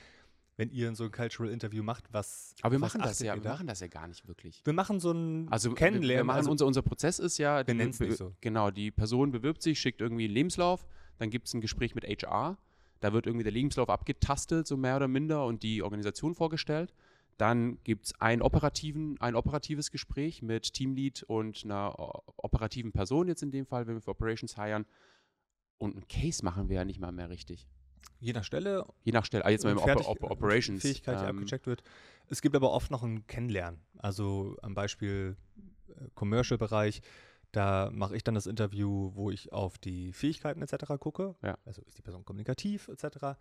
wenn 0.61 0.69
ihr 0.71 0.93
so 0.95 1.05
ein 1.05 1.11
Cultural 1.11 1.51
Interview 1.51 1.81
macht, 1.83 2.05
was 2.13 2.53
Aber 2.61 2.73
wir 2.73 2.79
machen 2.79 3.01
das 3.01 3.19
ja, 3.19 3.35
wir 3.35 3.49
machen 3.49 3.67
das 3.67 3.79
ja 3.79 3.87
gar 3.87 4.07
nicht 4.07 4.27
wirklich. 4.27 4.61
Wir 4.63 4.73
machen 4.73 4.99
so 4.99 5.11
ein 5.11 5.47
Also 5.49 5.69
wir, 5.69 5.71
wir 5.71 5.77
Kennenlernen. 5.77 6.27
machen 6.27 6.37
also, 6.37 6.51
unser, 6.51 6.65
unser 6.67 6.81
Prozess 6.83 7.19
ist 7.19 7.37
ja, 7.39 7.63
die- 7.63 7.73
nennen's 7.73 7.97
be- 7.97 8.05
nicht 8.07 8.17
so. 8.17 8.33
genau, 8.41 8.69
die 8.71 8.91
Person 8.91 9.31
bewirbt 9.31 9.61
sich, 9.63 9.79
schickt 9.79 10.01
irgendwie 10.01 10.25
einen 10.25 10.33
Lebenslauf, 10.33 10.85
dann 11.17 11.29
gibt 11.31 11.47
es 11.47 11.53
ein 11.53 11.61
Gespräch 11.61 11.95
mit 11.95 12.03
HR, 12.05 12.57
da 12.99 13.11
wird 13.13 13.25
irgendwie 13.25 13.43
der 13.43 13.51
Lebenslauf 13.53 13.89
abgetastet, 13.89 14.67
so 14.67 14.77
mehr 14.77 14.95
oder 14.97 15.07
minder, 15.07 15.45
und 15.45 15.63
die 15.63 15.81
Organisation 15.81 16.35
vorgestellt. 16.35 16.93
Dann 17.37 17.79
gibt 17.83 18.05
es 18.05 18.13
ein, 18.21 18.43
operativen, 18.43 19.19
ein 19.19 19.35
operatives 19.35 19.89
Gespräch 19.89 20.43
mit 20.43 20.73
Teamlead 20.73 21.23
und 21.23 21.63
einer 21.65 21.97
o- 21.99 22.21
operativen 22.37 22.91
Person, 22.91 23.27
jetzt 23.27 23.41
in 23.41 23.49
dem 23.51 23.65
Fall, 23.65 23.87
wenn 23.87 23.95
wir 23.95 24.01
für 24.01 24.11
Operations 24.11 24.55
hiren. 24.55 24.85
Und 25.79 25.95
einen 25.95 26.07
Case 26.07 26.45
machen 26.45 26.69
wir 26.69 26.75
ja 26.75 26.85
nicht 26.85 26.99
mal 26.99 27.11
mehr 27.11 27.29
richtig. 27.31 27.67
Je 28.19 28.33
nach 28.33 28.43
Stelle 28.43 28.85
Je 29.03 29.11
nach 29.11 29.25
Stelle, 29.25 29.45
ah, 29.45 29.49
jetzt 29.49 29.63
mal 29.63 29.71
im 29.71 29.79
fertig- 29.79 30.07
Oper, 30.07 30.31
Operations. 30.31 30.81
Fähigkeit, 30.81 31.19
die 31.19 31.23
ähm, 31.25 31.37
abgecheckt 31.37 31.65
wird. 31.67 31.83
Es 32.27 32.41
gibt 32.41 32.55
aber 32.55 32.71
oft 32.71 32.91
noch 32.91 33.03
ein 33.03 33.25
Kennenlernen. 33.27 33.81
Also 33.97 34.55
am 34.61 34.73
Beispiel 34.73 35.35
äh, 35.89 35.93
Commercial-Bereich, 36.15 37.01
da 37.51 37.89
mache 37.91 38.15
ich 38.15 38.23
dann 38.23 38.35
das 38.35 38.47
Interview, 38.47 39.11
wo 39.13 39.29
ich 39.31 39.51
auf 39.51 39.77
die 39.77 40.13
Fähigkeiten 40.13 40.61
etc. 40.61 40.93
gucke. 40.99 41.35
Ja. 41.43 41.57
Also 41.65 41.81
ist 41.81 41.97
die 41.97 42.01
Person 42.01 42.23
kommunikativ 42.23 42.87
etc. 42.87 43.37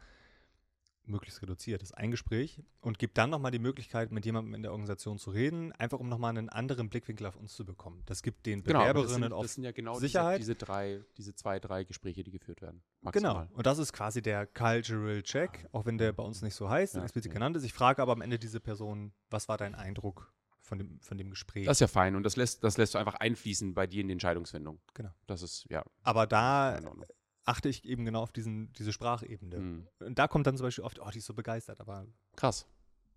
Möglichst 1.11 1.43
reduziert 1.43 1.83
ist 1.83 1.93
ein 1.93 2.11
Gespräch 2.11 2.63
und 2.81 2.99
gibt 2.99 3.19
dann 3.19 3.31
nochmal 3.31 3.51
die 3.51 3.59
Möglichkeit, 3.59 4.13
mit 4.13 4.25
jemandem 4.25 4.55
in 4.55 4.63
der 4.63 4.73
Organisation 4.73 5.19
zu 5.19 5.31
reden, 5.31 5.73
einfach 5.73 5.99
um 5.99 6.09
nochmal 6.09 6.31
einen 6.31 6.49
anderen 6.49 6.89
Blickwinkel 6.89 7.27
auf 7.27 7.37
uns 7.37 7.55
zu 7.55 7.65
bekommen. 7.65 8.03
Das 8.07 8.23
gibt 8.23 8.47
den 8.47 8.63
Genau, 8.63 8.81
das 8.81 8.89
Bewerberinnen 8.89 9.23
sind, 9.23 9.33
oft 9.33 9.45
das 9.45 9.55
sind 9.55 9.65
ja 9.65 9.73
genau 9.73 9.99
Sicherheit. 9.99 10.41
Diese, 10.41 10.55
diese 10.55 10.65
drei, 10.67 11.05
diese 11.17 11.35
zwei, 11.35 11.59
drei 11.59 11.85
Gespräche, 11.85 12.23
die 12.25 12.31
geführt 12.31 12.63
werden. 12.63 12.83
Genau. 13.13 13.35
Maximal. 13.35 13.49
Und 13.53 13.67
das 13.67 13.79
ist 13.79 13.93
quasi 13.93 14.23
der 14.23 14.47
Cultural 14.47 15.23
Check, 15.23 15.67
auch 15.73 15.87
wenn 15.87 15.99
der 15.99 16.13
bei 16.13 16.23
uns 16.23 16.43
nicht 16.43 16.55
so 16.55 16.69
heißt, 16.69 16.95
Ja, 16.95 17.03
explizit 17.03 17.33
ja. 17.33 17.35
genannt 17.35 17.57
ist. 17.57 17.65
Ich 17.65 17.73
frage 17.73 18.01
aber 18.03 18.13
am 18.13 18.21
Ende 18.21 18.39
diese 18.39 18.61
Person, 18.61 19.13
was 19.31 19.49
war 19.49 19.57
dein 19.59 19.75
Eindruck 19.75 20.33
von 20.61 20.79
dem, 20.79 21.01
von 21.01 21.19
dem 21.19 21.31
Gespräch? 21.31 21.67
Das 21.67 21.77
ist 21.77 21.81
ja 21.81 21.89
fein 21.89 22.15
und 22.17 22.23
das 22.23 22.37
lässt, 22.37 22.63
das 22.63 22.77
lässt 22.79 22.95
du 22.95 22.99
einfach 22.99 23.15
einfließen 23.15 23.75
bei 23.75 23.87
dir 23.87 24.03
in 24.03 24.09
die 24.09 24.13
Entscheidungsfindung. 24.13 24.81
Genau. 24.95 25.11
Das 25.27 25.43
ist, 25.43 25.67
ja, 25.69 25.85
aber 26.03 26.27
da. 26.27 26.79
Achte 27.51 27.69
ich 27.69 27.85
eben 27.85 28.05
genau 28.05 28.23
auf 28.23 28.33
diesen, 28.33 28.73
diese 28.75 28.93
Sprachebene. 28.93 29.59
Mhm. 29.59 29.89
Und 29.99 30.19
da 30.19 30.29
kommt 30.29 30.47
dann 30.47 30.57
zum 30.57 30.67
Beispiel 30.67 30.85
oft, 30.85 31.01
oh, 31.01 31.11
die 31.11 31.19
ist 31.19 31.27
so 31.27 31.35
begeistert, 31.35 31.81
aber 31.81 32.07
Krass. 32.37 32.65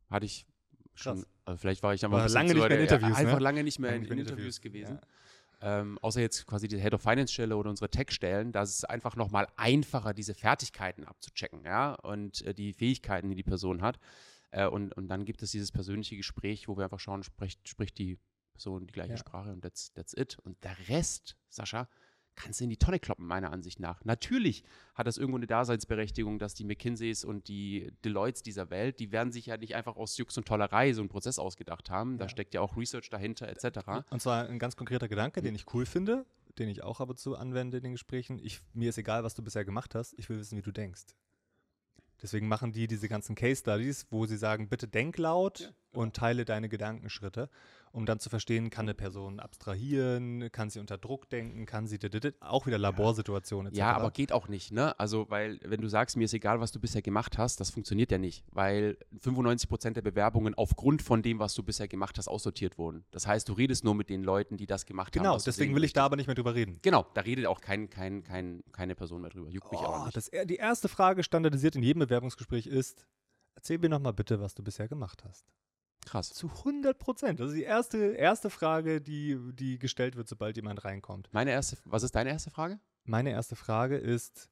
Hatte 0.09 0.25
ich 0.25 0.47
schon, 0.95 1.23
also 1.45 1.57
vielleicht 1.57 1.83
war 1.83 1.93
ich 1.93 2.03
einfach 2.03 2.17
War 2.17 2.29
lange 2.29 2.53
nicht 2.53 2.57
mehr 2.57 2.71
in 2.71 2.77
ja, 2.77 2.81
Interviews, 2.81 3.17
Einfach 3.17 3.37
ne? 3.37 3.43
lange 3.43 3.63
nicht 3.63 3.79
mehr 3.79 3.91
Lange 3.91 3.99
in, 4.01 4.03
nicht 4.03 4.09
mehr 4.09 4.17
in 4.17 4.19
in 4.19 4.25
Interviews 4.25 4.57
Interviews, 4.57 4.61
gewesen. 4.61 4.99
Ähm, 5.61 5.97
außer 5.99 6.19
jetzt 6.19 6.45
quasi 6.45 6.67
die 6.67 6.79
Head 6.79 6.93
of 6.93 7.01
Finance 7.01 7.31
Stelle 7.31 7.55
oder 7.55 7.69
unsere 7.69 7.89
Tech-Stellen, 7.89 8.51
da 8.51 8.63
ist 8.63 8.77
es 8.77 8.83
einfach 8.85 9.15
nochmal 9.15 9.47
einfacher, 9.55 10.13
diese 10.13 10.33
Fertigkeiten 10.33 11.05
abzuchecken, 11.05 11.63
ja, 11.63 11.93
und 11.93 12.41
äh, 12.41 12.53
die 12.53 12.73
Fähigkeiten, 12.73 13.29
die 13.29 13.35
die 13.35 13.43
Person 13.43 13.81
hat. 13.81 13.97
Äh, 14.51 14.67
und, 14.67 14.93
und 14.93 15.07
dann 15.07 15.25
gibt 15.25 15.41
es 15.41 15.51
dieses 15.51 15.71
persönliche 15.71 16.17
Gespräch, 16.17 16.67
wo 16.67 16.75
wir 16.77 16.83
einfach 16.83 16.99
schauen, 16.99 17.23
spricht, 17.23 17.67
spricht 17.69 17.97
die 17.97 18.19
Person 18.53 18.87
die 18.87 18.93
gleiche 18.93 19.11
Ja. 19.11 19.17
Sprache 19.17 19.51
und 19.51 19.61
that's, 19.61 19.93
that's 19.93 20.13
it. 20.13 20.37
Und 20.43 20.61
der 20.63 20.75
Rest, 20.89 21.37
Sascha, 21.49 21.87
kannst 22.35 22.59
du 22.59 22.63
in 22.65 22.69
die 22.69 22.77
Tonne 22.77 22.99
kloppen, 22.99 23.25
meiner 23.27 23.51
Ansicht 23.51 23.79
nach. 23.79 24.03
Natürlich 24.05 24.63
hat 24.95 25.07
das 25.07 25.17
irgendwo 25.17 25.37
eine 25.37 25.47
Daseinsberechtigung, 25.47 26.39
dass 26.39 26.53
die 26.55 26.63
McKinseys 26.63 27.23
und 27.25 27.47
die 27.47 27.91
Deloittes 28.03 28.43
dieser 28.43 28.69
Welt, 28.69 28.99
die 28.99 29.11
werden 29.11 29.31
sich 29.31 29.45
ja 29.47 29.57
nicht 29.57 29.75
einfach 29.75 29.95
aus 29.95 30.17
Jux 30.17 30.37
und 30.37 30.45
Tollerei 30.47 30.93
so 30.93 31.01
einen 31.01 31.09
Prozess 31.09 31.39
ausgedacht 31.39 31.89
haben. 31.89 32.17
Da 32.17 32.25
Ja. 32.25 32.29
steckt 32.29 32.53
ja 32.53 32.61
auch 32.61 32.75
Research 32.77 33.09
dahinter, 33.09 33.47
etc. 33.47 34.05
Und 34.09 34.21
zwar 34.21 34.47
ein 34.47 34.59
ganz 34.59 34.75
konkreter 34.75 35.07
Gedanke, 35.07 35.41
Mhm. 35.41 35.45
den 35.45 35.55
ich 35.55 35.73
cool 35.73 35.85
finde, 35.85 36.25
den 36.59 36.69
ich 36.69 36.83
auch 36.83 36.99
ab 36.99 37.09
und 37.09 37.19
zu 37.19 37.35
anwende 37.35 37.77
in 37.77 37.83
den 37.83 37.91
Gesprächen. 37.93 38.39
Ich, 38.43 38.61
mir 38.73 38.89
ist 38.89 38.97
egal, 38.97 39.23
was 39.23 39.35
du 39.35 39.43
bisher 39.43 39.65
gemacht 39.65 39.95
hast, 39.95 40.13
ich 40.17 40.29
will 40.29 40.37
wissen, 40.39 40.57
wie 40.57 40.61
du 40.61 40.71
denkst. 40.71 41.03
Deswegen 42.21 42.47
machen 42.47 42.71
die 42.71 42.87
diese 42.87 43.09
ganzen 43.09 43.35
Case 43.35 43.59
Studies, 43.61 44.07
wo 44.09 44.25
sie 44.25 44.37
sagen, 44.37 44.69
bitte 44.69 44.87
denk 44.87 45.17
laut 45.17 45.73
und 45.93 46.15
teile 46.15 46.45
deine 46.45 46.69
Gedankenschritte, 46.69 47.49
um 47.91 48.05
dann 48.05 48.19
zu 48.19 48.29
verstehen, 48.29 48.69
kann 48.71 48.85
eine 48.85 48.95
Person 48.95 49.39
abstrahieren, 49.39 50.51
kann 50.51 50.69
sie 50.69 50.79
unter 50.79 50.97
Druck 50.97 51.29
denken, 51.29 51.65
kann 51.65 51.85
sie 51.85 51.99
auch 52.39 52.65
wieder 52.65 52.77
Laborsituationen 52.79 53.67
etc. 53.71 53.77
Ja, 53.77 53.93
aber 53.95 54.09
geht 54.11 54.31
auch 54.31 54.47
nicht, 54.47 54.71
ne? 54.71 54.99
Also, 54.99 55.29
weil, 55.29 55.59
wenn 55.63 55.79
du 55.79 55.87
sagst, 55.87 56.17
mir 56.17 56.23
ist 56.25 56.33
egal, 56.33 56.59
was 56.59 56.71
du 56.71 56.79
bisher 56.79 57.01
gemacht 57.01 57.37
hast, 57.37 57.59
das 57.59 57.69
funktioniert 57.69 58.11
ja 58.11 58.17
nicht, 58.17 58.43
weil 58.51 58.97
95 59.19 59.69
Prozent 59.69 59.97
der 59.97 60.01
Bewerbungen 60.01 60.55
aufgrund 60.55 61.01
von 61.03 61.21
dem, 61.21 61.39
was 61.39 61.53
du 61.53 61.61
bisher 61.63 61.87
gemacht 61.87 62.17
hast, 62.17 62.27
aussortiert 62.27 62.77
wurden. 62.77 63.05
Das 63.11 63.27
heißt, 63.27 63.47
du 63.47 63.53
redest 63.53 63.83
nur 63.83 63.93
mit 63.95 64.09
den 64.09 64.23
Leuten, 64.23 64.57
die 64.57 64.65
das 64.65 64.85
gemacht 64.85 65.15
haben. 65.15 65.23
genau, 65.23 65.35
was 65.35 65.43
du 65.43 65.51
deswegen 65.51 65.75
will 65.75 65.83
ich 65.83 65.93
da 65.93 66.05
aber 66.05 66.15
nicht 66.15 66.27
mehr 66.27 66.35
drüber 66.35 66.55
reden. 66.55 66.79
Genau, 66.81 67.05
da 67.13 67.21
redet 67.21 67.45
auch 67.45 67.61
kein, 67.61 67.89
kein, 67.89 68.23
kein, 68.23 68.63
keine 68.71 68.95
Person 68.95 69.21
mehr 69.21 69.29
drüber. 69.29 69.49
Juckt 69.49 69.71
mich 69.71 69.79
auch 69.81 70.01
Oh, 70.01 70.05
nicht. 70.05 70.17
das, 70.17 70.31
die 70.45 70.55
erste 70.55 70.87
Frage 70.87 71.21
standardisiert 71.23 71.75
in 71.75 71.83
jedem 71.83 71.99
Bewerbungsgespräch 71.99 72.65
ist, 72.67 73.05
erzähl 73.55 73.77
mir 73.77 73.89
noch 73.89 73.99
mal 73.99 74.13
bitte, 74.13 74.39
was 74.39 74.55
du 74.55 74.63
bisher 74.63 74.87
gemacht 74.87 75.23
hast. 75.23 75.45
Krass. 76.05 76.29
Zu 76.33 76.49
100 76.49 76.97
Prozent. 76.99 77.39
Das 77.39 77.49
ist 77.51 77.55
die 77.57 77.63
erste, 77.63 77.97
erste 78.13 78.49
Frage, 78.49 79.01
die, 79.01 79.37
die 79.53 79.79
gestellt 79.79 80.15
wird, 80.15 80.27
sobald 80.27 80.55
jemand 80.55 80.83
reinkommt. 80.85 81.29
Meine 81.31 81.51
erste, 81.51 81.77
was 81.85 82.03
ist 82.03 82.13
deine 82.15 82.29
erste 82.29 82.49
Frage? 82.51 82.79
Meine 83.05 83.31
erste 83.31 83.55
Frage 83.55 83.97
ist, 83.97 84.49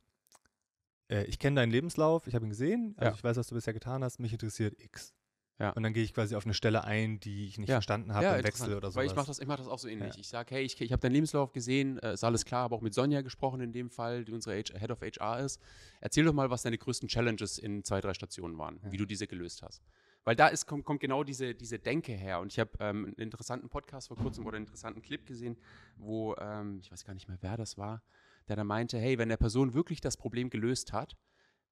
äh, 1.09 1.23
ich 1.25 1.39
kenne 1.39 1.55
deinen 1.61 1.71
Lebenslauf, 1.71 2.27
ich 2.27 2.35
habe 2.35 2.45
ihn 2.45 2.49
gesehen, 2.49 2.93
also 2.97 3.09
Ja. 3.11 3.15
ich 3.15 3.23
weiß, 3.23 3.37
was 3.37 3.47
du 3.47 3.55
bisher 3.55 3.73
getan 3.73 4.03
hast, 4.03 4.19
mich 4.19 4.31
interessiert 4.33 4.79
X. 4.81 5.13
Ja. 5.59 5.69
Und 5.71 5.83
dann 5.83 5.93
gehe 5.93 6.03
ich 6.03 6.11
quasi 6.15 6.35
auf 6.35 6.45
eine 6.45 6.55
Stelle 6.55 6.85
ein, 6.85 7.19
die 7.19 7.45
ich 7.45 7.59
nicht 7.59 7.69
Ja. 7.69 7.75
verstanden 7.75 8.13
habe, 8.15 8.25
im 8.25 8.31
interessant. 8.37 8.61
Wechsel 8.69 8.77
oder 8.77 8.89
so. 8.89 8.95
Weil 8.95 9.05
ich 9.05 9.13
mache 9.15 9.27
das, 9.27 9.37
ich 9.37 9.45
mach 9.47 9.57
das 9.57 9.67
auch 9.67 9.77
so 9.77 9.87
ähnlich. 9.87 10.15
Ja. 10.15 10.19
Ich 10.19 10.27
sage, 10.27 10.55
hey, 10.55 10.63
ich, 10.63 10.81
ich 10.81 10.91
habe 10.91 10.99
deinen 11.01 11.11
Lebenslauf 11.11 11.51
gesehen, 11.53 11.99
äh, 11.99 12.13
ist 12.13 12.23
alles 12.23 12.45
klar, 12.45 12.63
habe 12.63 12.73
auch 12.75 12.81
mit 12.81 12.95
Sonja 12.95 13.21
gesprochen 13.21 13.61
in 13.61 13.71
dem 13.71 13.91
Fall, 13.91 14.25
die 14.25 14.31
unsere 14.31 14.55
H 14.57 14.79
Head 14.79 14.89
of 14.89 15.01
HR 15.01 15.39
ist. 15.41 15.61
Erzähl 15.99 16.25
doch 16.25 16.33
mal, 16.33 16.49
was 16.49 16.63
deine 16.63 16.79
größten 16.79 17.07
Challenges 17.09 17.59
in 17.59 17.83
zwei, 17.83 18.01
drei 18.01 18.15
Stationen 18.15 18.57
waren, 18.57 18.79
Ja. 18.83 18.91
wie 18.91 18.97
du 18.97 19.05
diese 19.05 19.27
gelöst 19.27 19.61
hast. 19.61 19.83
Weil 20.23 20.35
da 20.35 20.47
ist, 20.47 20.65
kommt, 20.67 20.85
kommt 20.85 20.99
genau 20.99 21.23
diese, 21.23 21.55
diese 21.55 21.79
Denke 21.79 22.11
her. 22.11 22.39
Und 22.39 22.51
ich 22.51 22.59
habe 22.59 22.71
ähm, 22.79 23.05
einen 23.05 23.13
interessanten 23.15 23.69
Podcast 23.69 24.07
vor 24.07 24.17
kurzem 24.17 24.45
oder 24.45 24.57
einen 24.57 24.65
interessanten 24.65 25.01
Clip 25.01 25.25
gesehen, 25.25 25.57
wo, 25.97 26.35
ähm, 26.35 26.79
ich 26.81 26.91
weiß 26.91 27.05
gar 27.05 27.13
nicht 27.13 27.27
mehr, 27.27 27.37
wer 27.41 27.57
das 27.57 27.77
war, 27.77 28.03
der 28.47 28.55
da 28.55 28.63
meinte, 28.63 28.99
hey, 28.99 29.17
wenn 29.17 29.29
der 29.29 29.37
Person 29.37 29.73
wirklich 29.73 30.01
das 30.01 30.17
Problem 30.17 30.49
gelöst 30.49 30.93
hat, 30.93 31.17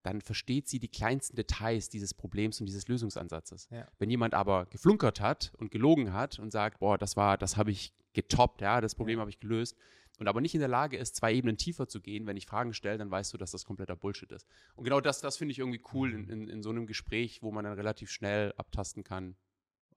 dann 0.01 0.21
versteht 0.21 0.67
sie 0.67 0.79
die 0.79 0.87
kleinsten 0.87 1.35
Details 1.35 1.89
dieses 1.89 2.13
Problems 2.13 2.59
und 2.59 2.65
dieses 2.65 2.87
Lösungsansatzes. 2.87 3.67
Ja. 3.69 3.85
Wenn 3.99 4.09
jemand 4.09 4.33
aber 4.33 4.65
geflunkert 4.67 5.19
hat 5.19 5.51
und 5.57 5.71
gelogen 5.71 6.13
hat 6.13 6.39
und 6.39 6.51
sagt, 6.51 6.79
boah, 6.79 6.97
das 6.97 7.17
war, 7.17 7.37
das 7.37 7.57
habe 7.57 7.71
ich 7.71 7.93
getoppt, 8.13 8.61
ja, 8.61 8.81
das 8.81 8.95
Problem 8.95 9.17
Ja. 9.17 9.21
habe 9.21 9.29
ich 9.29 9.39
gelöst 9.39 9.75
und 10.19 10.27
aber 10.27 10.41
nicht 10.41 10.53
in 10.53 10.59
der 10.59 10.69
Lage 10.69 10.97
ist, 10.97 11.15
zwei 11.15 11.33
Ebenen 11.33 11.57
tiefer 11.57 11.87
zu 11.87 12.01
gehen, 12.01 12.27
wenn 12.27 12.37
ich 12.37 12.45
Fragen 12.45 12.73
stelle, 12.73 12.97
dann 12.97 13.09
weißt 13.09 13.33
du, 13.33 13.37
dass 13.37 13.51
das 13.51 13.65
kompletter 13.65 13.95
Bullshit 13.95 14.31
ist. 14.31 14.45
Und 14.75 14.83
genau 14.83 14.99
das, 14.99 15.21
das 15.21 15.37
finde 15.37 15.53
ich 15.53 15.59
irgendwie 15.59 15.81
cool 15.93 16.13
in, 16.13 16.29
in, 16.29 16.49
in 16.49 16.61
so 16.61 16.69
einem 16.69 16.85
Gespräch, 16.85 17.41
wo 17.41 17.51
man 17.51 17.63
dann 17.63 17.73
relativ 17.73 18.11
schnell 18.11 18.53
abtasten 18.57 19.03
kann, 19.03 19.35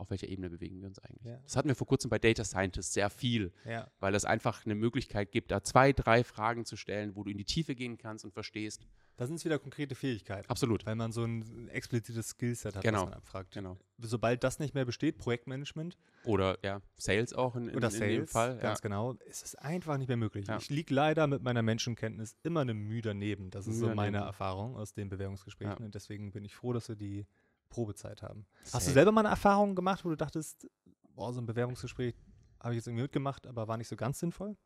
auf 0.03 0.11
welcher 0.11 0.29
Ebene 0.29 0.51
bewegen 0.51 0.81
wir 0.81 0.89
uns 0.89 0.99
eigentlich. 0.99 1.25
Ja. 1.25 1.39
Das 1.43 1.57
hatten 1.57 1.69
wir 1.69 1.75
vor 1.75 1.87
kurzem 1.87 2.11
bei 2.11 2.19
Data 2.19 2.45
Scientist 2.45 2.93
sehr 2.93 3.09
viel, 3.11 3.53
Ja. 3.65 3.91
weil 4.01 4.15
es 4.15 4.25
einfach 4.25 4.65
eine 4.67 4.75
Möglichkeit 4.75 5.33
gibt, 5.33 5.51
da 5.51 5.63
zwei, 5.63 5.93
drei 5.93 6.23
Fragen 6.25 6.65
zu 6.65 6.77
stellen, 6.77 7.17
wo 7.17 7.25
du 7.25 7.31
in 7.31 7.39
die 7.39 7.45
Tiefe 7.45 7.75
gehen 7.75 7.97
kannst 7.99 8.25
und 8.25 8.33
verstehst. 8.35 8.85
Da 9.17 9.27
sind 9.27 9.37
es 9.37 9.45
wieder 9.45 9.59
konkrete 9.59 9.95
Fähigkeiten. 9.95 10.49
Absolut. 10.49 10.87
Weil 10.87 10.97
man 10.97 11.13
so 11.13 11.23
ein 11.23 11.69
explizites 11.69 12.31
Skillset 12.31 12.75
hat, 12.77 12.83
Genau. 12.83 13.03
was 13.03 13.05
man 13.11 13.15
abfragt. 13.15 13.53
Genau. 13.53 13.77
Sobald 13.99 14.43
das 14.43 14.59
nicht 14.59 14.75
mehr 14.75 14.85
besteht, 14.87 15.19
Projektmanagement 15.19 15.97
Oder 16.25 16.59
ja, 16.65 16.81
Sales 16.97 17.33
auch 17.35 17.55
in, 17.55 17.69
in, 17.69 17.77
oder 17.77 17.89
in 17.89 17.93
Sales, 17.95 18.17
dem 18.17 18.27
Fall. 18.27 18.55
Ja. 18.57 18.63
ganz 18.63 18.81
genau, 18.81 19.13
ist 19.27 19.45
es 19.45 19.55
einfach 19.55 19.99
nicht 19.99 20.09
mehr 20.09 20.17
möglich. 20.17 20.47
Ja. 20.49 20.57
Ich 20.57 20.71
liege 20.71 20.93
leider 20.95 21.27
mit 21.27 21.43
meiner 21.43 21.63
Menschenkenntnis 21.63 22.37
immer 22.43 22.61
eine 22.61 22.75
Mühe 22.75 23.03
daneben. 23.03 23.51
Das 23.51 23.67
ist 23.67 23.79
Mühe 23.81 23.91
so 23.91 23.95
meine 23.95 24.13
daneben. 24.13 24.27
Erfahrung 24.29 24.77
aus 24.77 24.95
den 24.95 25.09
Bewerbungsgesprächen 25.11 25.77
Ja. 25.81 25.85
und 25.85 25.95
deswegen 25.95 26.33
bin 26.33 26.45
ich 26.45 26.55
froh, 26.55 26.73
dass 26.73 26.89
wir 26.89 26.97
die 26.97 27.27
Probezeit 27.73 28.23
haben. 28.23 28.47
Hast 28.65 28.75
du 28.75 28.79
Safe. 28.81 28.93
selber 28.93 29.13
mal 29.13 29.23
eine 29.23 29.31
Erfahrung 29.31 29.75
gemacht, 29.75 30.05
wo 30.05 30.11
du 30.11 30.17
dachtest, 30.17 30.69
boah, 31.15 31.33
so 31.33 31.41
ein 31.41 31.47
Bewerbungsgespräch 31.47 32.15
habe 32.61 32.75
ich 32.75 32.77
jetzt 32.77 32.87
irgendwie 32.87 33.03
mitgemacht, 33.03 33.47
aber 33.47 33.67
war 33.67 33.77
nicht 33.77 33.89
so 33.89 33.97
ganz 33.97 34.19
sinnvoll? 34.19 34.57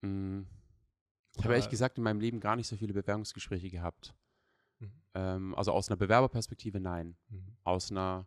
Mm. 0.00 0.42
Ich 1.36 1.44
habe 1.44 1.52
ehrlich 1.52 1.68
gesagt 1.68 1.98
in 1.98 2.04
meinem 2.04 2.20
Leben 2.20 2.40
gar 2.40 2.56
nicht 2.56 2.66
so 2.66 2.76
viele 2.76 2.94
Bewerbungsgespräche 2.94 3.68
gehabt. 3.68 4.14
Mhm. 4.78 4.92
Ähm, 5.14 5.54
also 5.54 5.72
aus 5.72 5.90
einer 5.90 5.98
Bewerberperspektive 5.98 6.80
nein. 6.80 7.16
Mhm. 7.28 7.56
Aus 7.62 7.90
einer 7.90 8.26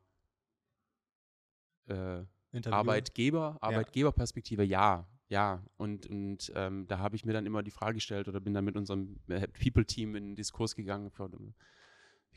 äh? 1.88 2.24
Arbeitgeber, 2.70 3.58
Arbeitgeberperspektive 3.62 4.64
ja. 4.64 5.08
Ja, 5.28 5.64
und, 5.78 6.08
und 6.08 6.52
ähm, 6.56 6.88
da 6.88 6.98
habe 6.98 7.16
ich 7.16 7.24
mir 7.24 7.34
dann 7.34 7.46
immer 7.46 7.62
die 7.62 7.72
Frage 7.72 7.96
gestellt 7.96 8.28
oder 8.28 8.40
bin 8.40 8.54
dann 8.54 8.66
mit 8.66 8.76
unserem 8.76 9.20
äh, 9.28 9.48
People-Team 9.48 10.16
in 10.16 10.26
den 10.30 10.36
Diskurs 10.36 10.76
gegangen. 10.76 11.12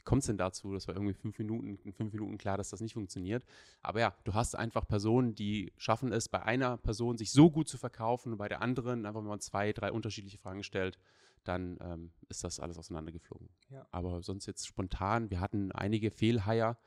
Wie 0.02 0.04
kommt 0.04 0.22
es 0.22 0.26
denn 0.26 0.36
dazu? 0.36 0.72
Das 0.72 0.88
war 0.88 0.96
irgendwie 0.96 1.14
fünf 1.14 1.38
Minuten, 1.38 1.78
in 1.84 1.92
fünf 1.92 2.12
Minuten 2.12 2.36
klar, 2.36 2.56
dass 2.56 2.70
das 2.70 2.80
nicht 2.80 2.94
funktioniert. 2.94 3.44
Aber 3.82 4.00
ja, 4.00 4.16
du 4.24 4.34
hast 4.34 4.56
einfach 4.56 4.84
Personen, 4.86 5.36
die 5.36 5.72
schaffen 5.76 6.12
es, 6.12 6.28
bei 6.28 6.42
einer 6.42 6.76
Person 6.76 7.16
sich 7.16 7.30
so 7.30 7.52
gut 7.52 7.68
zu 7.68 7.78
verkaufen 7.78 8.32
und 8.32 8.38
bei 8.38 8.48
der 8.48 8.62
anderen, 8.62 9.06
einfach 9.06 9.20
wenn 9.20 9.28
man 9.28 9.38
zwei, 9.38 9.72
drei 9.72 9.92
unterschiedliche 9.92 10.38
Fragen 10.38 10.64
stellt, 10.64 10.98
dann 11.44 11.78
ähm, 11.80 12.12
ist 12.28 12.42
das 12.42 12.58
alles 12.58 12.78
auseinandergeflogen. 12.78 13.48
Ja. 13.70 13.86
Aber 13.92 14.22
sonst 14.22 14.46
jetzt 14.46 14.66
spontan, 14.66 15.30
wir 15.30 15.40
hatten 15.40 15.70
einige 15.70 16.10
Fehlheier, 16.10 16.78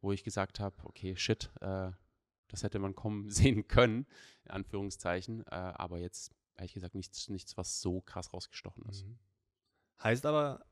wo 0.00 0.10
ich 0.10 0.24
gesagt 0.24 0.58
habe, 0.58 0.74
okay, 0.82 1.14
shit, 1.14 1.52
äh, 1.60 1.92
das 2.48 2.64
hätte 2.64 2.80
man 2.80 2.96
kommen 2.96 3.30
sehen 3.30 3.68
können, 3.68 4.06
in 4.44 4.50
Anführungszeichen. 4.50 5.46
Äh, 5.46 5.54
aber 5.54 5.98
jetzt, 5.98 6.34
ehrlich 6.56 6.74
gesagt, 6.74 6.96
nichts, 6.96 7.28
nichts, 7.28 7.56
was 7.56 7.80
so 7.80 8.00
krass 8.00 8.32
rausgestochen 8.32 8.84
ist. 8.86 9.06
Mhm. 9.06 9.18
Heißt 10.02 10.26
aber 10.26 10.66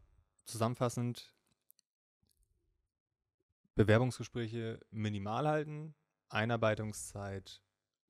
zusammenfassend, 0.44 1.34
Bewerbungsgespräche 3.74 4.80
minimal 4.90 5.46
halten, 5.48 5.94
Einarbeitungszeit 6.28 7.60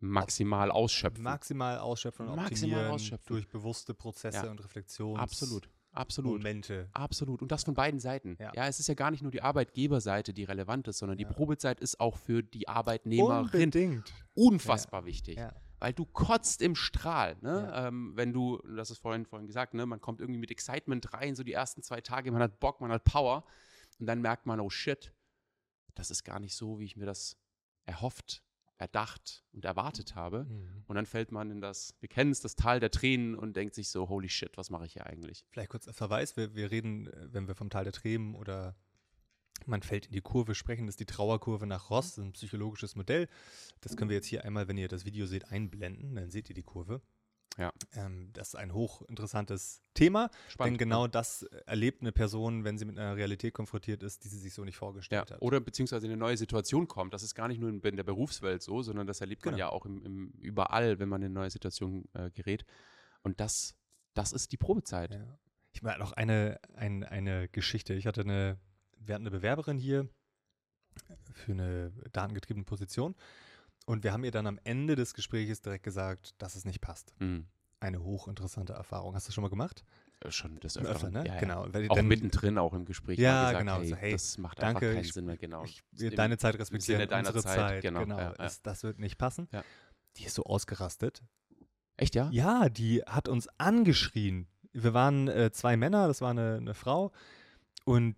Maximal 0.00 0.70
ausschöpfen. 0.70 1.22
maximal 1.24 1.78
ausschöpfen 1.78 2.28
und 2.28 2.36
Maximal 2.36 2.88
ausschöpfen. 2.90 3.26
durch 3.28 3.48
bewusste 3.48 3.94
Prozesse 3.94 4.44
Ja. 4.44 4.50
und 4.50 4.62
Reflexions 4.62 5.18
absolut, 5.18 5.70
absolut. 5.92 6.38
Momente. 6.38 6.88
Absolut. 6.92 7.40
Und 7.40 7.50
das 7.50 7.64
von 7.64 7.74
beiden 7.74 8.00
Seiten. 8.00 8.36
Ja. 8.38 8.52
Ja. 8.54 8.66
es 8.66 8.80
ist 8.80 8.88
ja 8.88 8.94
gar 8.94 9.10
nicht 9.10 9.22
nur 9.22 9.30
die 9.32 9.40
Arbeitgeberseite, 9.40 10.34
die 10.34 10.44
relevant 10.44 10.88
ist, 10.88 10.98
sondern 10.98 11.18
Ja. 11.18 11.26
die 11.26 11.32
Probezeit 11.34 11.80
ist 11.80 12.00
auch 12.00 12.18
für 12.18 12.42
die 12.42 12.68
Arbeitnehmerin 12.68 13.44
Unbedingt. 13.46 14.12
unfassbar 14.34 15.06
wichtig. 15.06 15.38
Weil 15.78 15.92
du 15.94 16.04
kotzt 16.06 16.60
im 16.62 16.74
Strahl, 16.74 17.36
ne? 17.42 17.70
Ähm, 17.74 18.12
wenn 18.14 18.32
du, 18.32 18.60
hast 18.76 18.90
es 18.90 18.98
vorhin, 18.98 19.26
vorhin 19.26 19.46
gesagt, 19.46 19.74
ne? 19.74 19.84
man 19.86 20.00
kommt 20.00 20.20
irgendwie 20.20 20.40
mit 20.40 20.50
Excitement 20.50 21.12
rein, 21.14 21.34
so 21.34 21.42
die 21.44 21.52
ersten 21.52 21.82
zwei 21.82 22.00
Tage, 22.00 22.30
man 22.32 22.42
hat 22.42 22.58
Bock, 22.60 22.80
man 22.80 22.90
hat 22.90 23.04
Power 23.04 23.44
und 23.98 24.06
dann 24.06 24.20
merkt 24.22 24.46
man, 24.46 24.60
oh 24.60 24.70
shit, 24.70 25.12
das 25.94 26.10
ist 26.10 26.24
gar 26.24 26.40
nicht 26.40 26.54
so, 26.54 26.78
wie 26.78 26.84
ich 26.84 26.96
mir 26.96 27.06
das 27.06 27.36
erhofft, 27.86 28.42
erdacht 28.78 29.44
und 29.52 29.64
erwartet 29.64 30.14
habe. 30.14 30.44
Mhm. 30.44 30.84
Und 30.86 30.96
dann 30.96 31.06
fällt 31.06 31.32
man 31.32 31.50
in 31.50 31.60
das, 31.60 31.94
wir 32.00 32.08
kennen 32.08 32.32
es, 32.32 32.40
das 32.40 32.56
Tal 32.56 32.80
der 32.80 32.90
Tränen 32.90 33.34
und 33.34 33.56
denkt 33.56 33.74
sich 33.74 33.88
so, 33.88 34.08
holy 34.08 34.28
shit, 34.28 34.56
was 34.56 34.70
mache 34.70 34.86
ich 34.86 34.94
hier 34.94 35.06
eigentlich? 35.06 35.44
Vielleicht 35.50 35.70
kurz 35.70 35.86
ein 35.86 35.94
Verweis, 35.94 36.36
wir, 36.36 36.54
wir 36.54 36.70
reden, 36.70 37.06
äh, 37.06 37.32
wenn 37.32 37.46
wir 37.46 37.54
vom 37.54 37.70
Tal 37.70 37.84
der 37.84 37.92
Tränen 37.92 38.34
oder 38.34 38.76
man 39.66 39.82
fällt 39.82 40.06
in 40.06 40.12
die 40.12 40.20
Kurve 40.20 40.54
sprechen, 40.54 40.86
das 40.86 40.94
ist 40.94 41.00
die 41.00 41.06
Trauerkurve 41.06 41.66
nach 41.66 41.88
Ross, 41.90 42.18
ein 42.18 42.32
psychologisches 42.32 42.96
Modell. 42.96 43.28
Das 43.80 43.96
können 43.96 44.10
wir 44.10 44.16
jetzt 44.16 44.26
hier 44.26 44.44
einmal, 44.44 44.68
wenn 44.68 44.76
ihr 44.76 44.88
das 44.88 45.04
Video 45.04 45.26
seht, 45.26 45.50
einblenden, 45.50 46.16
dann 46.16 46.30
seht 46.30 46.48
ihr 46.48 46.54
die 46.54 46.62
Kurve. 46.62 47.00
Ja. 47.56 47.72
Ähm, 47.94 48.30
das 48.32 48.48
ist 48.48 48.54
ein 48.56 48.74
hochinteressantes 48.74 49.80
Thema, 49.94 50.30
denn 50.58 50.76
genau 50.76 51.02
ja. 51.04 51.08
das 51.08 51.44
erlebt 51.66 52.00
eine 52.00 52.10
Person, 52.12 52.64
wenn 52.64 52.78
sie 52.78 52.84
mit 52.84 52.98
einer 52.98 53.16
Realität 53.16 53.54
konfrontiert 53.54 54.02
ist, 54.02 54.24
die 54.24 54.28
sie 54.28 54.38
sich 54.38 54.52
so 54.54 54.64
nicht 54.64 54.74
Ja, 54.74 54.78
vorgestellt 54.80 55.30
hat. 55.30 55.40
oder 55.42 55.60
beziehungsweise 55.60 56.06
eine 56.06 56.16
neue 56.16 56.36
Situation 56.36 56.88
kommt. 56.88 57.14
Das 57.14 57.22
ist 57.22 57.34
gar 57.34 57.48
nicht 57.48 57.60
nur 57.60 57.70
in, 57.70 57.80
in 57.80 57.96
der 57.96 58.02
Berufswelt 58.04 58.62
so, 58.62 58.82
sondern 58.82 59.06
das 59.06 59.20
erlebt 59.20 59.44
man 59.44 59.54
Genau. 59.54 59.66
ja 59.66 59.72
auch 59.72 59.86
im, 59.86 60.02
im, 60.02 60.30
überall, 60.40 60.98
wenn 60.98 61.08
man 61.08 61.22
in 61.22 61.26
eine 61.26 61.34
neue 61.34 61.50
Situation 61.50 62.08
äh, 62.14 62.30
gerät. 62.30 62.64
Und 63.22 63.38
das, 63.40 63.76
das 64.14 64.32
ist 64.32 64.50
die 64.52 64.56
Probezeit. 64.56 65.12
Ja. 65.12 65.38
Ich 65.72 65.82
meine 65.82 65.98
noch 65.98 66.12
eine, 66.12 66.60
ein, 66.74 67.04
eine 67.04 67.48
Geschichte. 67.48 67.94
Ich 67.94 68.06
hatte 68.06 68.22
eine, 68.22 68.58
wir 68.98 69.14
hatten 69.14 69.24
eine 69.26 69.30
Bewerberin 69.36 69.78
hier 69.78 70.08
für 71.32 71.52
eine 71.52 71.92
datengetriebene 72.12 72.64
Position 72.64 73.14
und 73.86 74.04
wir 74.04 74.12
haben 74.12 74.24
ihr 74.24 74.30
dann 74.30 74.46
am 74.46 74.58
Ende 74.64 74.96
des 74.96 75.14
Gesprächs 75.14 75.60
direkt 75.62 75.84
gesagt, 75.84 76.34
dass 76.38 76.54
es 76.56 76.64
nicht 76.64 76.80
passt. 76.80 77.14
Mhm. 77.20 77.46
Eine 77.80 78.02
hochinteressante 78.02 78.72
Erfahrung. 78.72 79.14
Hast 79.14 79.28
du 79.28 79.32
schon 79.32 79.42
mal 79.42 79.48
gemacht? 79.50 79.84
Äh, 80.20 80.30
Schon 80.30 80.58
des 80.60 80.78
Öfter, 80.78 80.90
Öfteren. 80.90 81.12
ne? 81.12 81.24
Ja, 81.26 81.34
ja. 81.34 81.40
Genau. 81.40 81.66
Weil 81.70 81.88
Auch 81.90 81.96
dann- 81.96 82.06
mittendrin, 82.08 82.56
auch 82.56 82.72
im 82.72 82.86
Gespräch. 82.86 83.18
Ja, 83.18 83.50
gesagt, 83.50 83.58
genau, 83.58 83.78
Hey, 83.80 83.88
so, 83.88 83.96
hey, 83.96 84.12
das 84.12 84.38
macht 84.38 84.58
danke, 84.62 84.76
einfach 84.86 84.94
keinen 84.94 85.04
ich- 85.04 85.12
Sinn 85.12 85.26
mehr, 85.26 85.36
genau. 85.36 85.64
Ich 85.64 85.82
Im- 85.98 86.14
deine 86.14 86.38
Zeit 86.38 86.58
respektieren, 86.58 87.06
deiner 87.08 87.28
unsere 87.28 87.42
Zeit, 87.44 87.54
Zeit. 87.56 87.82
genau, 87.82 88.00
genau. 88.00 88.18
ja. 88.18 88.32
Das, 88.32 88.62
das 88.62 88.82
wird 88.84 88.98
nicht 88.98 89.18
passen. 89.18 89.48
Die 90.16 90.24
ist 90.24 90.34
so 90.34 90.44
ausgerastet. 90.44 91.22
Echt, 91.96 92.14
ja? 92.14 92.28
Ja, 92.32 92.68
die 92.70 93.02
hat 93.02 93.28
uns 93.28 93.48
angeschrien. 93.58 94.46
Wir 94.72 94.94
waren 94.94 95.28
äh, 95.28 95.50
zwei 95.52 95.76
Männer, 95.76 96.08
das 96.08 96.20
war 96.20 96.30
eine, 96.30 96.56
eine 96.56 96.74
Frau. 96.74 97.12
Und 97.84 98.16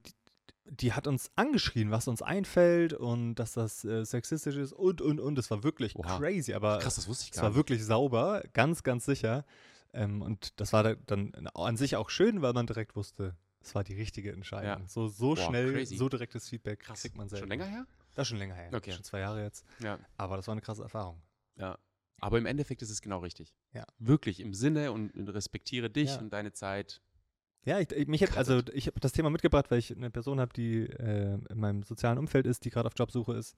die 0.69 0.93
hat 0.93 1.07
uns 1.07 1.31
angeschrien, 1.37 1.91
was 1.91 2.09
uns 2.09 2.23
einfällt 2.23 2.93
und 2.93 3.37
dass 3.37 3.53
das 3.53 3.85
äh, 3.85 4.05
sexistisch 4.05 4.57
ist 4.57 4.73
und, 4.73 5.01
und, 5.01 5.21
und. 5.21 5.37
Das 5.37 5.51
war 5.51 5.63
wirklich 5.63 5.97
Oha. 5.97 6.19
crazy, 6.19 6.55
aber 6.55 6.79
Krass, 6.79 6.97
das 6.97 7.09
wusste 7.09 7.25
ich 7.25 7.31
es 7.31 7.37
gar 7.37 7.43
war 7.45 7.51
nicht. 7.51 7.57
wirklich 7.57 7.85
sauber, 7.85 8.43
ganz, 8.53 8.83
ganz 8.83 9.05
sicher. 9.05 9.45
Ähm, 9.93 10.23
und 10.23 10.59
das 10.61 10.73
war 10.73 10.83
da, 10.83 10.95
dann 10.95 11.33
an 11.55 11.77
sich 11.77 11.97
auch 11.97 12.11
schön, 12.11 12.43
weil 12.43 12.53
man 12.53 12.67
direkt 12.67 12.97
wusste, 12.97 13.37
es 13.61 13.75
war 13.75 13.85
die 13.85 13.95
richtige 13.95 14.33
Entscheidung. 14.33 14.83
Ja. 14.83 14.89
So, 14.89 15.09
so 15.09 15.35
Boah, 15.35 15.37
schnell, 15.37 15.73
crazy. 15.73 15.97
so 15.97 16.09
direktes 16.09 16.49
Feedback 16.49 16.81
Krass. 16.81 17.01
kriegt 17.03 17.17
man 17.17 17.29
selten. 17.29 17.43
Schon 17.45 17.49
länger 17.49 17.67
her? 17.67 17.87
Das 18.15 18.23
ist 18.25 18.29
schon 18.29 18.39
länger 18.39 18.55
her. 18.55 18.71
Okay. 18.75 18.93
Schon 18.93 19.05
zwei 19.05 19.21
Jahre 19.21 19.43
jetzt. 19.43 19.65
Ja. 19.81 19.99
Aber 20.17 20.37
das 20.37 20.47
war 20.47 20.53
eine 20.53 20.61
krasse 20.63 20.83
Erfahrung. 20.83 21.21
Ja. 21.57 21.79
Aber 22.21 22.39
im 22.39 22.47
Endeffekt 22.47 22.81
ist 22.83 22.91
es 22.91 23.03
genau 23.03 23.19
richtig. 23.19 23.55
Ja. 23.73 23.85
Wirklich 23.99 24.41
im 24.41 24.55
Sinne 24.55 24.91
und, 24.93 25.11
und 25.15 25.29
respektiere 25.29 25.91
dich 25.91 26.11
Ja. 26.15 26.19
und 26.19 26.31
deine 26.33 26.53
Zeit. 26.53 27.03
Ja, 27.67 27.81
ich, 27.81 27.91
ich, 27.91 28.07
mich 28.07 28.23
hat, 28.23 28.37
also 28.37 28.63
ich 28.73 28.87
habe 28.87 29.01
das 29.01 29.13
Thema 29.13 29.29
mitgebracht, 29.29 29.71
weil 29.71 29.81
ich 29.81 29.95
eine 29.95 30.09
Person 30.11 30.39
habe, 30.41 30.53
die 30.55 30.83
äh, 30.85 31.35
in 31.51 31.59
meinem 31.59 31.83
sozialen 31.83 32.17
Umfeld 32.17 32.47
ist, 32.47 32.65
die 32.65 32.71
gerade 32.71 32.87
auf 32.87 32.95
Jobsuche 32.97 33.35
ist. 33.35 33.57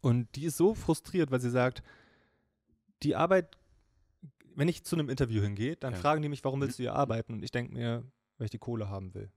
Und 0.00 0.34
die 0.34 0.44
ist 0.44 0.56
so 0.56 0.74
frustriert, 0.74 1.30
weil 1.30 1.40
sie 1.40 1.50
sagt, 1.50 1.84
die 3.04 3.14
Arbeit, 3.14 3.56
wenn 4.56 4.66
ich 4.68 4.84
zu 4.84 4.96
einem 4.96 5.08
Interview 5.08 5.40
hingehe, 5.40 5.76
dann 5.76 5.92
Ja. 5.94 6.00
fragen 6.00 6.20
die 6.20 6.28
mich, 6.28 6.42
warum 6.44 6.60
willst 6.60 6.80
du 6.80 6.82
hier 6.82 6.94
arbeiten? 6.94 7.32
Und 7.32 7.44
ich 7.44 7.52
denke 7.52 7.72
mir, 7.72 8.04
weil 8.38 8.46
ich 8.46 8.50
die 8.50 8.58
Kohle 8.58 8.88
haben 8.90 9.14
will. 9.14 9.30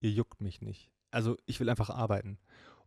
Ihr 0.00 0.10
juckt 0.10 0.40
mich 0.40 0.62
nicht. 0.62 0.90
Also 1.10 1.36
ich 1.44 1.60
will 1.60 1.68
einfach 1.68 1.90
arbeiten. 1.90 2.38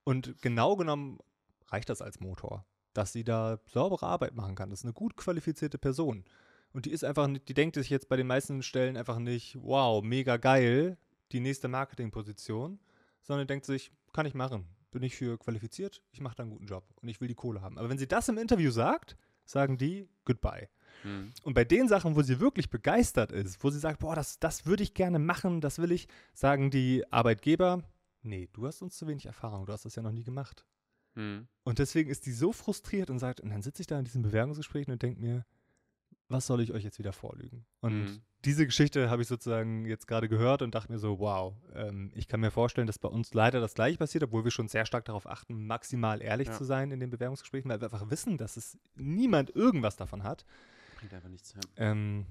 Und 0.04 0.42
genau 0.42 0.76
genommen 0.76 1.20
reicht 1.68 1.90
das 1.90 2.02
als 2.02 2.20
Motor, 2.20 2.66
dass 2.94 3.14
sie 3.14 3.24
da 3.24 3.60
saubere 3.68 4.08
Arbeit 4.08 4.34
machen 4.36 4.56
kann. 4.56 4.72
Das 4.72 4.80
ist 4.80 4.86
eine 4.86 4.94
gut 4.94 5.16
qualifizierte 5.16 5.78
Person. 5.78 6.26
Und 6.74 6.86
die 6.86 6.92
ist 6.92 7.04
einfach, 7.04 7.28
die 7.48 7.54
denkt 7.54 7.76
sich 7.76 7.90
jetzt 7.90 8.08
bei 8.08 8.16
den 8.16 8.28
meisten 8.28 8.64
Stellen 8.64 8.98
einfach 8.98 9.20
nicht, 9.20 9.58
wow, 9.62 10.04
mega 10.04 10.38
geil, 10.38 10.98
die 11.32 11.40
nächste 11.40 11.68
Marketingposition, 11.68 12.80
sondern 13.22 13.48
denkt 13.48 13.66
sich, 13.66 13.92
kann 14.14 14.26
ich 14.26 14.34
machen. 14.34 14.66
Bin 14.92 15.04
ich 15.04 15.16
für 15.16 15.38
qualifiziert, 15.38 16.02
ich 16.12 16.20
mache 16.20 16.36
da 16.36 16.44
einen 16.44 16.52
guten 16.52 16.66
Job 16.66 16.84
und 17.02 17.08
ich 17.08 17.22
will 17.22 17.28
die 17.28 17.36
Kohle 17.36 17.62
haben. 17.62 17.78
Aber 17.78 17.90
wenn 17.90 17.98
sie 17.98 18.08
das 18.08 18.28
im 18.28 18.38
Interview 18.38 18.72
sagt, 18.72 19.16
sagen 19.46 19.78
die 19.78 20.10
goodbye. 20.26 20.70
Mhm. 21.04 21.32
Und 21.44 21.54
bei 21.54 21.64
den 21.64 21.88
Sachen, 21.88 22.16
wo 22.16 22.22
sie 22.22 22.40
wirklich 22.40 22.70
begeistert 22.70 23.32
ist, 23.32 23.64
wo 23.64 23.70
sie 23.70 23.80
sagt, 23.80 24.00
boah, 24.00 24.16
das, 24.16 24.40
das 24.40 24.66
würde 24.66 24.84
ich 24.84 24.94
gerne 24.94 25.20
machen, 25.20 25.62
das 25.62 25.80
will 25.80 25.92
ich, 25.92 26.08
sagen 26.34 26.72
die 26.72 27.04
Arbeitgeber, 27.12 27.84
nee, 28.22 28.50
du 28.54 28.68
hast 28.68 28.82
uns 28.82 28.98
zu 28.98 29.08
wenig 29.08 29.26
Erfahrung, 29.26 29.66
du 29.66 29.74
hast 29.74 29.86
das 29.86 29.96
ja 29.96 30.04
noch 30.04 30.12
nie 30.12 30.24
gemacht. 30.24 30.66
Mhm. 31.16 31.48
Und 31.64 31.80
deswegen 31.80 32.10
ist 32.10 32.26
die 32.26 32.32
so 32.32 32.52
frustriert 32.52 33.10
und 33.10 33.20
sagt, 33.20 33.42
und 33.42 33.50
dann 33.50 33.62
sitze 33.62 33.82
ich 33.82 33.88
da 33.88 33.98
in 33.98 34.06
diesen 34.06 34.22
Bewerbungsgesprächen 34.22 34.94
und 34.94 35.02
denke 35.02 35.22
mir, 35.22 35.46
was 36.32 36.46
soll 36.48 36.62
ich 36.62 36.72
euch 36.72 36.84
jetzt 36.84 37.00
wieder 37.00 37.14
vorlügen? 37.14 37.66
Und 37.82 38.00
Mhm. 38.06 38.22
diese 38.46 38.66
Geschichte 38.66 39.10
habe 39.10 39.22
ich 39.22 39.28
sozusagen 39.28 39.86
jetzt 39.86 40.08
gerade 40.08 40.28
gehört 40.30 40.62
und 40.62 40.74
dachte 40.74 40.92
mir 40.92 40.98
so, 41.00 41.20
wow, 41.20 41.56
ähm, 41.74 42.12
ich 42.16 42.28
kann 42.28 42.40
mir 42.40 42.52
vorstellen, 42.52 42.88
dass 42.88 42.98
bei 43.00 43.10
uns 43.10 43.34
leider 43.34 43.60
das 43.60 43.74
gleiche 43.74 43.98
passiert, 43.98 44.24
obwohl 44.24 44.44
wir 44.44 44.52
schon 44.52 44.68
sehr 44.68 44.86
stark 44.86 45.06
darauf 45.06 45.28
achten, 45.28 45.66
maximal 45.68 46.22
ehrlich 46.22 46.48
Ja. 46.48 46.54
zu 46.58 46.64
sein 46.64 46.92
in 46.92 47.00
den 47.00 47.10
Bewerbungsgesprächen, 47.10 47.70
weil 47.70 47.80
wir 47.82 47.92
einfach 47.92 48.10
wissen, 48.10 48.38
dass 48.38 48.58
es 48.58 48.78
niemand 48.96 49.56
irgendwas 49.56 49.96
davon 49.98 50.24
hat. 50.24 50.46
Bringt 50.98 51.14
einfach 51.14 51.30
nichts. 51.30 51.54
Ja. 51.54 51.60
Ähm, 51.78 52.26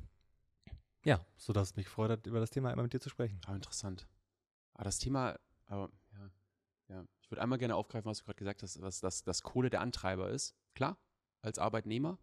ja, 1.04 1.24
sodass 1.36 1.70
es 1.70 1.76
mich 1.76 1.88
freut, 1.88 2.10
hat, 2.10 2.26
über 2.26 2.40
das 2.40 2.50
Thema 2.50 2.70
einmal 2.70 2.84
mit 2.84 2.92
dir 2.92 3.00
zu 3.00 3.08
sprechen. 3.08 3.40
Aber 3.46 3.56
interessant. 3.56 4.06
Aber 4.74 4.84
das 4.84 4.98
Thema, 4.98 5.38
aber 5.66 5.90
ja. 6.12 6.30
Ja. 6.88 7.04
Ich 7.22 7.30
würde 7.30 7.40
einmal 7.42 7.58
gerne 7.58 7.76
aufgreifen, 7.76 8.10
was 8.10 8.18
du 8.18 8.24
gerade 8.24 8.38
gesagt 8.38 8.62
hast, 8.62 8.80
was 8.82 9.00
das, 9.00 9.22
das 9.22 9.42
Kohle 9.42 9.70
der 9.70 9.80
Antreiber 9.80 10.28
ist. 10.30 10.56
Klar, 10.74 10.98
als 11.40 11.58
Arbeitnehmer. 11.58 12.18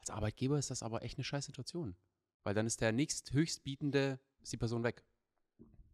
Als 0.00 0.10
Arbeitgeber 0.10 0.58
ist 0.58 0.70
das 0.70 0.82
aber 0.82 1.02
echt 1.02 1.18
eine 1.18 1.24
scheiß 1.24 1.46
Situation. 1.46 1.96
Weil 2.44 2.54
dann 2.54 2.66
ist 2.66 2.80
der 2.80 2.92
nächsthöchstbietende, 2.92 4.20
ist 4.42 4.52
die 4.52 4.56
Person 4.56 4.84
weg. 4.84 5.04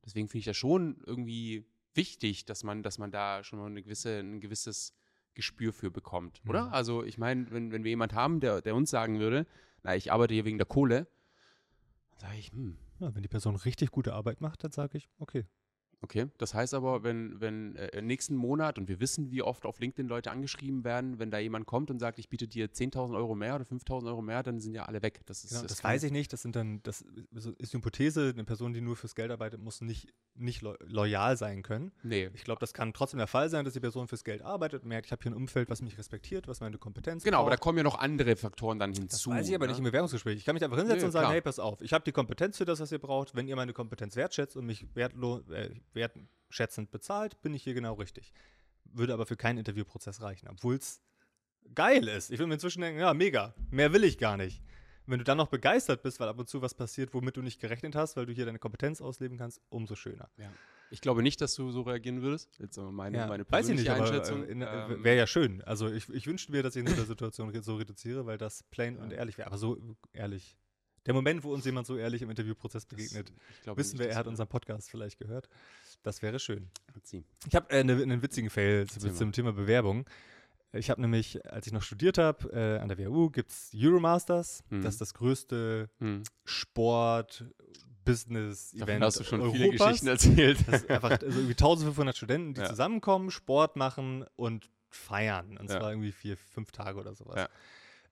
Deswegen 0.04 0.28
finde 0.28 0.40
ich 0.40 0.44
das 0.44 0.56
schon 0.56 1.02
irgendwie 1.06 1.66
wichtig, 1.94 2.44
dass 2.44 2.64
man, 2.64 2.82
dass 2.82 2.98
man 2.98 3.10
da 3.10 3.44
schon 3.44 3.58
mal 3.58 3.66
eine 3.66 3.82
gewisse, 3.82 4.18
ein 4.18 4.40
gewisses 4.40 4.94
Gespür 5.34 5.72
für 5.72 5.90
bekommt, 5.90 6.42
oder? 6.46 6.66
Mhm. 6.66 6.72
Also 6.72 7.04
ich 7.04 7.18
meine, 7.18 7.50
wenn, 7.50 7.72
wenn 7.72 7.84
wir 7.84 7.90
jemanden 7.90 8.16
haben, 8.16 8.40
der, 8.40 8.60
der 8.60 8.74
uns 8.74 8.90
sagen 8.90 9.18
würde, 9.18 9.46
na, 9.82 9.96
ich 9.96 10.12
arbeite 10.12 10.34
hier 10.34 10.44
wegen 10.44 10.58
der 10.58 10.66
Kohle, 10.66 11.06
dann 12.10 12.20
sage 12.20 12.38
ich, 12.38 12.52
hm, 12.52 12.78
Ja, 13.00 13.14
wenn 13.14 13.22
die 13.22 13.28
Person 13.28 13.56
richtig 13.56 13.90
gute 13.90 14.12
Arbeit 14.12 14.40
macht, 14.40 14.64
dann 14.64 14.72
sage 14.72 14.98
ich, 14.98 15.08
okay. 15.18 15.46
Okay, 16.02 16.26
das 16.38 16.52
heißt 16.52 16.74
aber, 16.74 17.04
wenn, 17.04 17.40
wenn 17.40 17.76
äh, 17.76 18.02
nächsten 18.02 18.34
Monat, 18.34 18.76
und 18.76 18.88
wir 18.88 18.98
wissen, 18.98 19.30
wie 19.30 19.40
oft 19.42 19.64
auf 19.64 19.78
LinkedIn 19.78 20.08
Leute 20.08 20.32
angeschrieben 20.32 20.82
werden, 20.82 21.20
wenn 21.20 21.30
da 21.30 21.38
jemand 21.38 21.64
kommt 21.66 21.92
und 21.92 22.00
sagt, 22.00 22.18
ich 22.18 22.28
biete 22.28 22.48
dir 22.48 22.66
10.000 22.72 23.14
Euro 23.16 23.36
mehr 23.36 23.54
oder 23.54 23.64
5.000 23.64 24.06
Euro 24.08 24.20
mehr, 24.20 24.42
dann 24.42 24.58
sind 24.58 24.74
ja 24.74 24.84
alle 24.86 25.00
weg. 25.02 25.20
Das, 25.26 25.44
ist, 25.44 25.50
Genau, 25.50 25.62
das 25.62 25.80
kann- 25.80 25.92
weiß 25.92 26.02
ich 26.02 26.10
nicht. 26.10 26.32
Das 26.32 26.42
sind 26.42 26.56
dann, 26.56 26.82
das 26.82 27.02
ist 27.58 27.72
die 27.72 27.76
Hypothese, 27.76 28.30
eine 28.34 28.42
Person, 28.44 28.72
die 28.72 28.80
nur 28.80 28.96
fürs 28.96 29.14
Geld 29.14 29.30
arbeitet, 29.30 29.60
muss 29.60 29.80
nicht, 29.80 30.12
nicht 30.34 30.60
lo 30.62 30.74
loyal 30.86 31.36
sein 31.36 31.62
können. 31.62 31.92
Nee, 32.02 32.30
Ich 32.34 32.42
glaube, 32.42 32.58
das 32.58 32.74
kann 32.74 32.92
trotzdem 32.92 33.18
der 33.18 33.28
Fall 33.28 33.48
sein, 33.48 33.64
dass 33.64 33.74
die 33.74 33.80
Person 33.80 34.08
fürs 34.08 34.24
Geld 34.24 34.42
arbeitet 34.42 34.82
und 34.82 34.88
merkt, 34.88 35.06
ich 35.06 35.12
habe 35.12 35.22
hier 35.22 35.30
ein 35.30 35.36
Umfeld, 35.36 35.70
was 35.70 35.82
mich 35.82 35.96
respektiert, 35.98 36.48
was 36.48 36.60
meine 36.60 36.78
Kompetenz 36.78 37.22
genau, 37.22 37.38
aber 37.42 37.50
da 37.50 37.54
braucht. 37.56 37.62
kommen 37.62 37.78
ja 37.78 37.84
noch 37.84 37.98
andere 38.00 38.34
Faktoren 38.34 38.80
dann 38.80 38.90
Das 38.90 38.98
hinzu. 38.98 39.30
weiß 39.30 39.48
ich 39.48 39.54
aber 39.54 39.66
ne? 39.66 39.70
nicht 39.72 39.78
im 39.78 39.84
Bewerbungsgespräch. 39.84 40.36
Ich 40.38 40.44
kann 40.44 40.54
mich 40.54 40.64
einfach 40.64 40.78
hinsetzen 40.78 41.00
Nee, 41.02 41.06
und 41.06 41.12
sagen, 41.12 41.24
klar. 41.26 41.32
hey, 41.34 41.40
pass 41.42 41.60
auf, 41.60 41.80
ich 41.80 41.92
habe 41.92 42.02
die 42.02 42.12
Kompetenz 42.12 42.58
für 42.58 42.64
das, 42.64 42.80
was 42.80 42.90
ihr 42.90 42.98
braucht. 42.98 43.36
Wenn 43.36 43.46
ihr 43.46 43.54
meine 43.54 43.72
Kompetenz 43.72 44.16
wertschätzt 44.16 44.56
und 44.56 44.66
mich 44.66 44.86
wertlo 44.94 45.42
äh, 45.52 45.70
wertschätzend 45.94 46.90
bezahlt, 46.90 47.40
bin 47.42 47.54
ich 47.54 47.62
hier 47.62 47.74
genau 47.74 47.94
richtig. 47.94 48.32
Würde 48.84 49.14
aber 49.14 49.26
für 49.26 49.36
keinen 49.36 49.58
Interviewprozess 49.58 50.22
reichen, 50.22 50.48
obwohl 50.48 50.76
es 50.76 51.00
geil 51.74 52.08
ist. 52.08 52.30
Ich 52.30 52.38
würde 52.38 52.48
mir 52.48 52.54
inzwischen 52.54 52.80
denken, 52.82 53.00
ja, 53.00 53.14
mega, 53.14 53.54
mehr 53.70 53.92
will 53.92 54.04
ich 54.04 54.18
gar 54.18 54.36
nicht. 54.36 54.62
Wenn 55.06 55.18
du 55.18 55.24
dann 55.24 55.36
noch 55.38 55.48
begeistert 55.48 56.02
bist, 56.02 56.20
weil 56.20 56.28
ab 56.28 56.38
und 56.38 56.48
zu 56.48 56.62
was 56.62 56.74
passiert, 56.74 57.12
womit 57.12 57.36
du 57.36 57.42
nicht 57.42 57.60
gerechnet 57.60 57.96
hast, 57.96 58.16
weil 58.16 58.26
du 58.26 58.32
hier 58.32 58.46
deine 58.46 58.58
Kompetenz 58.58 59.00
ausleben 59.00 59.36
kannst, 59.36 59.60
umso 59.68 59.96
schöner. 59.96 60.30
Ich 60.90 61.00
glaube 61.00 61.22
nicht, 61.22 61.40
dass 61.40 61.54
du 61.54 61.70
so 61.70 61.82
reagieren 61.82 62.22
würdest. 62.22 62.58
Jetzt 62.58 62.78
aber 62.78 62.92
meine, 62.92 63.16
Ja, 63.16 63.26
meine 63.26 63.44
weiß 63.48 63.68
ich 63.70 63.76
nicht, 63.76 63.86
persönliche 63.86 63.94
aber 63.94 64.04
Einschätzung. 64.04 64.62
äh, 64.62 64.64
äh, 64.64 64.92
ähm, 64.94 65.04
wäre 65.04 65.16
ja 65.16 65.26
schön. 65.26 65.62
Also 65.62 65.88
ich, 65.90 66.08
ich 66.10 66.26
wünschte 66.26 66.52
mir, 66.52 66.62
dass 66.62 66.76
ich 66.76 66.80
in 66.80 66.86
so 66.86 66.94
einer 66.94 67.06
Situation 67.06 67.62
so 67.62 67.76
reduziere, 67.76 68.26
weil 68.26 68.36
das 68.38 68.62
plain 68.64 68.98
und 68.98 69.12
ehrlich 69.12 69.38
wäre. 69.38 69.46
Aber 69.46 69.58
so 69.58 69.78
ehrlich. 70.12 70.56
Der 71.06 71.14
Moment, 71.14 71.42
wo 71.42 71.52
uns 71.52 71.64
jemand 71.64 71.86
so 71.86 71.96
ehrlich 71.96 72.22
im 72.22 72.30
Interviewprozess 72.30 72.86
das- 72.86 72.96
begegnet, 72.96 73.32
glaube 73.64 73.80
wissen 73.80 73.96
nicht, 73.96 74.06
wir, 74.06 74.10
er 74.10 74.16
hat 74.16 74.26
unseren 74.26 74.46
Podcast 74.48 74.90
vielleicht 74.90 75.18
gehört. 75.18 75.48
Das 76.02 76.22
wäre 76.22 76.38
schön. 76.38 76.68
Ich 77.48 77.54
habe 77.54 77.70
äh, 77.70 77.80
eine- 77.80 77.94
einen 78.00 78.22
witzigen 78.22 78.50
Fail 78.50 78.86
zu, 78.88 79.12
zum 79.12 79.32
Thema 79.32 79.52
Bewerbung. 79.52 80.04
Ich 80.72 80.88
habe 80.90 81.00
nämlich, 81.02 81.44
als 81.52 81.66
ich 81.66 81.72
noch 81.72 81.82
studiert 81.82 82.16
habe, 82.18 82.50
äh, 82.52 82.78
an 82.78 82.88
der 82.88 82.96
WHU 82.98 83.30
gibt 83.30 83.50
es 83.50 83.70
Euromasters. 83.74 84.64
Mhm. 84.70 84.82
Das 84.82 84.94
ist 84.94 85.00
das 85.00 85.12
größte 85.14 85.90
Hm. 85.98 86.22
Sport, 86.44 87.44
Business, 88.04 88.70
Davon 88.72 88.88
Event 88.88 89.04
hast 89.04 89.20
du 89.20 89.24
schon 89.24 89.40
Europas. 89.42 89.58
viele 89.60 89.70
Geschichten 89.70 90.06
erzählt. 90.08 90.58
Das 90.66 90.82
ist 90.82 90.90
einfach 90.90 91.10
also 91.10 91.26
irgendwie 91.26 91.54
1500 91.54 92.16
Studenten, 92.16 92.54
die 92.54 92.60
Ja. 92.62 92.68
zusammenkommen, 92.68 93.30
Sport 93.30 93.76
machen 93.76 94.24
und 94.34 94.70
feiern. 94.88 95.56
Und 95.58 95.70
Ja. 95.70 95.78
zwar 95.78 95.90
irgendwie 95.90 96.10
vier, 96.12 96.36
fünf 96.36 96.72
Tage 96.72 96.98
oder 96.98 97.14
sowas. 97.14 97.36
Ja. 97.36 97.48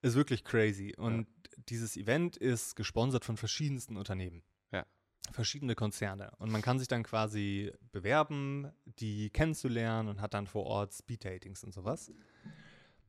Ist 0.02 0.14
wirklich 0.14 0.44
crazy. 0.44 0.94
Und 0.96 1.26
dieses 1.68 1.96
Event 1.96 2.36
ist 2.36 2.74
gesponsert 2.76 3.24
von 3.24 3.36
verschiedensten 3.36 3.96
Unternehmen. 3.96 4.42
Ja. 4.72 4.86
Verschiedene 5.30 5.74
Konzerne. 5.74 6.32
Und 6.38 6.50
man 6.50 6.62
kann 6.62 6.78
sich 6.78 6.88
dann 6.88 7.02
quasi 7.02 7.72
bewerben, 7.92 8.70
die 8.84 9.30
kennenzulernen 9.30 10.08
und 10.08 10.20
hat 10.20 10.34
dann 10.34 10.46
vor 10.46 10.64
Ort 10.64 10.94
Speed-Datings 10.94 11.62
und 11.64 11.72
sowas. 11.74 12.10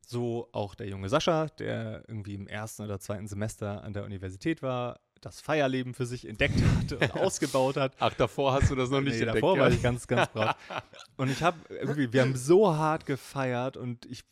So 0.06 0.50
auch 0.52 0.76
der 0.76 0.88
junge 0.88 1.08
Sascha, 1.08 1.48
der 1.48 2.04
irgendwie 2.08 2.34
im 2.34 2.48
ersten 2.48 2.84
oder 2.84 3.00
zweiten 3.00 3.28
Semester 3.28 3.84
an 3.84 3.94
der 3.94 4.04
Universität 4.04 4.62
war, 4.62 5.00
das 5.22 5.40
Feierleben 5.40 5.94
für 5.94 6.06
sich 6.06 6.28
entdeckt 6.28 6.56
hat 6.78 6.94
und 6.94 7.14
ausgebaut 7.14 7.78
hat. 7.78 7.96
Ach, 8.00 8.14
davor 8.16 8.54
hast 8.54 8.72
du 8.72 8.76
das 8.76 8.90
noch 8.90 9.00
nicht 9.02 9.14
Nee, 9.14 9.20
entdeckt. 9.22 9.38
davor 9.38 9.56
ja? 9.56 9.62
war 9.64 9.72
ich 9.72 9.82
ganz, 9.82 10.08
ganz 10.08 10.28
brav. 10.30 10.58
Und 11.16 11.30
ich 11.30 11.42
habe 11.44 11.58
irgendwie, 11.70 12.12
wir 12.12 12.22
haben 12.22 12.36
so 12.36 12.76
hart 12.76 13.06
gefeiert 13.06 13.78
und 13.78 14.06
ich 14.08 14.24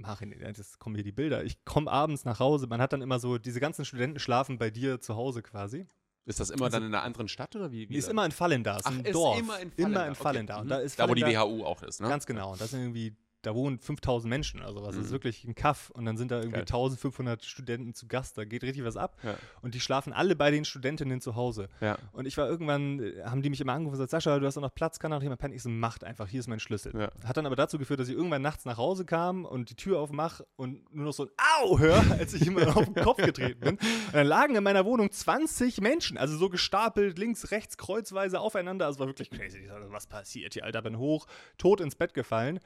mache, 0.00 0.26
jetzt 0.26 0.78
kommen 0.78 0.94
hier 0.94 1.04
die 1.04 1.12
Bilder. 1.12 1.44
Ich 1.44 1.64
komme 1.64 1.90
abends 1.90 2.24
nach 2.24 2.38
Hause. 2.40 2.66
Man 2.66 2.80
hat 2.80 2.92
dann 2.92 3.02
immer 3.02 3.18
so, 3.18 3.38
diese 3.38 3.60
ganzen 3.60 3.84
Studenten 3.84 4.18
schlafen 4.18 4.58
bei 4.58 4.70
dir 4.70 5.00
zu 5.00 5.16
Hause 5.16 5.42
quasi. 5.42 5.86
Ist 6.26 6.38
das 6.40 6.50
immer 6.50 6.66
Also- 6.66 6.76
dann 6.78 6.86
in 6.86 6.94
einer 6.94 7.02
anderen 7.02 7.28
Stadt 7.28 7.56
oder 7.56 7.72
wie? 7.72 7.88
wie 7.88 7.92
Die 7.94 7.96
ist 7.98 8.06
da? 8.06 8.10
immer 8.12 8.24
in 8.26 8.32
Fallen 8.32 8.62
da, 8.62 8.76
ist 8.76 8.86
Ach, 8.86 8.92
ein 8.92 9.04
ist 9.04 9.14
Dorf. 9.14 9.38
immer 9.38 9.58
in 9.58 9.72
Immer 9.76 9.76
Fallenda. 9.76 10.04
in 10.06 10.12
Okay. 10.12 10.22
Fallen 10.22 10.46
da. 10.46 10.56
Und 10.58 10.64
Mhm. 10.66 10.68
da 10.68 10.78
ist 10.78 10.98
da, 10.98 11.08
wo 11.08 11.14
die 11.14 11.22
WHU 11.22 11.64
auch 11.64 11.82
ist, 11.82 12.00
ne? 12.00 12.08
Ganz 12.08 12.26
genau. 12.26 12.52
Und 12.52 12.60
das 12.60 12.70
sind 12.70 12.80
irgendwie, 12.80 13.16
da 13.42 13.54
wohnen 13.54 13.78
5000 13.78 14.28
Menschen 14.28 14.60
oder 14.60 14.72
sowas. 14.72 14.94
Das 14.94 15.04
ist 15.04 15.10
Mhm. 15.10 15.14
wirklich 15.14 15.44
ein 15.44 15.54
Kaff. 15.54 15.90
Und 15.90 16.04
dann 16.04 16.16
sind 16.16 16.30
da 16.30 16.36
irgendwie 16.36 16.56
Geil. 16.58 16.66
1500 16.66 17.44
Studenten 17.44 17.94
zu 17.94 18.06
Gast. 18.06 18.36
Da 18.38 18.44
geht 18.44 18.62
richtig 18.62 18.84
was 18.84 18.96
ab. 18.96 19.16
Ja. 19.22 19.36
Und 19.62 19.74
die 19.74 19.80
schlafen 19.80 20.12
alle 20.12 20.36
bei 20.36 20.50
den 20.50 20.64
Studentinnen 20.64 21.20
zu 21.20 21.36
Hause. 21.36 21.68
Ja. 21.80 21.98
Und 22.12 22.26
ich 22.26 22.36
war 22.36 22.48
irgendwann, 22.48 23.00
äh, 23.00 23.22
haben 23.24 23.42
die 23.42 23.50
mich 23.50 23.60
immer 23.60 23.72
angerufen 23.72 23.94
und 23.94 23.98
gesagt, 24.06 24.10
Sascha, 24.10 24.38
du 24.38 24.46
hast 24.46 24.56
doch 24.56 24.62
noch 24.62 24.74
Platz, 24.74 24.98
kann 24.98 25.12
auch 25.12 25.22
jemand 25.22 25.40
pennen? 25.40 25.54
Ich 25.54 25.62
so, 25.62 25.68
macht 25.70 26.04
einfach, 26.04 26.28
hier 26.28 26.40
ist 26.40 26.48
mein 26.48 26.60
Schlüssel. 26.60 26.92
Ja. 26.98 27.10
Hat 27.24 27.36
dann 27.36 27.46
aber 27.46 27.56
dazu 27.56 27.78
geführt, 27.78 28.00
dass 28.00 28.08
ich 28.08 28.14
irgendwann 28.14 28.42
nachts 28.42 28.64
nach 28.64 28.76
Hause 28.76 29.04
kam 29.04 29.44
und 29.44 29.70
die 29.70 29.74
Tür 29.76 29.98
aufmache 30.00 30.46
und 30.56 30.94
nur 30.94 31.06
noch 31.06 31.12
so 31.12 31.24
ein 31.24 31.30
Au 31.62 31.78
höre, 31.78 32.02
als 32.18 32.34
ich 32.34 32.46
immer 32.46 32.76
auf 32.76 32.84
den 32.84 32.94
Kopf 33.02 33.18
getreten 33.22 33.60
bin. 33.60 33.76
Und 33.76 34.14
dann 34.14 34.26
lagen 34.26 34.54
in 34.54 34.62
meiner 34.62 34.84
Wohnung 34.84 35.10
20 35.10 35.80
Menschen, 35.80 36.18
also 36.18 36.36
so 36.36 36.48
gestapelt, 36.50 37.18
links, 37.18 37.50
rechts, 37.50 37.76
kreuzweise 37.78 38.40
aufeinander. 38.40 38.86
Also 38.86 38.96
es 38.96 39.00
war 39.00 39.06
wirklich 39.06 39.30
crazy. 39.30 39.58
Ich 39.58 39.68
dachte, 39.68 39.86
was 39.90 40.06
passiert 40.06 40.52
hier, 40.54 40.64
Alter? 40.64 40.82
Bin 40.82 40.98
hoch, 40.98 41.26
tot 41.58 41.80
ins 41.80 41.94
Bett 41.94 42.14
gefallen. 42.14 42.60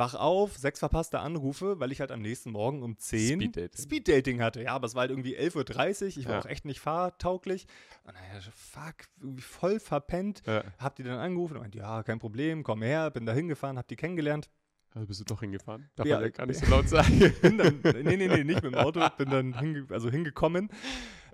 Wach 0.00 0.14
auf, 0.14 0.56
sechs 0.56 0.78
verpasste 0.78 1.20
Anrufe, 1.20 1.78
weil 1.78 1.92
ich 1.92 2.00
halt 2.00 2.10
am 2.10 2.22
nächsten 2.22 2.50
Morgen 2.52 2.82
um 2.82 2.96
10 2.98 3.40
Speeddating. 3.40 3.82
Speeddating 3.84 4.42
hatte. 4.42 4.62
Ja, 4.62 4.72
aber 4.72 4.86
es 4.86 4.94
war 4.94 5.02
halt 5.02 5.10
irgendwie 5.10 5.36
11.30 5.38 6.02
Uhr. 6.02 6.08
Ich 6.08 6.24
war 6.26 6.32
Ja. 6.34 6.40
auch 6.40 6.46
echt 6.46 6.64
nicht 6.64 6.80
fahrtauglich. 6.80 7.66
Und 8.04 8.14
naja, 8.14 8.40
fuck, 8.54 8.94
irgendwie 9.20 9.42
voll 9.42 9.78
verpennt. 9.78 10.42
Ja. 10.46 10.64
Hab 10.78 10.96
die 10.96 11.02
dann 11.02 11.18
angerufen 11.18 11.54
und 11.56 11.60
meinte, 11.62 11.78
ja, 11.78 12.02
kein 12.02 12.18
Problem, 12.18 12.62
komm 12.64 12.82
her. 12.82 13.10
Bin 13.10 13.26
da 13.26 13.32
hingefahren, 13.32 13.76
hab 13.78 13.88
die 13.88 13.96
kennengelernt. 13.96 14.48
Also 14.94 15.06
bist 15.06 15.20
du 15.20 15.24
doch 15.24 15.40
hingefahren? 15.40 15.88
Darf 15.94 16.06
Ja, 16.06 16.16
man 16.16 16.24
ja 16.24 16.30
gar 16.30 16.46
nicht 16.46 16.58
so 16.58 16.66
laut 16.70 16.88
sagen. 16.88 17.32
Bin 17.42 17.58
dann, 17.58 17.80
nee, 17.82 18.16
nee, 18.16 18.26
nee, 18.26 18.42
nicht 18.44 18.62
mit 18.62 18.72
dem 18.72 18.74
Auto. 18.74 19.06
Bin 19.18 19.30
dann 19.30 19.56
hinge 19.58 19.86
also 19.90 20.10
hingekommen. 20.10 20.68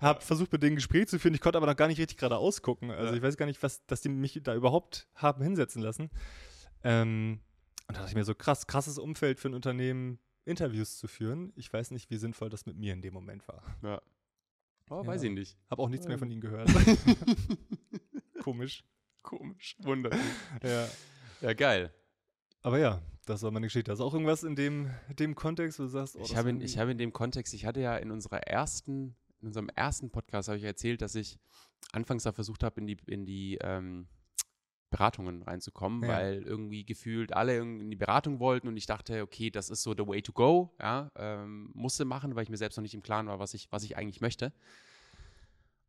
Hab 0.00 0.22
versucht, 0.22 0.52
mit 0.52 0.62
denen 0.62 0.72
ein 0.72 0.76
Gespräch 0.76 1.06
zu 1.08 1.18
führen. 1.18 1.34
Ich 1.34 1.40
konnte 1.40 1.56
aber 1.56 1.66
noch 1.66 1.76
gar 1.76 1.86
nicht 1.88 1.98
richtig 2.00 2.18
gerade 2.18 2.36
ausgucken. 2.36 2.90
Also 2.90 3.12
Ja. 3.12 3.14
ich 3.16 3.22
weiß 3.22 3.36
gar 3.38 3.46
nicht, 3.46 3.62
was, 3.62 3.86
dass 3.86 4.02
die 4.02 4.08
mich 4.10 4.40
da 4.42 4.54
überhaupt 4.54 5.08
haben 5.14 5.42
hinsetzen 5.42 5.80
lassen. 5.80 6.10
Ähm, 6.84 7.40
und 7.88 7.96
da 7.96 8.00
dachte 8.00 8.10
ich 8.10 8.16
mir 8.16 8.24
so, 8.24 8.34
krass, 8.34 8.66
krasses 8.66 8.98
Umfeld 8.98 9.38
für 9.40 9.48
ein 9.48 9.54
Unternehmen, 9.54 10.18
Interviews 10.44 10.98
zu 10.98 11.08
führen. 11.08 11.52
Ich 11.56 11.72
weiß 11.72 11.90
nicht, 11.90 12.10
wie 12.10 12.16
sinnvoll 12.18 12.48
das 12.50 12.66
mit 12.66 12.76
mir 12.76 12.92
in 12.92 13.02
dem 13.02 13.14
Moment 13.14 13.46
war. 13.48 13.62
Ja. 13.82 14.00
Oh, 14.90 15.00
Ja. 15.02 15.06
weiß 15.06 15.22
ich 15.24 15.30
nicht. 15.32 15.56
Hab 15.68 15.78
auch 15.80 15.88
nichts 15.88 16.06
mehr 16.06 16.18
von 16.18 16.30
ihnen 16.30 16.40
gehört. 16.40 16.68
Komisch. 18.42 18.84
Komisch. 19.22 19.76
Wunderlich. 19.80 20.20
Ja. 20.62 20.88
Ja, 21.40 21.52
geil. 21.52 21.92
Aber 22.62 22.78
ja, 22.78 23.02
das 23.26 23.42
war 23.42 23.50
meine 23.50 23.66
Geschichte. 23.66 23.90
Also 23.90 24.04
auch 24.04 24.14
irgendwas 24.14 24.42
in 24.44 24.54
dem, 24.56 24.90
dem 25.18 25.34
Kontext, 25.34 25.78
wo 25.78 25.84
du 25.84 25.88
sagst, 25.88 26.16
oh, 26.16 26.22
ich 26.22 26.36
habe, 26.36 26.50
in, 26.50 26.60
ich 26.60 26.78
habe 26.78 26.92
in 26.92 26.98
dem 26.98 27.12
Kontext, 27.12 27.54
ich 27.54 27.66
hatte 27.66 27.80
ja 27.80 27.96
in 27.96 28.10
unserer 28.10 28.38
ersten, 28.42 29.16
in 29.40 29.48
unserem 29.48 29.68
ersten 29.70 30.10
Podcast 30.10 30.48
habe 30.48 30.58
ich 30.58 30.64
erzählt, 30.64 31.02
dass 31.02 31.14
ich 31.14 31.38
anfangs 31.92 32.22
da 32.22 32.32
versucht 32.32 32.62
habe, 32.62 32.80
in 32.80 32.86
die, 32.86 32.96
in 33.06 33.26
die 33.26 33.58
ähm, 33.60 34.06
Beratungen 34.96 35.42
reinzukommen, 35.42 36.02
Ja. 36.02 36.08
weil 36.08 36.42
irgendwie 36.42 36.84
gefühlt 36.84 37.32
alle 37.34 37.58
in 37.58 37.90
die 37.90 37.96
Beratung 37.96 38.40
wollten 38.40 38.66
und 38.68 38.76
ich 38.76 38.86
dachte, 38.86 39.22
okay, 39.22 39.50
das 39.50 39.68
ist 39.68 39.82
so 39.82 39.92
the 39.92 40.06
way 40.06 40.22
to 40.22 40.32
go, 40.32 40.74
ja, 40.80 41.10
ähm, 41.16 41.70
musste 41.74 42.04
machen, 42.04 42.34
weil 42.34 42.44
ich 42.44 42.48
mir 42.48 42.56
selbst 42.56 42.76
noch 42.76 42.82
nicht 42.82 42.94
im 42.94 43.02
Klaren 43.02 43.26
war, 43.26 43.38
was 43.38 43.52
ich, 43.54 43.70
was 43.70 43.82
ich 43.84 43.96
eigentlich 43.96 44.20
möchte. 44.20 44.52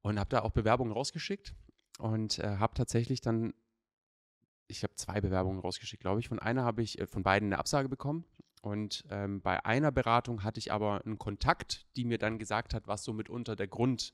Und 0.02 0.20
habe 0.20 0.30
da 0.30 0.42
auch 0.42 0.52
Bewerbungen 0.52 0.94
rausgeschickt 0.94 1.54
und 2.00 2.40
äh, 2.40 2.58
habe 2.58 2.74
tatsächlich 2.76 3.22
dann, 3.22 3.54
ich 4.68 4.84
habe 4.84 4.94
zwei 4.96 5.22
Bewerbungen 5.22 5.60
rausgeschickt, 5.60 6.02
glaube 6.02 6.20
ich. 6.20 6.28
Von 6.28 6.40
einer 6.40 6.64
habe 6.64 6.82
ich, 6.82 7.00
äh, 7.00 7.08
von 7.08 7.24
beiden 7.24 7.48
eine 7.48 7.60
Absage 7.60 7.90
bekommen. 7.90 8.26
Und 8.62 9.06
ähm, 9.10 9.42
bei 9.42 9.64
einer 9.66 9.92
Beratung 9.92 10.44
hatte 10.44 10.60
ich 10.60 10.72
aber 10.74 11.02
einen 11.06 11.18
Kontakt, 11.18 11.86
die 11.96 12.04
mir 12.06 12.18
dann 12.18 12.38
gesagt 12.40 12.74
hat, 12.74 12.88
was 12.88 13.04
so 13.04 13.14
mitunter 13.14 13.56
der 13.56 13.68
Grund, 13.68 14.14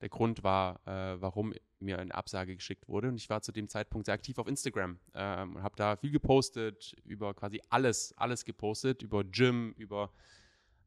der 0.00 0.08
Grund 0.08 0.42
war, 0.44 0.80
äh, 0.86 1.20
warum 1.20 1.52
mir 1.80 1.98
eine 1.98 2.14
Absage 2.14 2.54
geschickt 2.54 2.88
wurde. 2.88 3.08
Und 3.08 3.16
ich 3.16 3.28
war 3.30 3.42
zu 3.42 3.52
dem 3.52 3.68
Zeitpunkt 3.68 4.06
sehr 4.06 4.14
aktiv 4.14 4.38
auf 4.38 4.46
Instagram 4.46 4.98
ähm, 5.14 5.56
und 5.56 5.62
habe 5.62 5.76
da 5.76 5.96
viel 5.96 6.10
gepostet, 6.10 6.94
über 7.04 7.34
quasi 7.34 7.60
alles, 7.68 8.12
alles 8.16 8.44
gepostet, 8.44 9.02
über 9.02 9.24
Gym, 9.24 9.74
über 9.76 10.10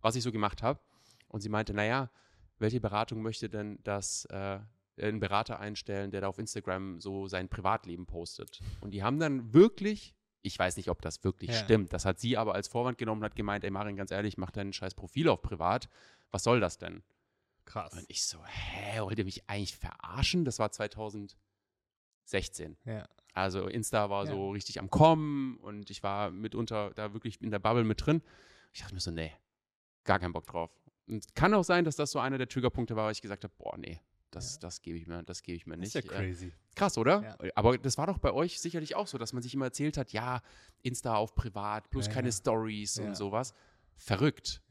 was 0.01 0.15
ich 0.15 0.23
so 0.23 0.31
gemacht 0.31 0.63
habe. 0.63 0.79
Und 1.27 1.41
sie 1.41 1.49
meinte, 1.49 1.73
naja, 1.73 2.09
welche 2.59 2.79
Beratung 2.81 3.21
möchte 3.21 3.49
denn 3.49 3.79
das 3.83 4.25
äh, 4.25 4.59
einen 4.99 5.19
Berater 5.19 5.59
einstellen, 5.59 6.11
der 6.11 6.21
da 6.21 6.27
auf 6.27 6.37
Instagram 6.37 6.99
so 6.99 7.27
sein 7.27 7.49
Privatleben 7.49 8.05
postet? 8.05 8.59
Und 8.81 8.91
die 8.91 9.03
haben 9.03 9.19
dann 9.19 9.53
wirklich, 9.53 10.13
ich 10.41 10.57
weiß 10.59 10.77
nicht, 10.77 10.89
ob 10.89 11.01
das 11.01 11.23
wirklich 11.23 11.51
Ja. 11.51 11.57
stimmt, 11.57 11.93
das 11.93 12.05
hat 12.05 12.19
sie 12.19 12.37
aber 12.37 12.53
als 12.53 12.67
Vorwand 12.67 12.97
genommen 12.97 13.21
und 13.21 13.25
hat 13.25 13.35
gemeint, 13.35 13.63
ey 13.63 13.71
Marin, 13.71 13.95
ganz 13.95 14.11
ehrlich, 14.11 14.37
mach 14.37 14.51
dein 14.51 14.73
scheiß 14.73 14.93
Profil 14.95 15.29
auf 15.29 15.41
privat. 15.41 15.89
Was 16.31 16.43
soll 16.43 16.59
das 16.59 16.77
denn? 16.77 17.03
Krass. 17.65 17.93
Und 17.93 18.05
ich 18.07 18.23
so, 18.25 18.43
hä, 18.45 18.99
wollt 19.01 19.17
ihr 19.17 19.25
mich 19.25 19.47
eigentlich 19.49 19.75
verarschen? 19.75 20.45
Das 20.45 20.59
war 20.59 20.71
2016. 20.71 21.35
Ja. 22.85 23.07
Also 23.33 23.67
Insta 23.67 24.09
war 24.09 24.25
Ja. 24.25 24.31
so 24.31 24.51
richtig 24.51 24.79
am 24.79 24.89
Kommen 24.89 25.57
und 25.57 25.89
ich 25.89 26.03
war 26.03 26.31
mitunter 26.31 26.91
da 26.95 27.13
wirklich 27.13 27.41
in 27.41 27.51
der 27.51 27.59
Bubble 27.59 27.83
mit 27.83 28.05
drin. 28.05 28.21
Ich 28.73 28.81
dachte 28.81 28.93
mir 28.93 28.99
so, 28.99 29.11
nee, 29.11 29.31
gar 30.03 30.19
keinen 30.19 30.33
Bock 30.33 30.45
drauf. 30.47 30.69
Und 31.07 31.33
kann 31.35 31.53
auch 31.53 31.63
sein, 31.63 31.83
dass 31.85 31.95
das 31.95 32.11
so 32.11 32.19
einer 32.19 32.37
der 32.37 32.47
Triggerpunkte 32.47 32.95
war, 32.95 33.05
weil 33.05 33.11
ich 33.13 33.21
gesagt 33.21 33.43
habe, 33.43 33.53
boah, 33.57 33.77
nee, 33.77 33.99
das, 34.31 34.59
das 34.59 34.81
gebe 34.81 34.97
ich 34.97 35.07
mir, 35.07 35.23
das 35.23 35.43
gebe 35.43 35.55
ich 35.57 35.65
mir 35.65 35.73
Das 35.77 35.79
nicht. 35.79 35.95
ist 35.95 36.05
ja 36.05 36.11
Äh, 36.11 36.15
crazy. 36.15 36.53
Krass, 36.75 36.97
oder? 36.97 37.37
Ja. 37.41 37.51
Aber 37.55 37.77
das 37.77 37.97
war 37.97 38.07
doch 38.07 38.17
bei 38.17 38.31
euch 38.31 38.59
sicherlich 38.61 38.95
auch 38.95 39.07
so, 39.07 39.17
dass 39.17 39.33
man 39.33 39.43
sich 39.43 39.53
immer 39.53 39.65
erzählt 39.65 39.97
hat, 39.97 40.13
ja, 40.13 40.41
Insta 40.83 41.15
auf 41.15 41.35
privat, 41.35 41.89
plus 41.89 42.07
Ja, 42.07 42.13
keine 42.13 42.29
ja. 42.29 42.31
Stories 42.33 42.95
Ja. 42.97 43.05
und 43.05 43.15
sowas. 43.15 43.53
Verrückt. 43.97 44.61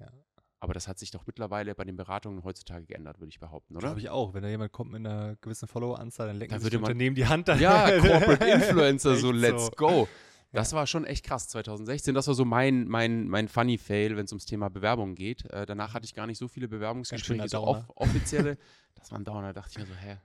Ja. 0.61 0.64
Aber 0.64 0.74
das 0.74 0.88
hat 0.88 0.98
sich 0.98 1.11
doch 1.11 1.26
mittlerweile 1.26 1.74
bei 1.74 1.84
den 1.84 1.96
Beratungen 1.96 2.44
heutzutage 2.44 2.84
geändert, 2.86 3.18
würde 3.18 3.30
ich 3.30 3.40
behaupten, 3.40 3.76
oder? 3.76 3.88
Glaube 3.88 4.00
ich 4.00 4.11
auch. 4.11 4.34
Wenn 4.34 4.42
da 4.42 4.48
jemand 4.48 4.72
kommt 4.72 4.92
mit 4.92 5.04
einer 5.06 5.36
gewissen 5.36 5.66
Follower-Anzahl, 5.68 6.26
dann 6.28 6.36
lenken 6.36 6.54
Da 6.54 6.62
würde 6.62 6.78
man- 6.78 6.84
Unternehmen 6.90 7.16
die 7.16 7.26
Hand 7.26 7.48
an. 7.48 7.58
Ja, 7.58 7.90
Corporate 8.00 8.44
Influencer, 8.44 9.16
so 9.16 9.32
let's 9.32 9.66
so. 9.66 9.70
go. 9.72 10.08
Das 10.52 10.72
war 10.72 10.86
schon 10.86 11.04
echt 11.04 11.24
krass, 11.24 11.48
2016. 11.48 12.12
Das 12.14 12.26
war 12.26 12.34
so 12.34 12.44
mein, 12.44 12.88
mein, 12.88 13.28
mein 13.28 13.46
Funny 13.48 13.78
Fail, 13.78 14.16
wenn 14.16 14.24
es 14.24 14.32
ums 14.32 14.46
Thema 14.46 14.68
Bewerbung 14.68 15.14
geht. 15.14 15.44
Äh, 15.50 15.64
danach 15.64 15.94
hatte 15.94 16.04
ich 16.04 16.12
gar 16.12 16.26
nicht 16.26 16.38
so 16.38 16.48
viele 16.48 16.66
Bewerbungsgespräche, 16.68 17.48
so 17.48 17.61
off 17.62 17.84
offizielle. 17.94 18.58
Das 18.96 19.12
war 19.12 19.18
ein 19.18 19.24
Downer, 19.24 19.52
da 19.52 19.61
dachte 19.61 19.70
ich 19.72 19.78
mir 19.78 19.86
so, 19.86 19.94
hä, 19.94 20.18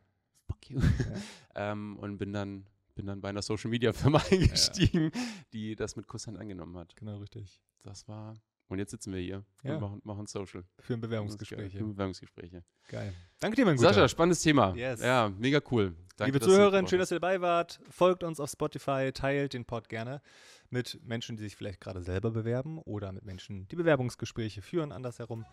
fuck 0.47 0.69
you. 0.69 0.79
ähm, 1.55 1.97
und 1.97 2.17
bin 2.17 2.33
dann, 2.33 2.65
bin 2.95 3.05
dann 3.05 3.21
bei 3.21 3.29
einer 3.29 3.43
Social 3.43 3.69
Media 3.69 3.93
Firma 3.93 4.19
eingestiegen, 4.31 5.11
die 5.53 5.75
das 5.75 5.95
mit 5.95 6.07
Kusshand 6.07 6.39
angenommen 6.39 6.75
hat. 6.77 6.95
Genau, 6.95 7.17
richtig. 7.19 7.61
Das 7.83 8.07
war. 8.07 8.33
Und 8.68 8.80
jetzt 8.80 8.91
sitzen 8.91 9.13
wir 9.13 9.20
hier 9.22 9.43
Ja. 9.63 9.76
und 9.76 9.82
machen, 9.82 10.01
machen 10.03 10.26
Social. 10.28 10.63
Für 10.80 10.93
ein 10.95 11.01
Das 11.01 11.09
Bewerbungsgespräch. 11.09 11.68
ist 11.68 11.74
geil. 11.80 11.84
Bewerbungsgespräche. 11.84 12.63
Geil. 12.89 13.13
Danke 13.39 13.55
dir, 13.57 13.66
mein 13.66 13.76
Guter. 13.76 13.89
Sascha, 13.93 14.07
spannendes 14.07 14.41
Thema. 14.41 14.74
Yes. 14.76 15.01
Ja, 15.01 15.30
mega 15.30 15.59
cool. 15.72 15.95
Danke, 16.18 16.32
Liebe 16.34 16.43
Zuhörerinnen, 16.45 16.88
schön, 16.88 16.99
dass 16.99 17.11
ihr 17.11 17.20
dabei 17.20 17.41
wart. 17.41 17.80
Folgt 17.89 18.24
uns 18.24 18.39
auf 18.39 18.49
Spotify, 18.49 19.11
teilt 19.13 19.53
den 19.53 19.66
Pod 19.66 19.89
gerne 19.89 20.22
mit 20.70 20.99
Menschen, 21.03 21.36
die 21.38 21.43
sich 21.43 21.55
vielleicht 21.55 21.80
gerade 21.82 22.01
selber 22.01 22.32
bewerben 22.32 22.80
oder 22.80 23.11
mit 23.11 23.24
Menschen, 23.26 23.68
die 23.68 23.76
Bewerbungsgespräche 23.76 24.61
führen 24.61 24.91
andersherum. 24.91 25.45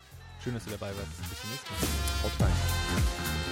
Schön, 0.42 0.54
dass 0.54 0.64
ihr 0.66 0.72
dabei 0.72 0.88
wart. 0.96 1.08
Bis 1.28 1.40
zum 1.40 1.50
nächsten 1.50 1.74
Mal. 1.74 2.22
Haut 2.22 2.40
rein. 2.40 3.51